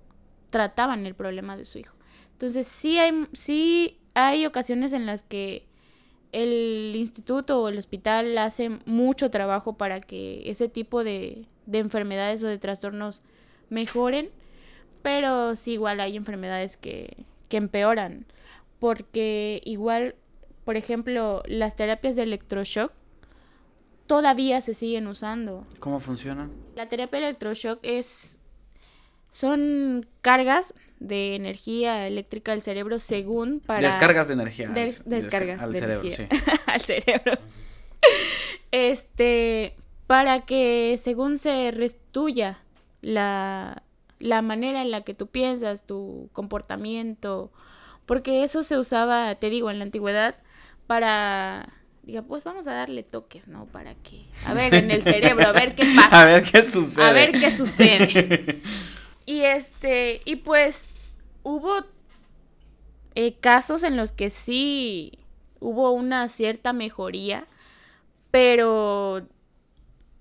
trataban 0.50 1.06
el 1.06 1.14
problema 1.14 1.56
de 1.56 1.64
su 1.64 1.78
hijo. 1.78 1.96
Entonces 2.32 2.66
sí 2.66 2.98
hay, 2.98 3.26
sí 3.32 3.98
hay 4.14 4.46
ocasiones 4.46 4.92
en 4.92 5.06
las 5.06 5.22
que 5.22 5.66
el 6.32 6.94
instituto 6.96 7.62
o 7.62 7.68
el 7.68 7.78
hospital 7.78 8.36
hace 8.38 8.70
mucho 8.86 9.30
trabajo 9.30 9.74
para 9.74 10.00
que 10.00 10.42
ese 10.50 10.68
tipo 10.68 11.04
de, 11.04 11.46
de 11.66 11.78
enfermedades 11.78 12.42
o 12.42 12.48
de 12.48 12.58
trastornos 12.58 13.20
mejoren, 13.70 14.30
pero 15.02 15.54
sí 15.54 15.72
igual 15.72 16.00
hay 16.00 16.16
enfermedades 16.16 16.76
que, 16.76 17.24
que 17.48 17.56
empeoran, 17.56 18.26
porque 18.80 19.60
igual, 19.64 20.16
por 20.64 20.76
ejemplo, 20.76 21.42
las 21.46 21.76
terapias 21.76 22.16
de 22.16 22.24
electroshock 22.24 22.92
todavía 24.06 24.60
se 24.60 24.74
siguen 24.74 25.06
usando. 25.06 25.66
¿Cómo 25.78 26.00
funcionan? 26.00 26.52
La 26.74 26.88
terapia 26.88 27.18
electroshock 27.18 27.78
es 27.82 28.40
son 29.30 30.06
cargas 30.20 30.74
de 31.00 31.34
energía 31.34 32.06
eléctrica 32.06 32.52
al 32.52 32.62
cerebro 32.62 32.98
según 33.00 33.60
para... 33.60 33.80
Descargas 33.80 34.28
de 34.28 34.34
energía. 34.34 34.68
Des 34.68 35.04
descargas 35.04 35.60
al 35.60 35.72
de 35.72 35.78
cerebro, 35.80 36.06
energía. 36.06 36.28
sí. 36.30 36.52
al 36.66 36.80
cerebro. 36.80 37.32
Este, 38.70 39.76
para 40.06 40.42
que 40.42 40.96
según 40.98 41.38
se 41.38 41.72
restuya 41.72 42.60
la, 43.00 43.82
la 44.20 44.40
manera 44.40 44.82
en 44.82 44.90
la 44.90 45.00
que 45.00 45.14
tú 45.14 45.26
piensas, 45.26 45.84
tu 45.84 46.30
comportamiento, 46.32 47.50
porque 48.06 48.44
eso 48.44 48.62
se 48.62 48.78
usaba, 48.78 49.34
te 49.34 49.50
digo, 49.50 49.70
en 49.70 49.78
la 49.78 49.84
antigüedad 49.84 50.36
para 50.86 51.73
diga, 52.04 52.22
pues 52.22 52.44
vamos 52.44 52.66
a 52.66 52.72
darle 52.72 53.02
toques, 53.02 53.48
¿no? 53.48 53.66
Para 53.66 53.94
que, 53.94 54.26
a 54.46 54.54
ver, 54.54 54.74
en 54.74 54.90
el 54.90 55.02
cerebro, 55.02 55.48
a 55.48 55.52
ver 55.52 55.74
qué 55.74 55.84
pasa. 55.96 56.22
A 56.22 56.24
ver 56.24 56.42
qué 56.42 56.62
sucede. 56.62 57.04
A 57.04 57.12
ver 57.12 57.32
qué 57.32 57.50
sucede. 57.50 58.62
y 59.26 59.40
este, 59.40 60.20
y 60.24 60.36
pues 60.36 60.88
hubo 61.42 61.84
eh, 63.14 63.34
casos 63.40 63.82
en 63.82 63.96
los 63.96 64.12
que 64.12 64.30
sí 64.30 65.18
hubo 65.60 65.92
una 65.92 66.28
cierta 66.28 66.72
mejoría, 66.72 67.46
pero 68.30 69.26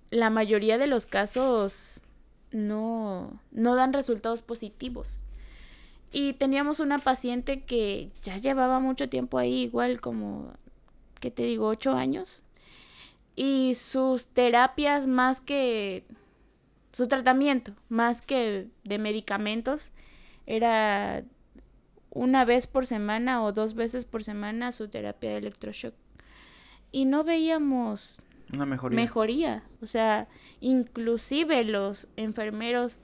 la 0.10 0.30
mayoría 0.30 0.78
de 0.78 0.88
los 0.88 1.06
casos 1.06 2.02
no, 2.52 3.42
no 3.52 3.76
dan 3.76 3.94
resultados 3.94 4.42
positivos. 4.42 5.24
Y 6.12 6.34
teníamos 6.34 6.80
una 6.80 7.00
paciente 7.00 7.64
que 7.64 8.12
ya 8.22 8.38
llevaba 8.38 8.80
mucho 8.80 9.10
tiempo 9.10 9.40
ahí, 9.40 9.64
igual 9.64 10.00
como, 10.00 10.54
¿qué 11.24 11.32
te 11.32 11.44
digo? 11.44 11.68
Ocho 11.70 11.94
años. 11.94 12.44
Y 13.34 13.76
sus 13.76 14.28
terapias 14.28 15.08
más 15.08 15.40
que 15.40 16.04
su 16.92 17.08
tratamiento, 17.08 17.72
más 17.88 18.22
que 18.22 18.68
de 18.84 19.00
medicamentos, 19.00 19.94
era 20.46 21.24
una 22.10 22.44
vez 22.44 22.68
por 22.68 22.86
semana 22.86 23.42
o 23.42 23.54
dos 23.54 23.74
veces 23.74 24.04
por 24.04 24.22
semana 24.26 24.74
su 24.74 24.90
terapia 24.90 25.30
de 25.32 25.38
electroshock. 25.38 25.94
Y 26.92 27.06
no 27.06 27.24
veíamos 27.24 28.18
Una 28.54 28.66
mejoría. 28.66 28.96
mejoría. 28.98 29.64
O 29.82 29.86
sea, 29.86 30.28
inclusive 30.60 31.64
los 31.64 32.10
enfermeros 32.18 33.00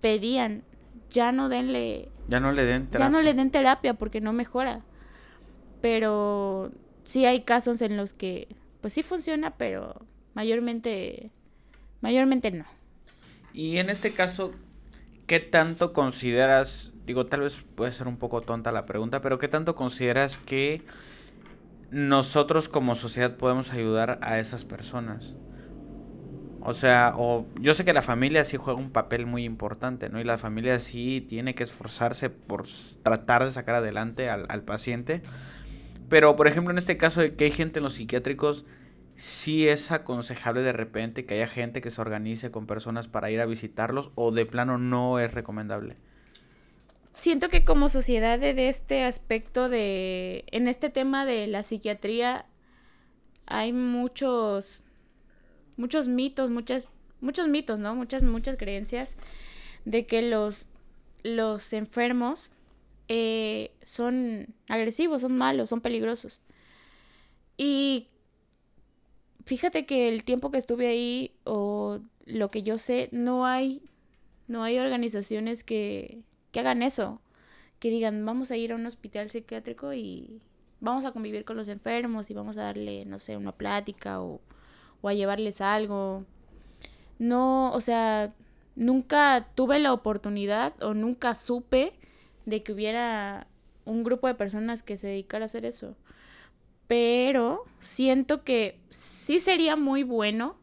pedían, 0.00 0.62
ya 1.10 1.32
no 1.32 1.50
denle, 1.50 2.08
Ya 2.30 2.40
no 2.40 2.50
le 2.52 2.64
den 2.64 2.86
terapia. 2.86 3.06
ya 3.06 3.10
no 3.10 3.20
le 3.20 3.34
den 3.34 3.50
terapia 3.50 3.92
porque 3.92 4.22
no 4.22 4.32
mejora. 4.32 4.80
Pero 5.82 6.72
sí 7.08 7.24
hay 7.24 7.40
casos 7.40 7.80
en 7.80 7.96
los 7.96 8.12
que, 8.12 8.48
pues 8.82 8.92
sí 8.92 9.02
funciona, 9.02 9.56
pero 9.56 10.04
mayormente, 10.34 11.30
mayormente 12.02 12.50
no. 12.50 12.66
Y 13.54 13.78
en 13.78 13.88
este 13.88 14.12
caso, 14.12 14.52
¿qué 15.26 15.40
tanto 15.40 15.94
consideras, 15.94 16.92
digo, 17.06 17.24
tal 17.24 17.40
vez 17.40 17.64
puede 17.74 17.92
ser 17.92 18.08
un 18.08 18.18
poco 18.18 18.42
tonta 18.42 18.72
la 18.72 18.84
pregunta, 18.84 19.22
pero 19.22 19.38
qué 19.38 19.48
tanto 19.48 19.74
consideras 19.74 20.36
que 20.36 20.82
nosotros 21.90 22.68
como 22.68 22.94
sociedad 22.94 23.38
podemos 23.38 23.72
ayudar 23.72 24.18
a 24.20 24.38
esas 24.38 24.66
personas? 24.66 25.34
O 26.60 26.74
sea, 26.74 27.14
o 27.16 27.46
yo 27.58 27.72
sé 27.72 27.86
que 27.86 27.94
la 27.94 28.02
familia 28.02 28.44
sí 28.44 28.58
juega 28.58 28.78
un 28.78 28.90
papel 28.90 29.24
muy 29.24 29.44
importante, 29.44 30.10
¿no? 30.10 30.20
Y 30.20 30.24
la 30.24 30.36
familia 30.36 30.78
sí 30.78 31.24
tiene 31.26 31.54
que 31.54 31.62
esforzarse 31.62 32.28
por 32.28 32.66
tratar 33.02 33.46
de 33.46 33.50
sacar 33.50 33.76
adelante 33.76 34.28
al, 34.28 34.44
al 34.50 34.62
paciente. 34.62 35.22
Pero, 36.08 36.36
por 36.36 36.48
ejemplo, 36.48 36.70
en 36.70 36.78
este 36.78 36.96
caso 36.96 37.20
de 37.20 37.34
que 37.34 37.44
hay 37.44 37.50
gente 37.50 37.80
en 37.80 37.84
los 37.84 37.94
psiquiátricos, 37.94 38.64
sí 39.14 39.68
es 39.68 39.90
aconsejable 39.90 40.62
de 40.62 40.72
repente 40.72 41.26
que 41.26 41.34
haya 41.34 41.48
gente 41.48 41.80
que 41.80 41.90
se 41.90 42.00
organice 42.00 42.50
con 42.50 42.66
personas 42.66 43.08
para 43.08 43.30
ir 43.30 43.40
a 43.40 43.46
visitarlos 43.46 44.10
o 44.14 44.30
de 44.30 44.46
plano 44.46 44.78
no 44.78 45.18
es 45.18 45.32
recomendable. 45.32 45.96
Siento 47.12 47.48
que 47.48 47.64
como 47.64 47.88
sociedad 47.88 48.38
de 48.38 48.68
este 48.68 49.02
aspecto 49.04 49.68
de, 49.68 50.44
en 50.52 50.68
este 50.68 50.88
tema 50.88 51.26
de 51.26 51.48
la 51.48 51.64
psiquiatría, 51.64 52.46
hay 53.44 53.72
muchos, 53.72 54.84
muchos 55.76 56.06
mitos, 56.06 56.50
muchas, 56.50 56.92
muchos 57.20 57.48
mitos, 57.48 57.78
¿no? 57.78 57.96
Muchas, 57.96 58.22
muchas 58.22 58.56
creencias 58.56 59.16
de 59.84 60.06
que 60.06 60.22
los, 60.22 60.68
los 61.24 61.72
enfermos 61.72 62.52
eh, 63.08 63.72
son 63.82 64.54
agresivos, 64.68 65.22
son 65.22 65.36
malos, 65.36 65.70
son 65.70 65.80
peligrosos. 65.80 66.40
Y 67.56 68.08
fíjate 69.44 69.86
que 69.86 70.08
el 70.08 70.24
tiempo 70.24 70.50
que 70.50 70.58
estuve 70.58 70.86
ahí 70.86 71.32
o 71.44 72.00
lo 72.26 72.50
que 72.50 72.62
yo 72.62 72.78
sé, 72.78 73.08
no 73.12 73.46
hay, 73.46 73.82
no 74.46 74.62
hay 74.62 74.78
organizaciones 74.78 75.64
que, 75.64 76.22
que 76.52 76.60
hagan 76.60 76.82
eso, 76.82 77.20
que 77.80 77.90
digan, 77.90 78.24
vamos 78.24 78.50
a 78.50 78.56
ir 78.56 78.72
a 78.72 78.76
un 78.76 78.86
hospital 78.86 79.30
psiquiátrico 79.30 79.92
y 79.94 80.40
vamos 80.80 81.04
a 81.04 81.12
convivir 81.12 81.44
con 81.44 81.56
los 81.56 81.68
enfermos 81.68 82.30
y 82.30 82.34
vamos 82.34 82.56
a 82.58 82.64
darle, 82.64 83.04
no 83.06 83.18
sé, 83.18 83.36
una 83.36 83.52
plática 83.52 84.20
o, 84.20 84.40
o 85.00 85.08
a 85.08 85.14
llevarles 85.14 85.60
algo. 85.60 86.24
No, 87.18 87.72
o 87.72 87.80
sea, 87.80 88.34
nunca 88.76 89.48
tuve 89.54 89.78
la 89.78 89.92
oportunidad 89.92 90.80
o 90.82 90.94
nunca 90.94 91.34
supe 91.34 91.94
de 92.48 92.62
que 92.62 92.72
hubiera 92.72 93.46
un 93.84 94.02
grupo 94.04 94.26
de 94.26 94.34
personas 94.34 94.82
que 94.82 94.98
se 94.98 95.08
dedicara 95.08 95.44
a 95.44 95.46
hacer 95.46 95.64
eso. 95.64 95.96
Pero 96.86 97.64
siento 97.78 98.42
que 98.42 98.80
sí 98.88 99.38
sería 99.38 99.76
muy 99.76 100.02
bueno, 100.02 100.56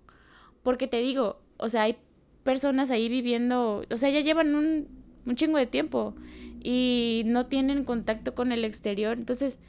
porque 0.64 0.88
te 0.88 0.98
digo, 0.98 1.40
o 1.58 1.70
sea, 1.70 1.84
hay 1.84 1.98
personas 2.44 2.90
ahí 2.90 3.10
viviendo, 3.10 3.84
o 3.90 3.98
sea, 3.98 4.10
ya 4.10 4.22
llevan 4.22 4.56
un, 4.56 4.88
un 5.26 5.36
chingo 5.36 5.58
de 5.58 5.68
tiempo 5.68 6.16
y 6.64 7.24
no 7.26 7.46
tienen 7.46 7.84
contacto 7.84 8.34
con 8.34 8.52
el 8.52 8.66
exterior. 8.66 9.18
Entonces, 9.18 9.60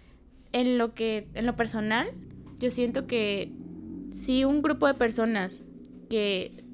en 0.53 0.79
lo 0.79 0.95
que, 0.95 1.29
en 1.35 1.45
lo 1.45 1.57
personal, 1.57 2.09
yo 2.59 2.71
siento 2.71 3.07
que 3.07 3.53
si 4.11 4.45
un 4.45 4.62
grupo 4.62 4.87
de 4.87 4.95
personas 4.95 5.62
que 6.09 6.64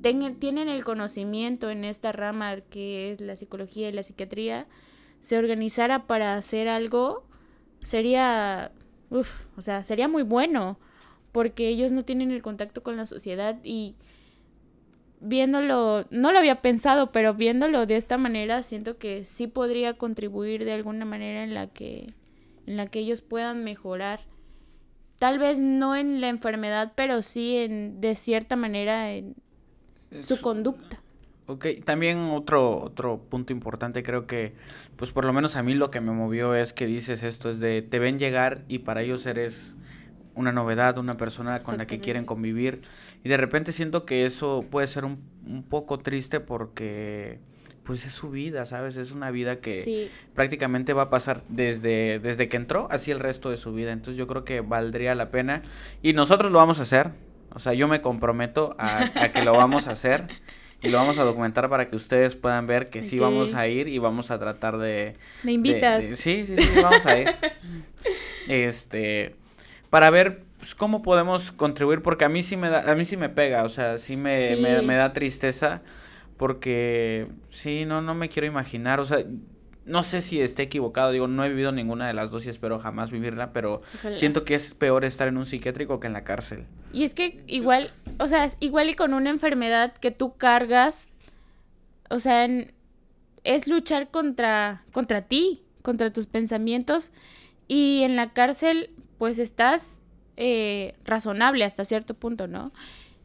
tienen 0.00 0.68
el 0.68 0.84
conocimiento 0.84 1.70
en 1.70 1.84
esta 1.84 2.12
rama 2.12 2.60
que 2.60 3.12
es 3.12 3.20
la 3.20 3.36
psicología 3.36 3.88
y 3.88 3.92
la 3.92 4.02
psiquiatría, 4.02 4.66
se 5.20 5.38
organizara 5.38 6.06
para 6.06 6.34
hacer 6.34 6.68
algo, 6.68 7.24
sería, 7.82 8.72
uf, 9.10 9.46
o 9.56 9.62
sea, 9.62 9.82
sería 9.82 10.08
muy 10.08 10.22
bueno, 10.22 10.78
porque 11.32 11.68
ellos 11.68 11.92
no 11.92 12.04
tienen 12.04 12.30
el 12.30 12.42
contacto 12.42 12.82
con 12.82 12.96
la 12.96 13.06
sociedad 13.06 13.58
y 13.62 13.96
viéndolo, 15.20 16.06
no 16.10 16.32
lo 16.32 16.38
había 16.38 16.62
pensado, 16.62 17.10
pero 17.10 17.34
viéndolo 17.34 17.86
de 17.86 17.96
esta 17.96 18.18
manera, 18.18 18.62
siento 18.62 18.98
que 18.98 19.24
sí 19.24 19.46
podría 19.46 19.94
contribuir 19.94 20.64
de 20.64 20.72
alguna 20.72 21.04
manera 21.04 21.42
en 21.42 21.54
la 21.54 21.66
que, 21.66 22.14
en 22.66 22.76
la 22.76 22.86
que 22.86 23.00
ellos 23.00 23.20
puedan 23.20 23.64
mejorar. 23.64 24.20
Tal 25.18 25.40
vez 25.40 25.58
no 25.58 25.96
en 25.96 26.20
la 26.20 26.28
enfermedad, 26.28 26.92
pero 26.94 27.22
sí 27.22 27.56
en, 27.56 28.00
de 28.00 28.14
cierta 28.14 28.54
manera 28.54 29.10
en 29.10 29.34
su 30.20 30.40
conducta. 30.40 31.00
Ok, 31.46 31.66
también 31.84 32.18
otro, 32.18 32.78
otro 32.78 33.22
punto 33.30 33.54
importante 33.54 34.02
creo 34.02 34.26
que, 34.26 34.54
pues 34.96 35.10
por 35.12 35.24
lo 35.24 35.32
menos 35.32 35.56
a 35.56 35.62
mí 35.62 35.74
lo 35.74 35.90
que 35.90 36.00
me 36.00 36.12
movió 36.12 36.54
es 36.54 36.74
que 36.74 36.86
dices 36.86 37.22
esto, 37.22 37.48
es 37.48 37.58
de, 37.58 37.80
te 37.80 37.98
ven 37.98 38.18
llegar 38.18 38.64
y 38.68 38.80
para 38.80 39.02
ellos 39.02 39.24
eres 39.24 39.76
una 40.34 40.52
novedad, 40.52 40.98
una 40.98 41.16
persona 41.16 41.58
con 41.60 41.78
la 41.78 41.86
que 41.86 42.00
quieren 42.00 42.26
convivir. 42.26 42.82
Y 43.24 43.30
de 43.30 43.38
repente 43.38 43.72
siento 43.72 44.04
que 44.04 44.26
eso 44.26 44.64
puede 44.70 44.86
ser 44.86 45.06
un, 45.06 45.22
un 45.46 45.62
poco 45.62 45.98
triste 45.98 46.38
porque 46.38 47.40
pues 47.88 48.04
es 48.04 48.12
su 48.12 48.28
vida, 48.28 48.66
¿sabes? 48.66 48.98
Es 48.98 49.12
una 49.12 49.30
vida 49.30 49.60
que 49.60 50.10
prácticamente 50.34 50.92
va 50.92 51.04
a 51.04 51.08
pasar 51.08 51.42
desde, 51.48 52.18
desde 52.18 52.46
que 52.46 52.58
entró, 52.58 52.86
así 52.90 53.10
el 53.10 53.18
resto 53.18 53.48
de 53.48 53.56
su 53.56 53.72
vida. 53.72 53.92
Entonces 53.92 54.18
yo 54.18 54.26
creo 54.26 54.44
que 54.44 54.60
valdría 54.60 55.14
la 55.14 55.30
pena. 55.30 55.62
Y 56.02 56.12
nosotros 56.12 56.52
lo 56.52 56.58
vamos 56.58 56.80
a 56.80 56.82
hacer. 56.82 57.12
O 57.52 57.58
sea, 57.58 57.74
yo 57.74 57.88
me 57.88 58.00
comprometo 58.00 58.76
a, 58.78 59.28
que 59.32 59.44
lo 59.44 59.52
vamos 59.52 59.88
a 59.88 59.92
hacer. 59.92 60.26
Y 60.80 60.90
lo 60.90 60.98
vamos 60.98 61.18
a 61.18 61.24
documentar 61.24 61.68
para 61.68 61.88
que 61.88 61.96
ustedes 61.96 62.36
puedan 62.36 62.68
ver 62.68 62.88
que 62.88 63.02
sí 63.02 63.18
vamos 63.18 63.54
a 63.54 63.66
ir 63.66 63.88
y 63.88 63.98
vamos 63.98 64.30
a 64.30 64.38
tratar 64.38 64.78
de... 64.78 65.16
¿Me 65.42 65.52
invitas? 65.52 66.04
sí, 66.16 66.46
sí, 66.46 66.56
sí, 66.56 66.80
vamos 66.80 67.04
a 67.04 67.18
ir. 67.18 67.28
este, 68.48 69.34
para 69.90 70.08
ver 70.10 70.44
pues, 70.58 70.76
cómo 70.76 71.02
podemos 71.02 71.50
contribuir, 71.50 72.00
porque 72.00 72.24
a 72.24 72.28
mí 72.28 72.44
sí 72.44 72.56
me 72.56 72.70
da, 72.70 72.90
a 72.90 72.94
mí 72.94 73.04
sí 73.04 73.16
me 73.16 73.28
pega, 73.28 73.64
o 73.64 73.68
sea, 73.68 73.98
sí 73.98 74.16
me, 74.16 74.54
me, 74.54 74.82
me 74.82 74.94
da 74.94 75.12
tristeza 75.12 75.82
porque 76.36 77.26
sí, 77.48 77.84
no, 77.84 78.00
no 78.00 78.14
me 78.14 78.28
quiero 78.28 78.46
imaginar, 78.46 79.00
o 79.00 79.04
sea, 79.04 79.24
no 79.88 80.02
sé 80.02 80.20
si 80.20 80.40
esté 80.40 80.64
equivocado, 80.64 81.10
digo, 81.10 81.26
no 81.26 81.44
he 81.44 81.48
vivido 81.48 81.72
ninguna 81.72 82.06
de 82.06 82.14
las 82.14 82.30
dos 82.30 82.44
y 82.46 82.50
espero 82.50 82.78
jamás 82.78 83.10
vivirla, 83.10 83.52
pero 83.52 83.82
siento 84.12 84.44
que 84.44 84.54
es 84.54 84.74
peor 84.74 85.04
estar 85.04 85.28
en 85.28 85.38
un 85.38 85.46
psiquiátrico 85.46 85.98
que 85.98 86.06
en 86.06 86.12
la 86.12 86.24
cárcel. 86.24 86.66
Y 86.92 87.04
es 87.04 87.14
que 87.14 87.42
igual, 87.46 87.92
o 88.18 88.28
sea, 88.28 88.48
igual 88.60 88.90
y 88.90 88.94
con 88.94 89.14
una 89.14 89.30
enfermedad 89.30 89.94
que 89.94 90.10
tú 90.10 90.36
cargas, 90.36 91.10
o 92.10 92.18
sea, 92.18 92.46
es 93.44 93.66
luchar 93.66 94.10
contra, 94.10 94.84
contra 94.92 95.22
ti, 95.22 95.62
contra 95.82 96.12
tus 96.12 96.26
pensamientos, 96.26 97.10
y 97.66 98.02
en 98.02 98.14
la 98.14 98.32
cárcel, 98.32 98.90
pues 99.16 99.38
estás 99.38 100.02
eh, 100.36 100.94
razonable 101.04 101.64
hasta 101.64 101.84
cierto 101.84 102.14
punto, 102.14 102.46
¿no? 102.46 102.70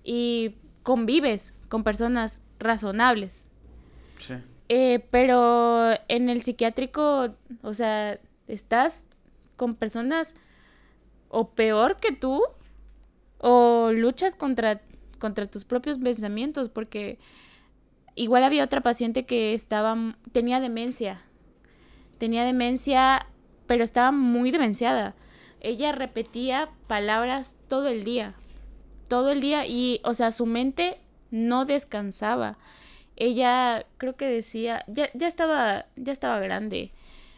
Y 0.04 0.56
convives 0.82 1.56
con 1.68 1.84
personas 1.84 2.40
razonables. 2.60 3.48
Sí. 4.20 4.36
Eh, 4.70 5.06
pero 5.12 5.92
en 6.08 6.30
el 6.30 6.42
psiquiátrico, 6.42 7.36
o 7.62 7.74
sea, 7.74 8.20
estás 8.48 9.06
con 9.56 9.76
personas 9.76 10.34
o 11.30 11.50
peor 11.52 11.98
que 11.98 12.12
tú 12.12 12.42
o 13.40 13.92
luchas 13.92 14.36
contra, 14.36 14.82
contra 15.20 15.48
tus 15.48 15.66
propios 15.66 15.98
pensamientos 15.98 16.70
porque 16.70 17.20
igual 18.16 18.44
había 18.44 18.64
otra 18.64 18.82
paciente 18.82 19.26
que 19.26 19.54
estaba 19.54 19.98
tenía 20.32 20.60
demencia. 20.60 21.22
Tenía 22.18 22.46
demencia, 22.46 23.28
pero 23.68 23.84
estaba 23.84 24.12
muy 24.12 24.52
demenciada. 24.52 25.16
Ella 25.60 25.92
repetía 25.92 26.70
palabras 26.88 27.58
todo 27.68 27.88
el 27.88 28.04
día. 28.04 28.36
Todo 29.10 29.32
el 29.32 29.42
día 29.42 29.66
y, 29.66 30.00
o 30.04 30.14
sea, 30.14 30.32
su 30.32 30.46
mente 30.46 31.00
no 31.32 31.66
descansaba. 31.66 32.58
Ella 33.16 33.86
creo 33.98 34.16
que 34.16 34.28
decía, 34.28 34.84
ya, 34.88 35.10
ya 35.14 35.28
estaba, 35.28 35.86
ya 35.96 36.12
estaba 36.12 36.40
grande. 36.40 36.92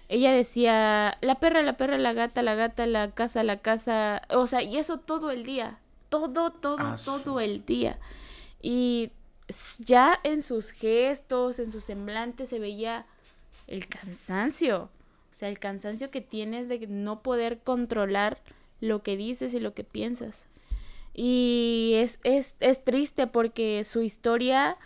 Ella 0.07 0.32
decía, 0.34 1.17
la 1.21 1.36
perra, 1.39 1.61
la 1.63 1.78
perra, 1.78 1.97
la 1.97 2.13
gata, 2.13 2.43
la 2.43 2.55
gata, 2.55 2.86
la 2.86 3.11
casa, 3.11 3.43
la 3.43 3.57
casa. 3.57 4.21
O 4.30 4.47
sea, 4.47 4.61
y 4.61 4.78
eso 4.78 4.99
todo 4.99 5.32
el 5.32 5.43
día. 5.43 5.80
Todo, 6.09 6.51
todo, 6.51 6.78
ah, 6.80 6.95
todo 7.03 7.39
el 7.39 7.65
día. 7.65 7.99
Y 8.61 9.11
ya 9.80 10.19
en 10.23 10.41
sus 10.41 10.71
gestos, 10.71 11.59
en 11.59 11.71
su 11.71 11.82
semblante 11.82 12.45
se 12.45 12.59
veía 12.59 13.05
el 13.67 13.88
cansancio. 13.88 14.89
O 15.32 15.38
sea, 15.38 15.49
el 15.49 15.59
cansancio 15.59 16.11
que 16.11 16.21
tienes 16.21 16.69
de 16.69 16.88
no 16.88 17.21
poder 17.21 17.59
controlar 17.59 18.39
lo 18.80 19.03
que 19.03 19.17
dices 19.17 19.53
y 19.53 19.59
lo 19.59 19.73
que 19.73 19.84
piensas. 19.84 20.45
Y 21.13 21.93
es, 21.95 22.19
es, 22.23 22.55
es 22.59 22.84
triste 22.84 23.28
porque 23.28 23.84
su 23.86 24.01
historia, 24.01 24.78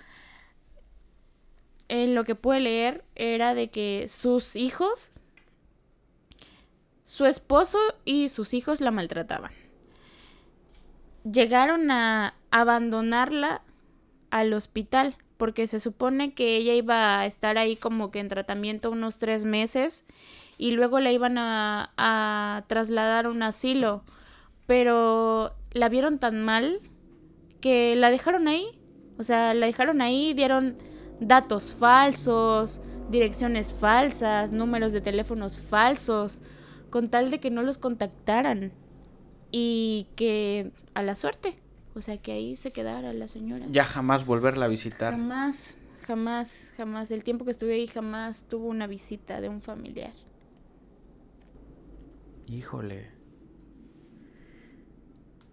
en 1.89 2.15
lo 2.15 2.23
que 2.23 2.35
pude 2.35 2.59
leer, 2.59 3.03
era 3.15 3.55
de 3.55 3.69
que 3.69 4.05
sus 4.07 4.55
hijos, 4.55 5.11
su 7.03 7.25
esposo 7.25 7.79
y 8.05 8.29
sus 8.29 8.53
hijos 8.53 8.79
la 8.79 8.91
maltrataban. 8.91 9.51
Llegaron 11.29 11.91
a 11.91 12.35
abandonarla 12.51 13.63
al 14.29 14.53
hospital 14.53 15.17
porque 15.37 15.67
se 15.67 15.79
supone 15.79 16.33
que 16.33 16.57
ella 16.57 16.73
iba 16.73 17.19
a 17.19 17.25
estar 17.25 17.57
ahí 17.57 17.75
como 17.75 18.11
que 18.11 18.19
en 18.19 18.27
tratamiento 18.27 18.91
unos 18.91 19.17
tres 19.17 19.43
meses 19.43 20.05
y 20.57 20.71
luego 20.71 20.99
la 20.99 21.11
iban 21.11 21.37
a, 21.37 21.91
a 21.97 22.63
trasladar 22.67 23.25
a 23.25 23.29
un 23.29 23.41
asilo. 23.41 24.03
Pero 24.67 25.55
la 25.71 25.89
vieron 25.89 26.19
tan 26.19 26.43
mal 26.43 26.79
que 27.61 27.95
la 27.95 28.11
dejaron 28.11 28.47
ahí. 28.47 28.79
O 29.17 29.23
sea, 29.23 29.53
la 29.53 29.65
dejaron 29.65 30.01
ahí, 30.01 30.33
dieron 30.33 30.77
datos 31.20 31.74
falsos, 31.74 32.80
direcciones 33.09 33.74
falsas, 33.74 34.51
números 34.51 34.91
de 34.91 35.01
teléfonos 35.01 35.59
falsos, 35.59 36.39
con 36.89 37.09
tal 37.09 37.30
de 37.32 37.39
que 37.39 37.49
no 37.49 37.63
los 37.63 37.78
contactaran 37.78 38.72
y 39.51 40.07
que 40.15 40.72
a 40.93 41.03
la 41.03 41.15
suerte, 41.15 41.59
o 41.95 42.01
sea, 42.01 42.17
que 42.17 42.32
ahí 42.32 42.55
se 42.55 42.72
quedara 42.72 43.13
la 43.13 43.28
señora. 43.28 43.65
Ya 43.72 43.84
jamás 43.84 44.26
volverla 44.26 44.65
a 44.65 44.67
visitar. 44.67 45.13
Jamás, 45.13 45.78
jamás, 46.01 46.70
jamás. 46.78 47.11
El 47.11 47.24
tiempo 47.24 47.45
que 47.45 47.51
estuve 47.51 47.74
ahí 47.74 47.88
jamás 47.88 48.45
tuvo 48.47 48.67
una 48.67 48.88
visita 48.88 49.41
de 49.41 49.49
un 49.49 49.61
familiar. 49.61 50.13
Híjole. 52.47 53.11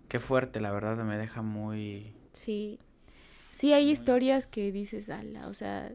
Qué 0.09 0.19
fuerte, 0.21 0.61
la 0.61 0.71
verdad, 0.71 1.05
me 1.05 1.19
deja 1.19 1.43
muy... 1.43 2.15
Sí. 2.33 2.79
Sí 3.57 3.73
hay 3.73 3.91
historias 3.91 4.47
que 4.47 4.71
dices, 4.71 5.09
ala, 5.09 5.49
o 5.49 5.55
sea, 5.55 5.91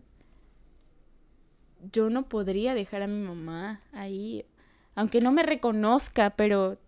yo 1.91 2.09
no 2.09 2.27
podría 2.27 2.73
dejar 2.73 3.03
a 3.03 3.07
mi 3.07 3.23
mamá 3.23 3.83
ahí, 3.93 4.45
aunque 4.95 5.21
no 5.21 5.31
me 5.31 5.43
reconozca, 5.43 6.31
pero 6.31 6.79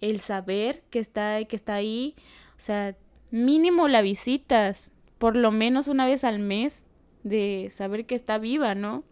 el 0.00 0.18
saber 0.18 0.82
que 0.90 0.98
está, 0.98 1.44
que 1.44 1.54
está 1.54 1.76
ahí, 1.76 2.16
o 2.56 2.60
sea, 2.60 2.96
mínimo 3.30 3.86
la 3.86 4.02
visitas, 4.02 4.90
por 5.18 5.36
lo 5.36 5.52
menos 5.52 5.86
una 5.86 6.04
vez 6.04 6.24
al 6.24 6.40
mes, 6.40 6.84
de 7.22 7.68
saber 7.70 8.04
que 8.04 8.16
está 8.16 8.38
viva, 8.38 8.74
¿no? 8.74 9.04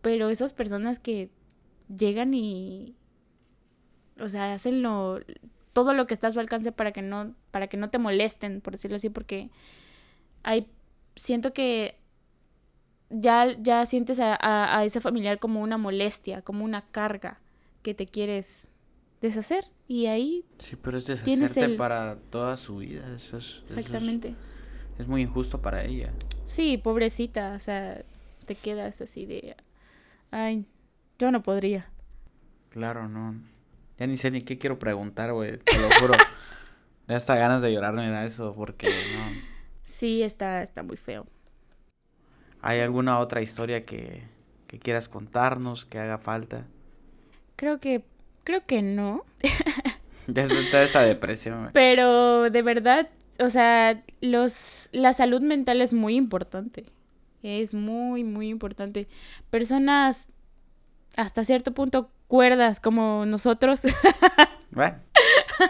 Pero 0.00 0.28
esas 0.28 0.52
personas 0.52 1.00
que 1.00 1.28
llegan 1.88 2.34
y, 2.34 2.94
o 4.20 4.28
sea, 4.28 4.54
hacen 4.54 4.80
lo, 4.80 5.18
todo 5.72 5.92
lo 5.92 6.06
que 6.06 6.14
está 6.14 6.28
a 6.28 6.30
su 6.30 6.38
alcance 6.38 6.70
para 6.70 6.92
que 6.92 7.02
no, 7.02 7.34
para 7.50 7.66
que 7.66 7.76
no 7.76 7.90
te 7.90 7.98
molesten, 7.98 8.60
por 8.60 8.74
decirlo 8.74 8.94
así, 8.94 9.10
porque 9.10 9.50
hay, 10.46 10.68
siento 11.16 11.52
que 11.52 11.98
ya, 13.10 13.56
ya 13.60 13.84
sientes 13.84 14.20
a, 14.20 14.38
a, 14.40 14.84
ese 14.84 15.00
familiar 15.00 15.40
como 15.40 15.60
una 15.60 15.76
molestia, 15.76 16.40
como 16.40 16.64
una 16.64 16.86
carga 16.92 17.40
que 17.82 17.94
te 17.94 18.06
quieres 18.06 18.68
deshacer. 19.20 19.66
Y 19.88 20.06
ahí... 20.06 20.44
Sí, 20.60 20.76
pero 20.76 20.98
es 20.98 21.06
deshacerte 21.06 21.76
para 21.76 22.16
toda 22.30 22.56
su 22.56 22.76
vida. 22.76 23.12
Eso 23.14 23.38
es, 23.38 23.64
Exactamente. 23.66 24.36
es, 24.98 25.08
muy 25.08 25.22
injusto 25.22 25.60
para 25.60 25.84
ella. 25.84 26.12
Sí, 26.44 26.78
pobrecita. 26.78 27.54
O 27.56 27.60
sea, 27.60 28.04
te 28.46 28.54
quedas 28.54 29.00
así 29.00 29.26
de... 29.26 29.56
Ay, 30.30 30.64
yo 31.18 31.32
no 31.32 31.42
podría. 31.42 31.90
Claro, 32.70 33.08
no. 33.08 33.34
Ya 33.98 34.06
ni 34.06 34.16
sé 34.16 34.30
ni 34.30 34.42
qué 34.42 34.58
quiero 34.58 34.78
preguntar, 34.78 35.32
güey. 35.32 35.58
Te 35.58 35.78
lo 35.80 35.88
juro. 36.00 36.14
ya 37.08 37.16
hasta 37.16 37.34
ganas 37.34 37.62
de 37.62 37.72
llorar 37.72 37.94
me 37.94 38.08
da 38.08 38.24
eso 38.26 38.54
porque 38.54 38.88
no. 38.88 39.55
Sí, 39.86 40.22
está, 40.22 40.62
está 40.62 40.82
muy 40.82 40.96
feo. 40.96 41.26
¿Hay 42.60 42.80
alguna 42.80 43.20
otra 43.20 43.40
historia 43.40 43.86
que, 43.86 44.24
que 44.66 44.78
quieras 44.78 45.08
contarnos, 45.08 45.86
que 45.86 45.98
haga 45.98 46.18
falta? 46.18 46.66
Creo 47.54 47.80
que, 47.80 48.04
creo 48.44 48.66
que 48.66 48.82
no. 48.82 49.24
ya 50.26 50.46
toda 50.46 50.82
esta 50.82 51.02
depresión. 51.02 51.70
Pero 51.72 52.50
de 52.50 52.62
verdad, 52.62 53.08
o 53.38 53.48
sea, 53.48 54.02
los, 54.20 54.88
la 54.92 55.12
salud 55.12 55.40
mental 55.40 55.80
es 55.80 55.94
muy 55.94 56.16
importante. 56.16 56.86
Es 57.42 57.74
muy, 57.74 58.24
muy 58.24 58.48
importante. 58.48 59.08
Personas 59.50 60.28
hasta 61.16 61.44
cierto 61.44 61.72
punto 61.72 62.10
cuerdas 62.26 62.80
como 62.80 63.24
nosotros. 63.26 63.82
bueno. 64.70 64.98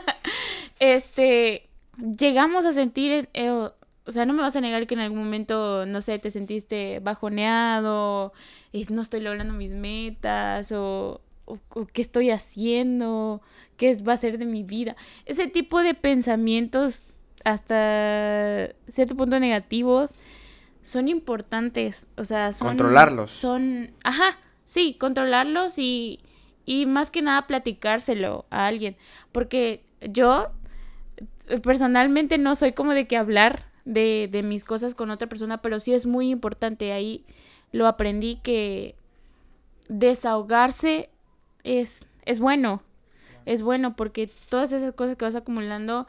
este, 0.80 1.68
llegamos 2.18 2.64
a 2.64 2.72
sentir, 2.72 3.28
eh, 3.34 3.70
o 4.06 4.12
sea, 4.12 4.24
no 4.24 4.32
me 4.32 4.42
vas 4.42 4.54
a 4.54 4.60
negar 4.60 4.86
que 4.86 4.94
en 4.94 5.00
algún 5.00 5.18
momento, 5.18 5.84
no 5.84 6.00
sé, 6.00 6.18
te 6.18 6.30
sentiste 6.30 7.00
bajoneado, 7.00 8.32
no 8.90 9.02
estoy 9.02 9.20
logrando 9.20 9.52
mis 9.52 9.72
metas, 9.72 10.70
o, 10.72 11.20
o, 11.44 11.86
qué 11.92 12.02
estoy 12.02 12.30
haciendo, 12.30 13.42
qué 13.76 13.96
va 13.96 14.12
a 14.12 14.16
ser 14.16 14.38
de 14.38 14.46
mi 14.46 14.62
vida. 14.62 14.96
Ese 15.24 15.48
tipo 15.48 15.82
de 15.82 15.94
pensamientos 15.94 17.04
hasta 17.44 18.70
cierto 18.88 19.16
punto 19.16 19.40
negativos 19.40 20.12
son 20.82 21.08
importantes, 21.08 22.06
o 22.16 22.24
sea, 22.24 22.52
son... 22.52 22.68
Controlarlos. 22.68 23.32
Son, 23.32 23.90
ajá, 24.04 24.38
sí, 24.62 24.96
controlarlos 25.00 25.78
y, 25.78 26.20
y 26.64 26.86
más 26.86 27.10
que 27.10 27.22
nada 27.22 27.48
platicárselo 27.48 28.46
a 28.50 28.68
alguien, 28.68 28.96
porque 29.32 29.84
yo 30.00 30.52
eh, 31.48 31.58
personalmente 31.58 32.38
no 32.38 32.54
soy 32.54 32.72
como 32.72 32.94
de 32.94 33.08
que 33.08 33.16
hablar 33.16 33.74
de, 33.86 34.28
de 34.30 34.42
mis 34.42 34.64
cosas 34.64 34.94
con 34.94 35.10
otra 35.10 35.28
persona, 35.28 35.62
pero 35.62 35.80
sí 35.80 35.94
es 35.94 36.04
muy 36.04 36.28
importante. 36.30 36.92
Ahí 36.92 37.24
lo 37.72 37.86
aprendí 37.86 38.40
que 38.42 38.94
desahogarse 39.88 41.08
es, 41.64 42.04
es 42.26 42.38
bueno. 42.38 42.82
Es 43.46 43.62
bueno 43.62 43.96
porque 43.96 44.28
todas 44.48 44.72
esas 44.72 44.92
cosas 44.92 45.16
que 45.16 45.24
vas 45.24 45.36
acumulando 45.36 46.06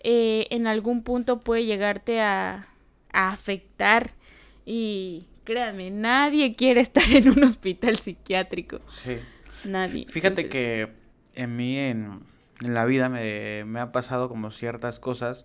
eh, 0.00 0.46
en 0.50 0.66
algún 0.66 1.02
punto 1.02 1.40
puede 1.40 1.66
llegarte 1.66 2.20
a, 2.20 2.68
a 3.12 3.30
afectar. 3.30 4.12
Y 4.64 5.26
créanme, 5.44 5.90
nadie 5.90 6.56
quiere 6.56 6.80
estar 6.80 7.04
en 7.12 7.28
un 7.28 7.44
hospital 7.44 7.98
psiquiátrico. 7.98 8.80
Sí. 9.04 9.18
Nadie. 9.64 10.06
Fíjate 10.08 10.42
Entonces, 10.42 10.50
que 10.50 10.92
en 11.34 11.56
mí, 11.56 11.76
en, 11.76 12.20
en 12.62 12.74
la 12.74 12.86
vida, 12.86 13.10
me, 13.10 13.64
me 13.66 13.80
ha 13.80 13.92
pasado 13.92 14.30
como 14.30 14.50
ciertas 14.50 14.98
cosas. 14.98 15.44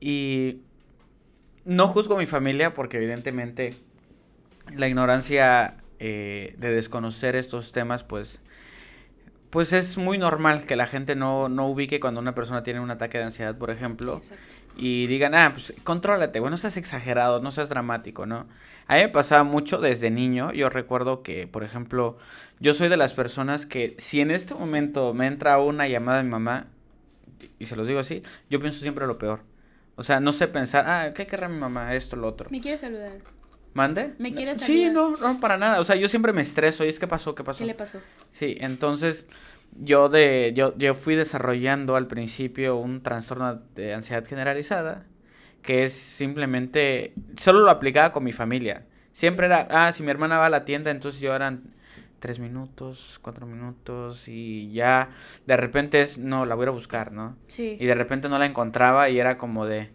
Y 0.00 0.58
no 1.64 1.88
juzgo 1.88 2.14
a 2.14 2.18
mi 2.18 2.26
familia 2.26 2.74
porque 2.74 2.96
evidentemente 2.96 3.74
la 4.74 4.88
ignorancia 4.88 5.76
eh, 5.98 6.54
de 6.58 6.72
desconocer 6.72 7.36
estos 7.36 7.72
temas, 7.72 8.04
pues, 8.04 8.40
pues 9.50 9.72
es 9.72 9.98
muy 9.98 10.18
normal 10.18 10.64
que 10.64 10.76
la 10.76 10.86
gente 10.86 11.14
no, 11.14 11.48
no 11.48 11.68
ubique 11.68 12.00
cuando 12.00 12.20
una 12.20 12.34
persona 12.34 12.62
tiene 12.62 12.80
un 12.80 12.90
ataque 12.90 13.18
de 13.18 13.24
ansiedad, 13.24 13.56
por 13.56 13.70
ejemplo, 13.70 14.16
Exacto. 14.16 14.42
y 14.76 15.06
digan, 15.06 15.34
ah, 15.34 15.50
pues 15.52 15.74
contrólate, 15.84 16.40
bueno, 16.40 16.52
no 16.52 16.56
seas 16.56 16.76
exagerado, 16.76 17.40
no 17.40 17.50
seas 17.50 17.68
dramático, 17.68 18.26
¿no? 18.26 18.46
A 18.88 18.96
mí 18.96 19.02
me 19.02 19.08
pasaba 19.08 19.44
mucho 19.44 19.78
desde 19.78 20.10
niño, 20.10 20.52
yo 20.52 20.68
recuerdo 20.68 21.22
que, 21.22 21.46
por 21.46 21.62
ejemplo, 21.62 22.18
yo 22.60 22.74
soy 22.74 22.88
de 22.88 22.96
las 22.96 23.12
personas 23.12 23.66
que 23.66 23.94
si 23.98 24.20
en 24.20 24.30
este 24.30 24.54
momento 24.54 25.14
me 25.14 25.26
entra 25.26 25.58
una 25.58 25.86
llamada 25.86 26.18
de 26.18 26.24
mi 26.24 26.30
mamá, 26.30 26.66
y 27.58 27.66
se 27.66 27.76
los 27.76 27.86
digo 27.86 28.00
así, 28.00 28.22
yo 28.50 28.60
pienso 28.60 28.80
siempre 28.80 29.06
lo 29.06 29.18
peor. 29.18 29.40
O 29.96 30.02
sea, 30.02 30.20
no 30.20 30.32
sé 30.32 30.48
pensar, 30.48 30.84
ah, 30.88 31.12
¿qué 31.14 31.26
querrá 31.26 31.48
mi 31.48 31.58
mamá? 31.58 31.94
Esto, 31.94 32.16
lo 32.16 32.26
otro. 32.28 32.48
Me 32.50 32.60
quiere 32.60 32.78
saludar. 32.78 33.12
¿Mande? 33.74 34.14
¿Me 34.18 34.34
quieres 34.34 34.60
Sí, 34.60 34.84
saludar? 34.84 34.92
no, 35.20 35.32
no, 35.34 35.40
para 35.40 35.56
nada. 35.56 35.80
O 35.80 35.84
sea, 35.84 35.96
yo 35.96 36.08
siempre 36.08 36.32
me 36.32 36.42
estreso. 36.42 36.84
¿Y 36.84 36.88
es 36.88 36.98
qué 36.98 37.06
pasó? 37.06 37.34
¿Qué 37.34 37.44
pasó? 37.44 37.58
¿Qué 37.60 37.66
le 37.66 37.74
pasó? 37.74 37.98
Sí, 38.30 38.56
entonces 38.60 39.28
yo 39.80 40.08
de 40.10 40.52
yo, 40.54 40.76
yo 40.76 40.94
fui 40.94 41.14
desarrollando 41.14 41.96
al 41.96 42.06
principio 42.06 42.76
un 42.76 43.02
trastorno 43.02 43.62
de 43.74 43.94
ansiedad 43.94 44.24
generalizada 44.26 45.06
que 45.62 45.84
es 45.84 45.92
simplemente 45.94 47.14
solo 47.36 47.60
lo 47.60 47.70
aplicaba 47.70 48.12
con 48.12 48.24
mi 48.24 48.32
familia. 48.32 48.84
Siempre 49.12 49.46
era, 49.46 49.68
ah, 49.70 49.92
si 49.92 50.02
mi 50.02 50.10
hermana 50.10 50.38
va 50.38 50.46
a 50.46 50.50
la 50.50 50.64
tienda, 50.64 50.90
entonces 50.90 51.20
yo 51.20 51.34
eran 51.34 51.62
tres 52.22 52.38
minutos, 52.38 53.18
cuatro 53.20 53.48
minutos 53.48 54.28
y 54.28 54.70
ya 54.70 55.10
de 55.44 55.56
repente 55.56 56.00
es, 56.00 56.18
no, 56.18 56.44
la 56.44 56.54
voy 56.54 56.68
a 56.68 56.70
buscar, 56.70 57.10
¿no? 57.10 57.36
Sí. 57.48 57.76
Y 57.80 57.86
de 57.86 57.96
repente 57.96 58.28
no 58.28 58.38
la 58.38 58.46
encontraba 58.46 59.08
y 59.08 59.18
era 59.18 59.36
como 59.38 59.66
de, 59.66 59.90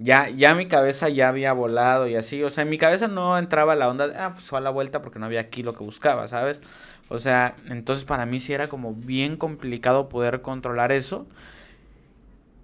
ya, 0.00 0.28
ya 0.30 0.56
mi 0.56 0.66
cabeza 0.66 1.08
ya 1.08 1.28
había 1.28 1.52
volado 1.52 2.08
y 2.08 2.16
así, 2.16 2.42
o 2.42 2.50
sea, 2.50 2.62
en 2.62 2.70
mi 2.70 2.76
cabeza 2.76 3.06
no 3.06 3.38
entraba 3.38 3.76
la 3.76 3.88
onda 3.88 4.08
de, 4.08 4.18
ah, 4.18 4.30
pues 4.32 4.42
fue 4.42 4.58
a 4.58 4.62
la 4.62 4.70
vuelta 4.70 5.00
porque 5.00 5.20
no 5.20 5.26
había 5.26 5.38
aquí 5.38 5.62
lo 5.62 5.72
que 5.72 5.84
buscaba, 5.84 6.26
¿sabes? 6.26 6.60
O 7.08 7.20
sea, 7.20 7.54
entonces 7.68 8.04
para 8.04 8.26
mí 8.26 8.40
sí 8.40 8.52
era 8.52 8.68
como 8.68 8.92
bien 8.92 9.36
complicado 9.36 10.08
poder 10.08 10.42
controlar 10.42 10.90
eso. 10.90 11.28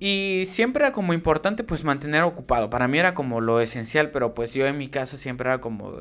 Y 0.01 0.43
siempre 0.47 0.83
era 0.85 0.93
como 0.93 1.15
importante 1.15 1.63
pues 1.63 1.85
mantener 1.85 2.23
ocupado. 2.23 2.71
Para 2.71 2.89
mí 2.89 2.99
era 2.99 3.15
como 3.15 3.41
lo 3.41 3.61
esencial, 3.61 4.11
pero 4.11 4.35
pues 4.35 4.53
yo 4.53 4.67
en 4.67 4.77
mi 4.79 4.89
casa 4.89 5.17
siempre 5.17 5.49
era 5.49 5.61
como... 5.61 6.01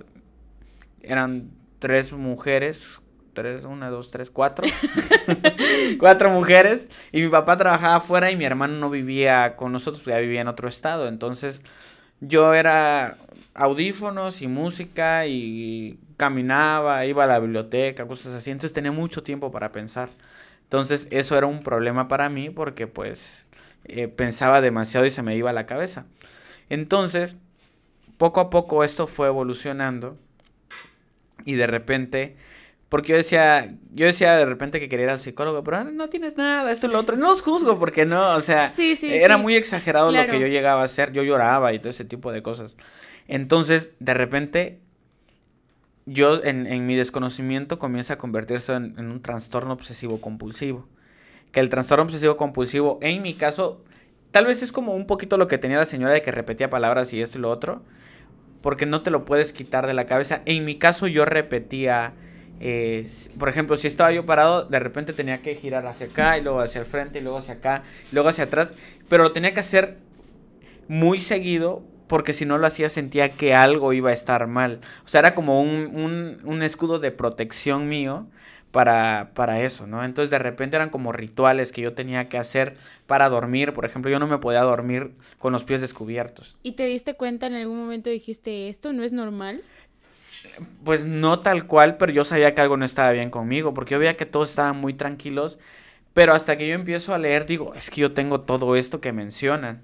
Eran 1.01 1.51
tres 1.79 2.13
mujeres, 2.13 3.01
tres, 3.33 3.65
una, 3.65 3.89
dos, 3.89 4.11
tres, 4.11 4.29
cuatro. 4.31 4.65
cuatro 5.99 6.29
mujeres. 6.31 6.89
Y 7.11 7.21
mi 7.21 7.29
papá 7.29 7.57
trabajaba 7.57 7.95
afuera 7.95 8.31
y 8.31 8.35
mi 8.35 8.45
hermano 8.45 8.77
no 8.77 8.89
vivía 8.89 9.55
con 9.55 9.71
nosotros, 9.71 10.03
ya 10.05 10.17
vivía 10.19 10.41
en 10.41 10.47
otro 10.47 10.67
estado. 10.67 11.07
Entonces 11.07 11.61
yo 12.21 12.53
era 12.53 13.17
audífonos 13.53 14.41
y 14.41 14.47
música 14.47 15.27
y 15.27 15.99
caminaba, 16.17 17.05
iba 17.05 17.25
a 17.25 17.27
la 17.27 17.39
biblioteca, 17.39 18.07
cosas 18.07 18.33
así. 18.33 18.51
Entonces 18.51 18.73
tenía 18.73 18.91
mucho 18.91 19.21
tiempo 19.21 19.51
para 19.51 19.71
pensar. 19.71 20.09
Entonces 20.63 21.07
eso 21.11 21.37
era 21.37 21.45
un 21.45 21.61
problema 21.61 22.07
para 22.07 22.29
mí 22.29 22.49
porque 22.49 22.87
pues 22.87 23.47
eh, 23.85 24.07
pensaba 24.07 24.61
demasiado 24.61 25.05
y 25.05 25.11
se 25.11 25.21
me 25.21 25.35
iba 25.35 25.51
a 25.51 25.53
la 25.53 25.67
cabeza. 25.67 26.05
Entonces, 26.69 27.37
poco 28.17 28.39
a 28.39 28.49
poco 28.49 28.83
esto 28.83 29.07
fue 29.07 29.27
evolucionando 29.27 30.17
y 31.45 31.53
de 31.55 31.67
repente, 31.67 32.35
porque 32.89 33.09
yo 33.09 33.17
decía, 33.17 33.75
yo 33.93 34.05
decía 34.05 34.35
de 34.37 34.45
repente 34.45 34.79
que 34.79 34.89
quería 34.89 35.05
ir 35.05 35.11
al 35.11 35.19
psicólogo, 35.19 35.63
pero 35.63 35.83
no 35.85 36.09
tienes 36.09 36.37
nada, 36.37 36.71
esto 36.71 36.87
y 36.87 36.91
lo 36.91 36.99
otro, 36.99 37.17
no 37.17 37.29
los 37.29 37.41
juzgo 37.41 37.79
porque 37.79 38.05
no, 38.05 38.35
o 38.35 38.41
sea, 38.41 38.69
Sí, 38.69 38.95
sí, 38.95 39.13
era 39.13 39.37
sí. 39.37 39.41
muy 39.41 39.55
exagerado 39.55 40.11
lo 40.11 40.25
que 40.27 40.39
yo 40.39 40.47
llegaba 40.47 40.81
a 40.81 40.85
hacer, 40.85 41.11
yo 41.13 41.23
lloraba 41.23 41.73
y 41.73 41.79
todo 41.79 41.89
ese 41.89 42.05
tipo 42.05 42.31
de 42.31 42.43
cosas. 42.43 42.77
Entonces, 43.27 43.93
de 43.99 44.13
repente, 44.13 44.79
yo 46.05 46.43
en, 46.43 46.67
en 46.67 46.85
mi 46.85 46.95
desconocimiento 46.95 47.79
comienza 47.79 48.13
a 48.15 48.17
convertirse 48.17 48.73
en, 48.73 48.95
en 48.97 49.09
un 49.11 49.21
trastorno 49.21 49.73
obsesivo 49.73 50.21
compulsivo. 50.21 50.87
Que 51.51 51.59
el 51.61 51.69
trastorno 51.69 52.03
obsesivo 52.05 52.37
compulsivo, 52.37 52.99
en 53.01 53.21
mi 53.21 53.33
caso, 53.35 53.83
tal 54.31 54.45
vez 54.45 54.61
es 54.63 54.71
como 54.71 54.93
un 54.93 55.07
poquito 55.07 55.37
lo 55.37 55.47
que 55.47 55.57
tenía 55.57 55.77
la 55.77 55.85
señora 55.85 56.13
de 56.13 56.21
que 56.21 56.31
repetía 56.31 56.69
palabras 56.69 57.13
y 57.13 57.21
esto 57.21 57.39
y 57.39 57.41
lo 57.41 57.49
otro, 57.49 57.83
porque 58.65 58.87
no 58.87 59.03
te 59.03 59.11
lo 59.11 59.25
puedes 59.25 59.53
quitar 59.53 59.85
de 59.85 59.93
la 59.93 60.07
cabeza. 60.07 60.41
En 60.45 60.65
mi 60.65 60.73
caso 60.79 61.05
yo 61.05 61.23
repetía, 61.23 62.13
eh, 62.59 63.07
por 63.37 63.47
ejemplo, 63.47 63.77
si 63.77 63.85
estaba 63.85 64.11
yo 64.11 64.25
parado, 64.25 64.65
de 64.65 64.79
repente 64.79 65.13
tenía 65.13 65.43
que 65.43 65.53
girar 65.53 65.85
hacia 65.85 66.07
acá 66.07 66.39
y 66.39 66.41
luego 66.41 66.61
hacia 66.61 66.79
el 66.79 66.87
frente 66.87 67.19
y 67.19 67.21
luego 67.21 67.37
hacia 67.37 67.53
acá, 67.53 67.83
y 68.11 68.15
luego 68.15 68.29
hacia 68.29 68.45
atrás, 68.45 68.73
pero 69.07 69.21
lo 69.21 69.33
tenía 69.33 69.53
que 69.53 69.59
hacer 69.59 69.99
muy 70.87 71.19
seguido 71.19 71.83
porque 72.07 72.33
si 72.33 72.47
no 72.47 72.57
lo 72.57 72.65
hacía 72.65 72.89
sentía 72.89 73.29
que 73.29 73.53
algo 73.53 73.93
iba 73.93 74.09
a 74.09 74.13
estar 74.13 74.47
mal. 74.47 74.81
O 75.05 75.09
sea, 75.09 75.19
era 75.19 75.35
como 75.35 75.61
un, 75.61 76.39
un 76.43 76.63
escudo 76.63 76.97
de 76.97 77.11
protección 77.11 77.87
mío 77.87 78.25
para, 78.75 79.31
para 79.33 79.61
eso, 79.61 79.87
¿no? 79.87 80.03
Entonces 80.03 80.29
de 80.29 80.37
repente 80.37 80.75
eran 80.75 80.89
como 80.89 81.13
rituales 81.13 81.71
que 81.71 81.79
yo 81.79 81.93
tenía 81.93 82.27
que 82.27 82.37
hacer 82.37 82.73
para 83.07 83.29
dormir. 83.29 83.71
Por 83.71 83.85
ejemplo, 83.85 84.11
yo 84.11 84.19
no 84.19 84.27
me 84.27 84.37
podía 84.37 84.63
dormir 84.63 85.11
con 85.39 85.53
los 85.53 85.63
pies 85.63 85.79
descubiertos. 85.79 86.57
¿Y 86.61 86.73
te 86.73 86.83
diste 86.83 87.13
cuenta 87.13 87.47
en 87.47 87.53
algún 87.53 87.77
momento 87.77 88.09
dijiste, 88.09 88.67
esto 88.67 88.91
no 88.91 89.03
es 89.03 89.13
normal? 89.13 89.61
Pues 90.83 91.05
no 91.05 91.39
tal 91.39 91.67
cual, 91.67 91.95
pero 91.95 92.11
yo 92.11 92.25
sabía 92.25 92.53
que 92.53 92.59
algo 92.59 92.75
no 92.75 92.83
estaba 92.83 93.13
bien 93.13 93.29
conmigo, 93.29 93.73
porque 93.73 93.93
yo 93.93 93.99
veía 93.99 94.17
que 94.17 94.25
todos 94.25 94.49
estaban 94.49 94.75
muy 94.75 94.93
tranquilos, 94.93 95.57
pero 96.13 96.33
hasta 96.33 96.57
que 96.57 96.67
yo 96.67 96.75
empiezo 96.75 97.15
a 97.15 97.17
leer 97.17 97.45
digo, 97.45 97.73
es 97.75 97.89
que 97.89 98.01
yo 98.01 98.11
tengo 98.11 98.41
todo 98.41 98.75
esto 98.75 98.99
que 98.99 99.13
mencionan. 99.13 99.83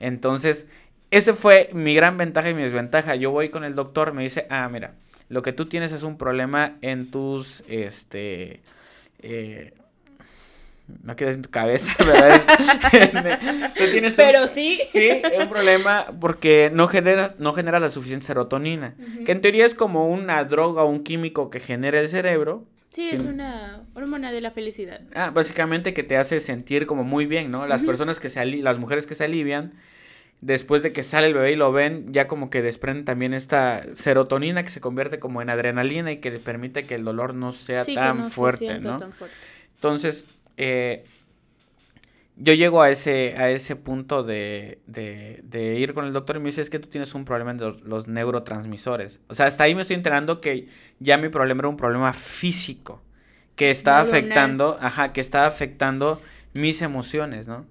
Entonces, 0.00 0.66
ese 1.12 1.34
fue 1.34 1.70
mi 1.72 1.94
gran 1.94 2.16
ventaja 2.16 2.50
y 2.50 2.54
mi 2.54 2.62
desventaja. 2.62 3.14
Yo 3.14 3.30
voy 3.30 3.50
con 3.50 3.62
el 3.62 3.76
doctor, 3.76 4.12
me 4.12 4.24
dice, 4.24 4.48
ah, 4.50 4.68
mira, 4.68 4.94
lo 5.28 5.42
que 5.42 5.52
tú 5.52 5.66
tienes 5.66 5.92
es 5.92 6.02
un 6.02 6.16
problema 6.18 6.76
en 6.82 7.10
tus, 7.10 7.62
este, 7.68 8.60
eh, 9.20 9.72
no 11.02 11.14
decir 11.26 11.36
en 11.36 11.42
tu 11.42 11.50
cabeza, 11.50 11.92
¿verdad? 11.98 12.40
tú 13.76 13.84
tienes 13.90 14.18
un- 14.18 14.24
Pero 14.24 14.46
sí. 14.46 14.80
Sí, 14.88 15.08
es 15.08 15.38
un 15.42 15.48
problema 15.50 16.06
porque 16.20 16.70
no 16.72 16.88
generas, 16.88 17.38
no 17.40 17.52
generas 17.52 17.82
la 17.82 17.88
suficiente 17.90 18.24
serotonina. 18.26 18.94
Que 19.26 19.32
en 19.32 19.40
teoría 19.42 19.66
es 19.66 19.74
como 19.74 20.08
una 20.08 20.42
droga 20.44 20.82
o 20.84 20.88
un 20.88 21.02
químico 21.04 21.50
que 21.50 21.60
genera 21.60 22.00
el 22.00 22.08
cerebro. 22.08 22.64
Sí, 22.88 23.10
Sí. 23.10 23.16
es 23.16 23.20
una 23.24 23.82
hormona 23.94 24.32
de 24.32 24.40
la 24.40 24.50
felicidad. 24.50 25.02
Ah, 25.14 25.30
básicamente 25.30 25.92
que 25.92 26.02
te 26.02 26.16
hace 26.16 26.40
sentir 26.40 26.86
como 26.86 27.04
muy 27.04 27.26
bien, 27.26 27.50
¿no? 27.50 27.66
Las 27.66 27.82
personas 27.82 28.18
que 28.18 28.30
se 28.30 28.44
las 28.46 28.78
mujeres 28.78 29.06
que 29.06 29.14
se 29.14 29.24
alivian, 29.24 29.74
después 30.40 30.82
de 30.82 30.92
que 30.92 31.02
sale 31.02 31.28
el 31.28 31.34
bebé 31.34 31.52
y 31.52 31.56
lo 31.56 31.72
ven, 31.72 32.12
ya 32.12 32.28
como 32.28 32.50
que 32.50 32.62
desprenden 32.62 33.04
también 33.04 33.34
esta 33.34 33.84
serotonina 33.94 34.62
que 34.62 34.70
se 34.70 34.80
convierte 34.80 35.18
como 35.18 35.42
en 35.42 35.50
adrenalina 35.50 36.12
y 36.12 36.18
que 36.18 36.30
le 36.30 36.40
permite 36.40 36.86
que 36.86 36.94
el 36.94 37.04
dolor 37.04 37.34
no 37.34 37.52
sea 37.52 37.84
sí, 37.84 37.94
tan 37.94 38.16
no 38.16 38.30
fuerte, 38.30 38.80
¿no? 38.80 38.98
tan 38.98 39.12
fuerte. 39.12 39.48
Entonces, 39.74 40.26
eh, 40.56 41.04
yo 42.36 42.54
llego 42.54 42.82
a 42.82 42.90
ese, 42.90 43.34
a 43.36 43.50
ese 43.50 43.74
punto 43.74 44.22
de, 44.22 44.80
de, 44.86 45.40
de 45.42 45.78
ir 45.78 45.92
con 45.92 46.04
el 46.04 46.12
doctor 46.12 46.36
y 46.36 46.38
me 46.40 46.46
dice, 46.46 46.60
es 46.60 46.70
que 46.70 46.78
tú 46.78 46.88
tienes 46.88 47.14
un 47.14 47.24
problema 47.24 47.50
en 47.50 47.58
los, 47.58 47.82
los 47.82 48.06
neurotransmisores. 48.06 49.20
O 49.28 49.34
sea, 49.34 49.46
hasta 49.46 49.64
ahí 49.64 49.74
me 49.74 49.82
estoy 49.82 49.96
enterando 49.96 50.40
que 50.40 50.68
ya 51.00 51.18
mi 51.18 51.30
problema 51.30 51.60
era 51.62 51.68
un 51.68 51.76
problema 51.76 52.12
físico, 52.12 53.02
que 53.56 53.70
estaba 53.70 54.02
Neuronal. 54.02 54.08
afectando, 54.08 54.78
ajá, 54.80 55.12
que 55.12 55.20
estaba 55.20 55.46
afectando 55.46 56.22
mis 56.54 56.80
emociones, 56.82 57.48
¿no? 57.48 57.66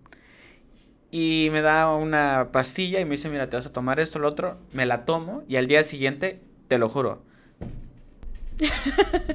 Y 1.12 1.50
me 1.52 1.62
da 1.62 1.94
una 1.96 2.50
pastilla 2.52 3.00
y 3.00 3.06
me 3.06 3.12
dice, 3.12 3.30
mira, 3.30 3.50
te 3.50 3.56
vas 3.56 3.66
a 3.66 3.74
tomar 3.74 4.00
esto, 4.00 4.20
lo 4.20 4.28
otro, 4.28 4.58
me 4.74 4.86
la 4.86 5.06
tomo 5.06 5.44
y 5.48 5.56
al 5.56 5.68
día 5.68 5.84
siguiente, 5.84 6.42
te 6.68 6.78
lo 6.78 6.90
juro, 6.90 7.22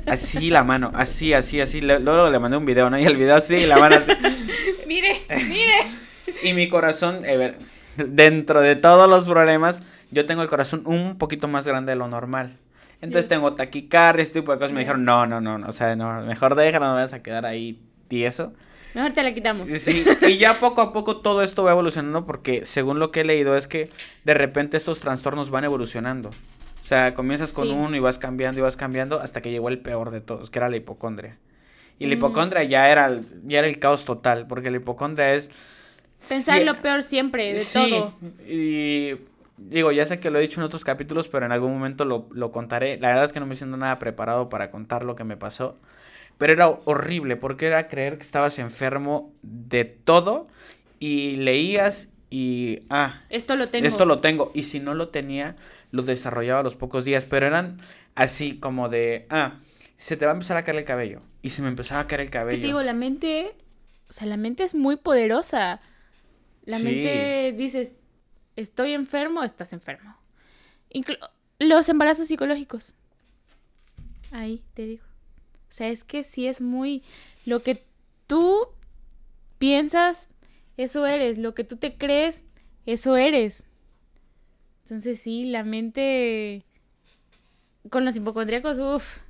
Así 0.06 0.50
la 0.50 0.64
mano, 0.64 0.90
así, 0.94 1.32
así, 1.32 1.60
así. 1.60 1.80
Luego 1.80 2.28
le 2.28 2.38
mandé 2.38 2.56
un 2.56 2.64
video, 2.64 2.90
¿no? 2.90 2.98
Y 2.98 3.04
el 3.04 3.16
video 3.16 3.36
así, 3.36 3.56
y 3.56 3.66
la 3.66 3.78
mano 3.78 3.96
así. 3.96 4.12
Mire, 4.86 5.22
mire. 5.48 5.72
Y 6.42 6.52
mi 6.52 6.68
corazón, 6.68 7.24
eh, 7.24 7.36
ver, 7.36 7.56
dentro 7.96 8.60
de 8.60 8.76
todos 8.76 9.08
los 9.08 9.24
problemas, 9.24 9.82
yo 10.10 10.26
tengo 10.26 10.42
el 10.42 10.48
corazón 10.48 10.82
un 10.84 11.16
poquito 11.16 11.48
más 11.48 11.66
grande 11.66 11.92
de 11.92 11.96
lo 11.96 12.08
normal. 12.08 12.58
Entonces 13.00 13.28
tengo 13.28 13.54
taquicardia, 13.54 14.22
ese 14.22 14.34
tipo 14.34 14.52
de 14.52 14.58
cosas. 14.58 14.72
Me 14.72 14.80
dijeron, 14.80 15.04
no, 15.04 15.26
no, 15.26 15.40
no, 15.40 15.56
no, 15.56 15.66
o 15.66 15.72
sea, 15.72 15.96
no, 15.96 16.20
mejor 16.22 16.56
déjalo, 16.56 16.86
no 16.86 16.94
me 16.94 17.00
vas 17.00 17.14
a 17.14 17.22
quedar 17.22 17.46
ahí 17.46 17.80
tieso. 18.08 18.52
Mejor 18.94 19.12
te 19.12 19.22
la 19.22 19.32
quitamos. 19.32 19.68
Sí, 19.70 20.04
y 20.28 20.36
ya 20.38 20.60
poco 20.60 20.82
a 20.82 20.92
poco 20.92 21.16
todo 21.18 21.42
esto 21.42 21.62
va 21.64 21.70
evolucionando 21.72 22.24
porque 22.26 22.66
según 22.66 22.98
lo 22.98 23.10
que 23.10 23.20
he 23.20 23.24
leído 23.24 23.56
es 23.56 23.66
que 23.66 23.88
de 24.24 24.34
repente 24.34 24.76
estos 24.76 25.00
trastornos 25.00 25.50
van 25.50 25.64
evolucionando. 25.64 26.28
O 26.28 26.84
sea, 26.84 27.14
comienzas 27.14 27.52
con 27.52 27.68
Sí. 27.68 27.72
uno 27.74 27.96
y 27.96 28.00
vas 28.00 28.18
cambiando 28.18 28.58
y 28.58 28.62
vas 28.62 28.76
cambiando 28.76 29.20
hasta 29.20 29.40
que 29.40 29.50
llegó 29.50 29.68
el 29.68 29.78
peor 29.78 30.10
de 30.10 30.20
todos, 30.20 30.50
que 30.50 30.58
era 30.58 30.68
la 30.68 30.76
hipocondria. 30.76 31.38
Y 31.98 32.06
la 32.06 32.14
Mm. 32.16 32.18
hipocondria 32.18 32.64
ya 32.64 32.90
era, 32.90 33.06
el- 33.06 33.24
ya 33.44 33.60
era 33.60 33.68
el 33.68 33.78
caos 33.78 34.04
total, 34.04 34.46
porque 34.48 34.70
la 34.70 34.78
hipocondria 34.78 35.32
es... 35.34 35.50
Pensar 36.28 36.62
lo 36.62 36.80
peor 36.82 37.02
siempre, 37.02 37.52
de 37.52 37.64
Sí, 37.64 37.90
todo. 37.90 38.12
y 38.48 39.14
digo, 39.56 39.90
ya 39.92 40.04
sé 40.06 40.20
que 40.20 40.30
lo 40.30 40.38
he 40.38 40.42
dicho 40.42 40.60
en 40.60 40.64
otros 40.66 40.84
capítulos, 40.84 41.28
pero 41.28 41.46
en 41.46 41.52
algún 41.52 41.72
momento 41.72 42.04
lo, 42.04 42.26
lo 42.32 42.52
contaré. 42.52 42.98
La 42.98 43.08
verdad 43.08 43.24
es 43.24 43.32
que 43.32 43.40
no 43.40 43.46
me 43.46 43.54
siento 43.56 43.76
nada 43.76 43.98
preparado 43.98 44.48
para 44.48 44.70
contar 44.70 45.04
lo 45.04 45.14
que 45.16 45.24
me 45.24 45.36
pasó. 45.36 45.76
Pero 46.42 46.52
era 46.54 46.68
horrible, 46.86 47.36
porque 47.36 47.66
era 47.68 47.86
creer 47.86 48.16
que 48.16 48.24
estabas 48.24 48.58
enfermo 48.58 49.32
de 49.42 49.84
todo 49.84 50.48
y 50.98 51.36
leías 51.36 52.08
y... 52.30 52.80
Ah, 52.90 53.22
Esto 53.28 53.54
lo 53.54 53.68
tengo. 53.68 53.86
esto 53.86 54.06
lo 54.06 54.20
tengo. 54.20 54.50
Y 54.52 54.64
si 54.64 54.80
no 54.80 54.94
lo 54.94 55.10
tenía, 55.10 55.54
lo 55.92 56.02
desarrollaba 56.02 56.58
a 56.58 56.62
los 56.64 56.74
pocos 56.74 57.04
días. 57.04 57.24
Pero 57.26 57.46
eran 57.46 57.80
así 58.16 58.58
como 58.58 58.88
de... 58.88 59.26
Ah, 59.30 59.60
se 59.96 60.16
te 60.16 60.24
va 60.26 60.32
a 60.32 60.34
empezar 60.34 60.56
a 60.56 60.64
caer 60.64 60.78
el 60.78 60.84
cabello. 60.84 61.20
Y 61.42 61.50
se 61.50 61.62
me 61.62 61.68
empezaba 61.68 62.00
a 62.00 62.06
caer 62.08 62.22
el 62.22 62.26
Es 62.26 62.32
cabello. 62.32 62.56
que 62.56 62.60
te 62.62 62.66
digo, 62.66 62.82
la 62.82 62.92
mente, 62.94 63.54
o 64.10 64.12
sea, 64.12 64.26
la 64.26 64.36
mente 64.36 64.64
es 64.64 64.74
muy 64.74 64.96
poderosa. 64.96 65.80
La 66.64 66.78
Sí. 66.78 66.84
mente 66.86 67.54
dices, 67.56 67.92
estoy 68.56 68.94
enfermo, 68.94 69.44
estás 69.44 69.72
enfermo. 69.72 70.16
Inclu- 70.92 71.20
los 71.60 71.88
embarazos 71.88 72.26
psicológicos. 72.26 72.96
Ahí 74.32 74.64
te 74.74 74.86
digo. 74.86 75.04
O 75.72 75.74
sea, 75.74 75.88
es 75.88 76.04
que 76.04 76.22
sí 76.22 76.46
es 76.46 76.60
muy 76.60 77.02
lo 77.46 77.62
que 77.62 77.82
tú 78.26 78.68
piensas, 79.56 80.28
eso 80.76 81.06
eres, 81.06 81.38
lo 81.38 81.54
que 81.54 81.64
tú 81.64 81.76
te 81.76 81.96
crees, 81.96 82.44
eso 82.84 83.16
eres. 83.16 83.64
Entonces 84.84 85.18
sí, 85.18 85.46
la 85.46 85.64
mente 85.64 86.62
con 87.88 88.04
los 88.04 88.16
hipocondríacos, 88.16 88.76
uff, 88.78 89.20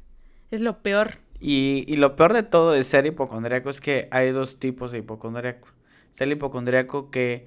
es 0.51 0.61
lo 0.61 0.83
peor. 0.83 1.19
Y, 1.41 1.85
y 1.87 1.95
lo 1.95 2.17
peor 2.17 2.33
de 2.33 2.43
todo 2.43 2.73
de 2.73 2.83
ser 2.83 3.07
hipocondríaco 3.07 3.71
es 3.71 3.81
que 3.81 4.09
hay 4.11 4.33
dos 4.33 4.59
tipos 4.59 4.91
de 4.91 4.99
hipocondríaco. 4.99 5.69
Está 6.11 6.25
el 6.25 6.33
hipocondríaco 6.33 7.11
que 7.13 7.47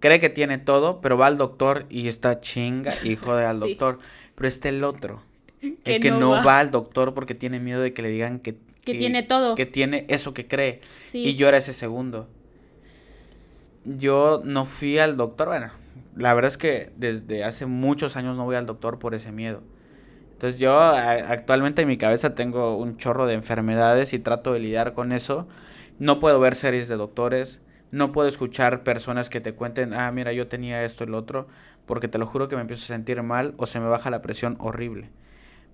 cree 0.00 0.20
que 0.20 0.28
tiene 0.28 0.58
todo, 0.58 1.00
pero 1.00 1.16
va 1.16 1.28
al 1.28 1.38
doctor 1.38 1.86
y 1.88 2.08
está 2.08 2.40
chinga 2.40 2.94
y 3.02 3.16
jode 3.16 3.46
al 3.46 3.60
Sí. 3.62 3.68
doctor. 3.70 4.00
Pero 4.34 4.48
está 4.48 4.68
el 4.68 4.84
otro, 4.84 5.22
el 5.84 6.00
que 6.00 6.10
no 6.10 6.20
no, 6.20 6.30
va. 6.30 6.44
va. 6.44 6.58
al 6.60 6.70
doctor 6.70 7.14
porque 7.14 7.34
tiene 7.34 7.60
miedo 7.60 7.80
de 7.80 7.92
que 7.92 8.02
le 8.02 8.08
digan 8.10 8.38
que, 8.40 8.56
Que 8.84 8.94
tiene 8.94 9.22
todo. 9.22 9.54
Que 9.54 9.66
tiene 9.66 10.04
eso 10.08 10.34
que 10.34 10.46
cree. 10.46 10.80
Sí. 11.02 11.18
Y 11.24 11.34
yo 11.36 11.48
era 11.48 11.58
ese 11.58 11.72
segundo. 11.72 12.28
Yo 13.84 14.40
no 14.44 14.64
fui 14.64 14.98
al 14.98 15.16
doctor, 15.16 15.48
bueno, 15.48 15.70
la 16.16 16.32
verdad 16.34 16.50
es 16.50 16.56
que 16.58 16.90
desde 16.96 17.44
hace 17.44 17.66
muchos 17.66 18.16
años 18.16 18.36
no 18.36 18.44
voy 18.44 18.56
al 18.56 18.66
doctor 18.66 18.98
por 18.98 19.14
ese 19.14 19.30
miedo. 19.30 19.62
Entonces 20.32 20.58
yo 20.58 20.78
a- 20.78 21.12
actualmente 21.12 21.82
en 21.82 21.88
mi 21.88 21.96
cabeza 21.98 22.34
tengo 22.34 22.76
un 22.76 22.96
chorro 22.96 23.26
de 23.26 23.34
enfermedades 23.34 24.12
y 24.14 24.18
trato 24.18 24.52
de 24.52 24.60
lidiar 24.60 24.94
con 24.94 25.12
eso. 25.12 25.46
No 25.98 26.18
puedo 26.18 26.40
ver 26.40 26.54
series 26.54 26.88
de 26.88 26.96
doctores, 26.96 27.60
no 27.90 28.10
puedo 28.10 28.26
escuchar 28.28 28.82
personas 28.84 29.28
que 29.30 29.40
te 29.40 29.54
cuenten, 29.54 29.92
ah, 29.92 30.10
mira, 30.12 30.32
yo 30.32 30.48
tenía 30.48 30.84
esto 30.84 31.04
y 31.04 31.06
lo 31.08 31.18
otro, 31.18 31.46
porque 31.86 32.08
te 32.08 32.18
lo 32.18 32.26
juro 32.26 32.48
que 32.48 32.56
me 32.56 32.62
empiezo 32.62 32.84
a 32.84 32.96
sentir 32.96 33.22
mal 33.22 33.54
o 33.58 33.66
se 33.66 33.78
me 33.80 33.86
baja 33.86 34.10
la 34.10 34.22
presión 34.22 34.56
horrible. 34.60 35.10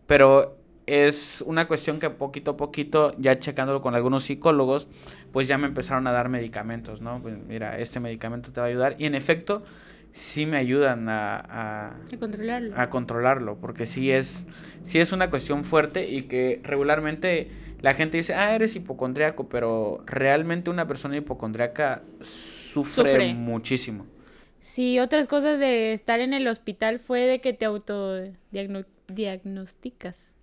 Pero 0.07 0.57
es 0.87 1.43
una 1.47 1.69
cuestión 1.69 2.01
que 2.01 2.11
poquito 2.11 2.53
a 2.53 2.57
poquito, 2.57 3.15
ya 3.19 3.39
checándolo 3.39 3.81
con 3.81 3.95
algunos 3.95 4.25
psicólogos, 4.25 4.89
pues 5.33 5.47
ya 5.49 5.57
me 5.59 5.67
empezaron 5.69 6.07
a 6.07 6.13
dar 6.13 6.29
medicamentos, 6.29 7.01
¿no? 7.01 7.23
Pues 7.23 7.37
mira, 7.47 7.79
este 7.79 8.01
medicamento 8.01 8.53
te 8.53 8.61
va 8.61 8.67
a 8.67 8.71
ayudar. 8.71 8.97
Y 8.99 9.07
en 9.07 9.15
efecto, 9.15 9.63
sí 10.11 10.47
me 10.47 10.57
ayudan 10.59 11.09
a, 11.09 11.37
a, 11.37 11.87
A 12.13 12.17
controlarlo. 12.19 12.77
a 12.77 12.91
controlarlo, 12.91 13.59
porque 13.61 13.87
sí 13.87 14.11
es, 14.11 14.47
sí 14.83 14.99
es 14.99 15.13
una 15.13 15.31
cuestión 15.31 15.63
fuerte 15.65 16.09
y 16.09 16.23
que 16.23 16.61
regularmente 16.65 17.51
la 17.81 17.95
gente 17.95 18.17
dice, 18.19 18.35
ah, 18.35 18.55
eres 18.55 18.75
hipocondriaco, 18.75 19.49
pero 19.49 20.03
realmente 20.07 20.71
una 20.71 20.87
persona 20.89 21.17
hipocondriaca 21.17 22.03
sufre, 22.21 23.13
Sufre. 23.13 23.35
muchísimo. 23.35 24.07
Sí, 24.59 24.99
otras 24.99 25.27
cosas 25.27 25.59
de 25.59 25.93
estar 25.93 26.21
en 26.21 26.35
el 26.35 26.47
hospital 26.49 26.99
fue 26.99 27.21
de 27.21 27.41
que 27.41 27.53
te 27.55 27.67
autodiagnosticas. 29.11 30.35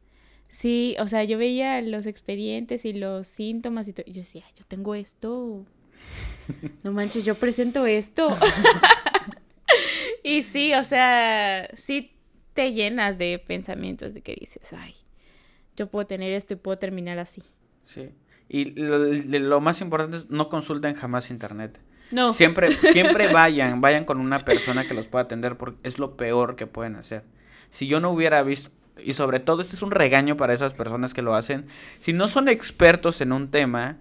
Sí, 0.49 0.95
o 0.99 1.07
sea, 1.07 1.24
yo 1.24 1.38
veía 1.38 1.82
los 1.82 2.05
expedientes 2.05 2.86
y 2.86 2.93
los 2.93 3.28
síntomas 3.28 3.88
y 3.88 3.93
todo. 3.93 4.05
Yo 4.07 4.22
decía, 4.22 4.43
yo 4.55 4.65
tengo 4.65 4.95
esto. 4.95 5.65
No 6.82 6.93
manches, 6.93 7.26
yo 7.26 7.36
presento 7.36 7.86
esto. 7.86 8.30
y 10.24 10.43
sí, 10.43 10.74
o 10.76 10.84
sea, 10.86 11.70
sí 11.76 12.15
te 12.53 12.72
llenas 12.72 13.18
de 13.18 13.38
pensamientos 13.38 14.13
de 14.13 14.22
que 14.22 14.34
dices, 14.39 14.72
ay, 14.72 14.95
yo 15.76 15.91
puedo 15.91 16.07
tener 16.07 16.32
esto 16.32 16.53
y 16.53 16.55
puedo 16.55 16.78
terminar 16.78 17.20
así. 17.20 17.43
Sí. 17.84 18.11
Y 18.47 18.80
lo, 18.80 18.99
lo 18.99 19.59
más 19.59 19.82
importante 19.82 20.15
es 20.15 20.30
no 20.30 20.47
consulten 20.47 20.93
jamás 20.93 21.32
internet. 21.32 21.82
No. 22.11 22.32
Siempre, 22.32 22.72
siempre 22.72 23.28
vayan, 23.28 23.82
vayan 23.82 24.05
con 24.05 24.22
una 24.22 24.45
persona 24.45 24.88
que 24.88 24.93
los 24.93 25.07
pueda 25.07 25.26
atender 25.26 25.57
porque 25.57 25.80
es 25.84 25.99
lo 25.99 26.15
peor 26.15 26.55
que 26.55 26.65
pueden 26.65 26.95
hacer. 26.95 27.26
Si 27.70 27.88
yo 27.88 27.99
no 27.99 28.11
hubiera 28.11 28.43
visto, 28.43 28.72
y 29.03 29.13
sobre 29.13 29.39
todo 29.39 29.61
este 29.61 29.76
es 29.76 29.82
un 29.82 29.91
regaño 29.91 30.38
para 30.38 30.53
esas 30.53 30.74
personas 30.74 31.13
que 31.13 31.22
lo 31.22 31.36
hacen, 31.36 31.68
si 31.99 32.13
no 32.13 32.28
son 32.28 32.47
expertos 32.47 33.22
en 33.22 33.32
un 33.32 33.51
tema, 33.51 33.97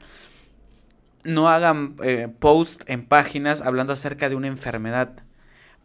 no 1.25 1.49
hagan 1.49 1.97
eh, 2.03 2.29
post 2.39 2.83
en 2.87 3.05
páginas 3.05 3.61
hablando 3.61 3.93
acerca 3.93 4.29
de 4.29 4.37
una 4.37 4.47
enfermedad. 4.47 5.25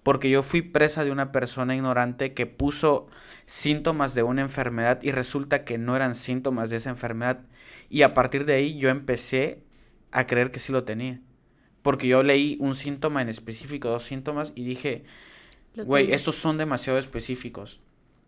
Porque 0.03 0.29
yo 0.29 0.41
fui 0.41 0.61
presa 0.61 1.03
de 1.03 1.11
una 1.11 1.31
persona 1.31 1.75
ignorante 1.75 2.33
que 2.33 2.47
puso 2.47 3.07
síntomas 3.45 4.15
de 4.15 4.23
una 4.23 4.41
enfermedad 4.41 4.99
y 5.03 5.11
resulta 5.11 5.63
que 5.63 5.77
no 5.77 5.95
eran 5.95 6.15
síntomas 6.15 6.69
de 6.69 6.77
esa 6.77 6.89
enfermedad. 6.89 7.41
Y 7.89 8.01
a 8.03 8.13
partir 8.13 8.45
de 8.45 8.53
ahí 8.53 8.77
yo 8.77 8.89
empecé 8.89 9.63
a 10.11 10.25
creer 10.25 10.49
que 10.51 10.59
sí 10.59 10.71
lo 10.71 10.85
tenía. 10.85 11.21
Porque 11.81 12.07
yo 12.07 12.23
leí 12.23 12.57
un 12.59 12.75
síntoma 12.75 13.21
en 13.21 13.29
específico, 13.29 13.89
dos 13.89 14.03
síntomas, 14.03 14.53
y 14.55 14.63
dije, 14.63 15.03
güey, 15.75 16.11
estos 16.13 16.35
son 16.35 16.57
demasiado 16.57 16.99
específicos. 16.99 17.79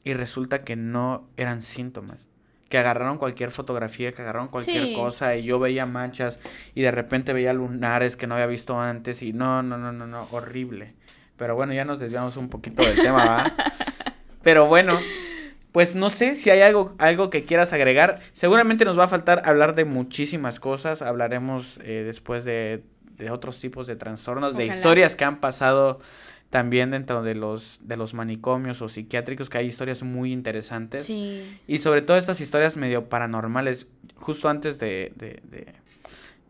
Y 0.04 0.14
resulta 0.14 0.62
que 0.62 0.76
no 0.76 1.28
eran 1.38 1.62
síntomas. 1.62 2.28
Que 2.70 2.78
agarraron 2.78 3.18
cualquier 3.18 3.52
fotografía, 3.52 4.12
que 4.12 4.22
agarraron 4.22 4.48
cualquier 4.50 4.86
Sí. 4.88 4.96
cosa, 4.96 5.36
y 5.36 5.44
yo 5.44 5.60
veía 5.60 5.86
manchas, 5.86 6.40
y 6.76 6.82
de 6.82 6.92
repente 6.92 7.32
veía 7.32 7.54
lunares 7.54 8.16
que 8.18 8.28
no 8.28 8.34
había 8.36 8.48
visto 8.48 8.80
antes, 8.80 9.22
y 9.22 9.32
no, 9.32 9.62
no, 9.64 9.78
no, 9.78 9.92
no, 9.92 10.08
no, 10.08 10.28
horrible. 10.32 10.94
Pero 11.38 11.56
bueno, 11.56 11.74
ya 11.74 11.86
nos 11.86 12.00
desviamos 12.00 12.36
un 12.38 12.50
poquito 12.50 12.84
del 12.84 12.96
tema, 13.02 13.26
¿va? 13.26 13.54
Pero 14.44 14.68
bueno, 14.68 15.00
pues 15.72 15.96
no 15.96 16.10
sé 16.10 16.36
si 16.36 16.50
hay 16.50 16.62
algo, 16.62 16.94
algo 17.00 17.30
que 17.30 17.46
quieras 17.46 17.74
agregar. 17.74 18.20
Seguramente 18.34 18.86
nos 18.86 18.98
va 19.00 19.06
a 19.06 19.08
faltar 19.08 19.42
hablar 19.46 19.74
de 19.76 19.86
muchísimas 19.86 20.60
cosas. 20.60 21.02
Hablaremos 21.02 21.80
eh, 21.84 22.04
después 22.06 22.44
de, 22.44 22.84
de 23.18 23.32
otros 23.32 23.60
tipos 23.60 23.88
de 23.88 23.96
trastornos, 23.96 24.56
de 24.56 24.66
historias 24.66 25.16
que 25.16 25.24
han 25.26 25.40
pasado 25.40 26.00
también 26.54 26.92
dentro 26.92 27.24
de 27.24 27.34
los, 27.34 27.82
de 27.84 27.98
los 27.98 28.14
manicomios 28.14 28.80
o 28.84 28.88
psiquiátricos, 28.88 29.50
que 29.50 29.58
hay 29.58 29.66
historias 29.66 30.04
muy 30.04 30.32
interesantes. 30.32 31.04
Sí. 31.06 31.60
Y 31.66 31.80
sobre 31.80 32.04
todo 32.04 32.16
estas 32.16 32.42
historias 32.42 32.78
medio 32.78 33.10
paranormales, 33.10 33.88
justo 34.18 34.50
antes 34.50 34.78
de, 34.78 35.12
de, 35.16 35.42
de- 35.50 35.74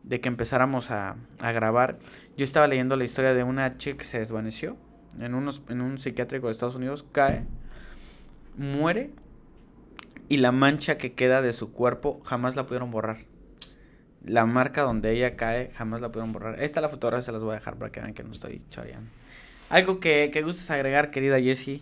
de 0.04 0.20
que 0.20 0.28
empezáramos 0.28 0.92
a, 0.92 1.16
a 1.40 1.52
grabar, 1.54 1.98
yo 2.36 2.44
estaba 2.44 2.68
leyendo 2.68 2.98
la 2.98 3.06
historia 3.06 3.34
de 3.34 3.44
una 3.44 3.78
chica 3.78 4.00
que 4.00 4.04
se 4.04 4.20
desvaneció 4.20 4.76
en, 5.22 5.34
unos, 5.36 5.62
en 5.70 5.80
un 5.80 5.98
psiquiátrico 5.98 6.48
de 6.48 6.52
Estados 6.52 6.76
Unidos, 6.76 7.06
cae, 7.14 7.46
muere 8.58 9.12
y 10.28 10.38
la 10.38 10.52
mancha 10.52 10.98
que 10.98 11.14
queda 11.14 11.42
de 11.42 11.54
su 11.54 11.72
cuerpo 11.72 12.20
jamás 12.26 12.58
la 12.58 12.66
pudieron 12.66 12.92
borrar. 12.92 13.20
La 14.26 14.46
marca 14.46 14.82
donde 14.82 15.12
ella 15.14 15.38
cae 15.38 15.72
jamás 15.76 16.02
la 16.02 16.10
pudieron 16.10 16.34
borrar. 16.34 16.62
Esta 16.62 16.82
la 16.82 16.90
fotografía 16.90 17.24
se 17.24 17.32
las 17.32 17.42
voy 17.42 17.52
a 17.52 17.60
dejar 17.60 17.78
para 17.78 17.90
que 17.92 18.02
vean 18.02 18.14
que 18.14 18.24
no 18.26 18.34
estoy 18.34 18.62
choreando. 18.70 19.10
Algo 19.74 20.00
que, 20.00 20.30
que 20.32 20.44
gustes 20.44 20.70
agregar, 20.70 21.10
querida 21.10 21.42
Jessie. 21.42 21.82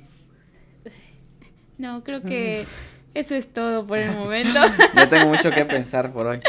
No, 1.78 2.06
creo 2.06 2.22
que 2.22 2.66
eso 3.14 3.36
es 3.36 3.52
todo 3.52 3.86
por 3.86 3.98
el 4.00 4.12
momento. 4.12 4.58
Yo 4.96 5.10
tengo 5.10 5.28
mucho 5.28 5.50
que 5.50 5.66
pensar 5.66 6.14
por 6.14 6.26
hoy. 6.26 6.40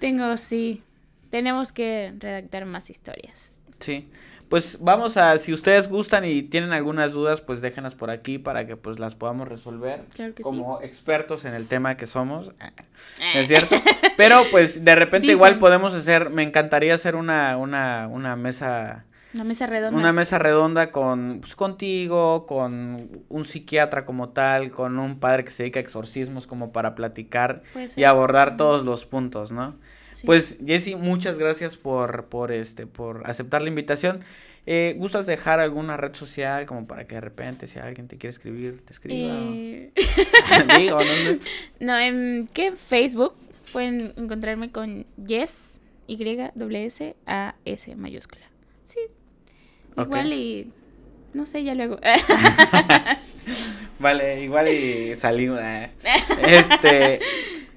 Tengo, 0.00 0.36
sí. 0.36 0.82
Tenemos 1.30 1.70
que 1.70 2.12
redactar 2.18 2.64
más 2.64 2.90
historias. 2.90 3.60
Sí. 3.78 4.08
Pues 4.48 4.78
vamos 4.80 5.16
a, 5.16 5.38
si 5.38 5.52
ustedes 5.52 5.88
gustan 5.88 6.24
y 6.24 6.42
tienen 6.42 6.72
algunas 6.72 7.12
dudas, 7.12 7.40
pues 7.40 7.60
déjenlas 7.60 7.94
por 7.94 8.10
aquí 8.10 8.38
para 8.38 8.66
que 8.66 8.76
pues 8.76 8.98
las 8.98 9.14
podamos 9.14 9.46
resolver. 9.46 10.00
Claro 10.16 10.34
que 10.34 10.42
sí. 10.42 10.48
como 10.48 10.82
expertos 10.82 11.44
en 11.44 11.54
el 11.54 11.68
tema 11.68 11.96
que 11.96 12.06
somos. 12.06 12.54
¿Es 13.34 13.46
cierto? 13.46 13.76
Pero 14.16 14.42
pues 14.50 14.84
de 14.84 14.96
repente 14.96 15.28
igual 15.28 15.58
podemos 15.58 15.94
hacer, 15.94 16.30
me 16.30 16.42
encantaría 16.42 16.92
hacer 16.92 17.14
una, 17.14 17.56
una, 17.56 18.08
una 18.08 18.34
mesa, 18.34 19.04
Una 19.34 19.44
mesa 19.44 19.66
redonda. 19.66 19.98
una 19.98 20.12
mesa 20.12 20.38
redonda 20.38 20.90
con, 20.90 21.38
pues, 21.40 21.56
contigo, 21.56 22.46
con 22.46 23.08
un 23.28 23.44
psiquiatra 23.44 24.04
como 24.04 24.28
tal, 24.30 24.70
con 24.70 24.98
un 24.98 25.18
padre 25.18 25.44
que 25.44 25.50
se 25.50 25.62
dedica 25.62 25.80
a 25.80 25.82
exorcismos 25.82 26.46
como 26.46 26.72
para 26.72 26.94
platicar 26.94 27.62
y 27.96 28.04
abordar 28.04 28.56
todos 28.56 28.84
los 28.84 29.06
puntos, 29.06 29.52
¿no? 29.52 29.76
Sí. 30.10 30.26
Pues 30.26 30.58
Jessy, 30.66 30.94
muchas 30.96 31.38
gracias 31.38 31.78
por, 31.78 32.26
por, 32.26 32.52
este, 32.52 32.86
por 32.86 33.22
aceptar 33.24 33.62
la 33.62 33.68
invitación. 33.68 34.20
Eh, 34.66 34.94
¿Gustas 34.96 35.26
dejar 35.26 35.58
alguna 35.58 35.96
red 35.96 36.14
social 36.14 36.66
como 36.66 36.86
para 36.86 37.06
que 37.06 37.16
de 37.16 37.20
repente 37.20 37.66
si 37.66 37.78
alguien 37.80 38.06
te 38.06 38.16
quiere 38.16 38.30
escribir, 38.30 38.82
te 38.84 38.92
escriba? 38.92 39.34
Eh, 39.34 39.92
Digo, 40.78 40.98
no 40.98 41.04
sé. 41.04 41.38
no, 41.80 41.98
en 41.98 42.48
¿qué? 42.52 42.72
Facebook 42.76 43.34
pueden 43.72 44.12
encontrarme 44.16 44.70
con 44.70 45.06
Yes, 45.26 45.80
Y, 46.06 46.16
W, 46.16 46.84
S, 46.84 47.16
A, 47.26 47.54
S 47.64 47.96
mayúscula. 47.96 48.44
Sí. 48.84 49.00
Igual 49.96 50.32
y. 50.32 50.70
No 51.34 51.46
sé, 51.46 51.64
ya 51.64 51.74
luego. 51.74 51.98
Vale, 53.98 54.42
igual 54.42 54.68
y 54.68 55.14
salimos. 55.16 55.60
eh. 55.62 55.90
Este, 56.46 57.20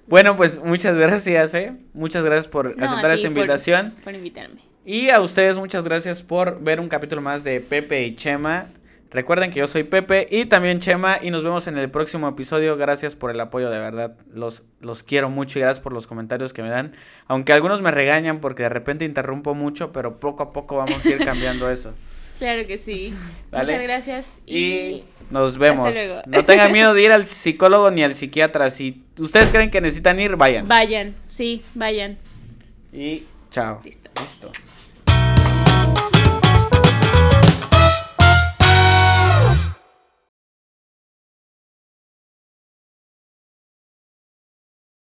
bueno, 0.08 0.36
pues 0.36 0.60
muchas 0.64 0.98
gracias, 0.98 1.54
eh. 1.54 1.74
Muchas 1.94 2.24
gracias 2.24 2.48
por 2.48 2.76
No, 2.78 2.86
aceptar 2.86 3.12
esta 3.12 3.28
por- 3.30 3.38
invitación. 3.38 3.94
Por, 4.04 4.16
invitarme. 4.16 4.62
Y 4.86 5.10
a 5.10 5.20
ustedes 5.22 5.58
muchas 5.58 5.84
gracias 5.84 6.22
por 6.24 6.62
ver 6.62 6.80
un 6.80 6.90
capítulo 6.90 7.22
más 7.22 7.44
de 7.44 7.60
Pepe 7.60 8.04
y 8.06 8.16
Chema. 8.16 8.68
Recuerden 9.12 9.50
que 9.52 9.60
yo 9.60 9.68
soy 9.68 9.84
Pepe 9.84 10.28
y 10.30 10.46
también 10.46 10.80
Chema 10.80 11.20
y 11.22 11.30
nos 11.32 11.44
vemos 11.44 11.68
en 11.68 11.78
el 11.78 11.90
próximo 11.90 12.28
episodio. 12.28 12.76
Gracias 12.76 13.16
por 13.16 13.32
el 13.32 13.40
apoyo, 13.40 13.70
de 13.70 13.80
verdad. 13.80 14.18
Los, 14.34 14.64
los 14.82 15.04
quiero 15.04 15.30
mucho 15.30 15.58
y 15.60 15.62
gracias 15.62 15.80
por 15.80 15.94
los 15.94 16.06
comentarios 16.08 16.52
que 16.54 16.64
me 16.64 16.70
dan. 16.70 16.94
Aunque 17.28 17.54
algunos 17.54 17.82
me 17.82 17.92
regañan 17.92 18.42
porque 18.42 18.64
de 18.64 18.70
repente 18.70 19.06
interrumpo 19.06 19.54
mucho, 19.56 19.92
pero 19.94 20.20
poco 20.20 20.44
a 20.44 20.52
poco 20.52 20.76
vamos 20.78 21.06
a 21.06 21.10
ir 21.10 21.24
cambiando 21.24 21.70
eso. 21.70 21.94
Claro 22.38 22.68
que 22.68 22.78
sí. 22.78 23.14
Vale. 23.50 23.64
Muchas 23.72 23.84
gracias. 23.84 24.40
Y 24.46 24.58
Y, 24.58 25.04
nos 25.30 25.58
vemos. 25.58 25.94
luego. 25.94 26.22
No 26.26 26.44
tengan 26.44 26.70
miedo 26.74 26.94
de 26.94 27.02
ir 27.02 27.14
al 27.14 27.26
psicólogo 27.26 27.92
ni 27.92 28.04
al 28.04 28.14
psiquiatra. 28.14 28.70
Si 28.72 29.06
ustedes 29.18 29.50
creen 29.52 29.72
que 29.72 29.80
necesitan 29.80 30.20
ir, 30.20 30.36
vayan. 30.36 30.68
vayan. 30.68 31.16
Sí, 31.30 31.64
vayan. 31.76 32.18
Y 32.92 33.24
chao. 33.52 33.80
Listo. 33.86 34.10
Listo. 34.20 34.52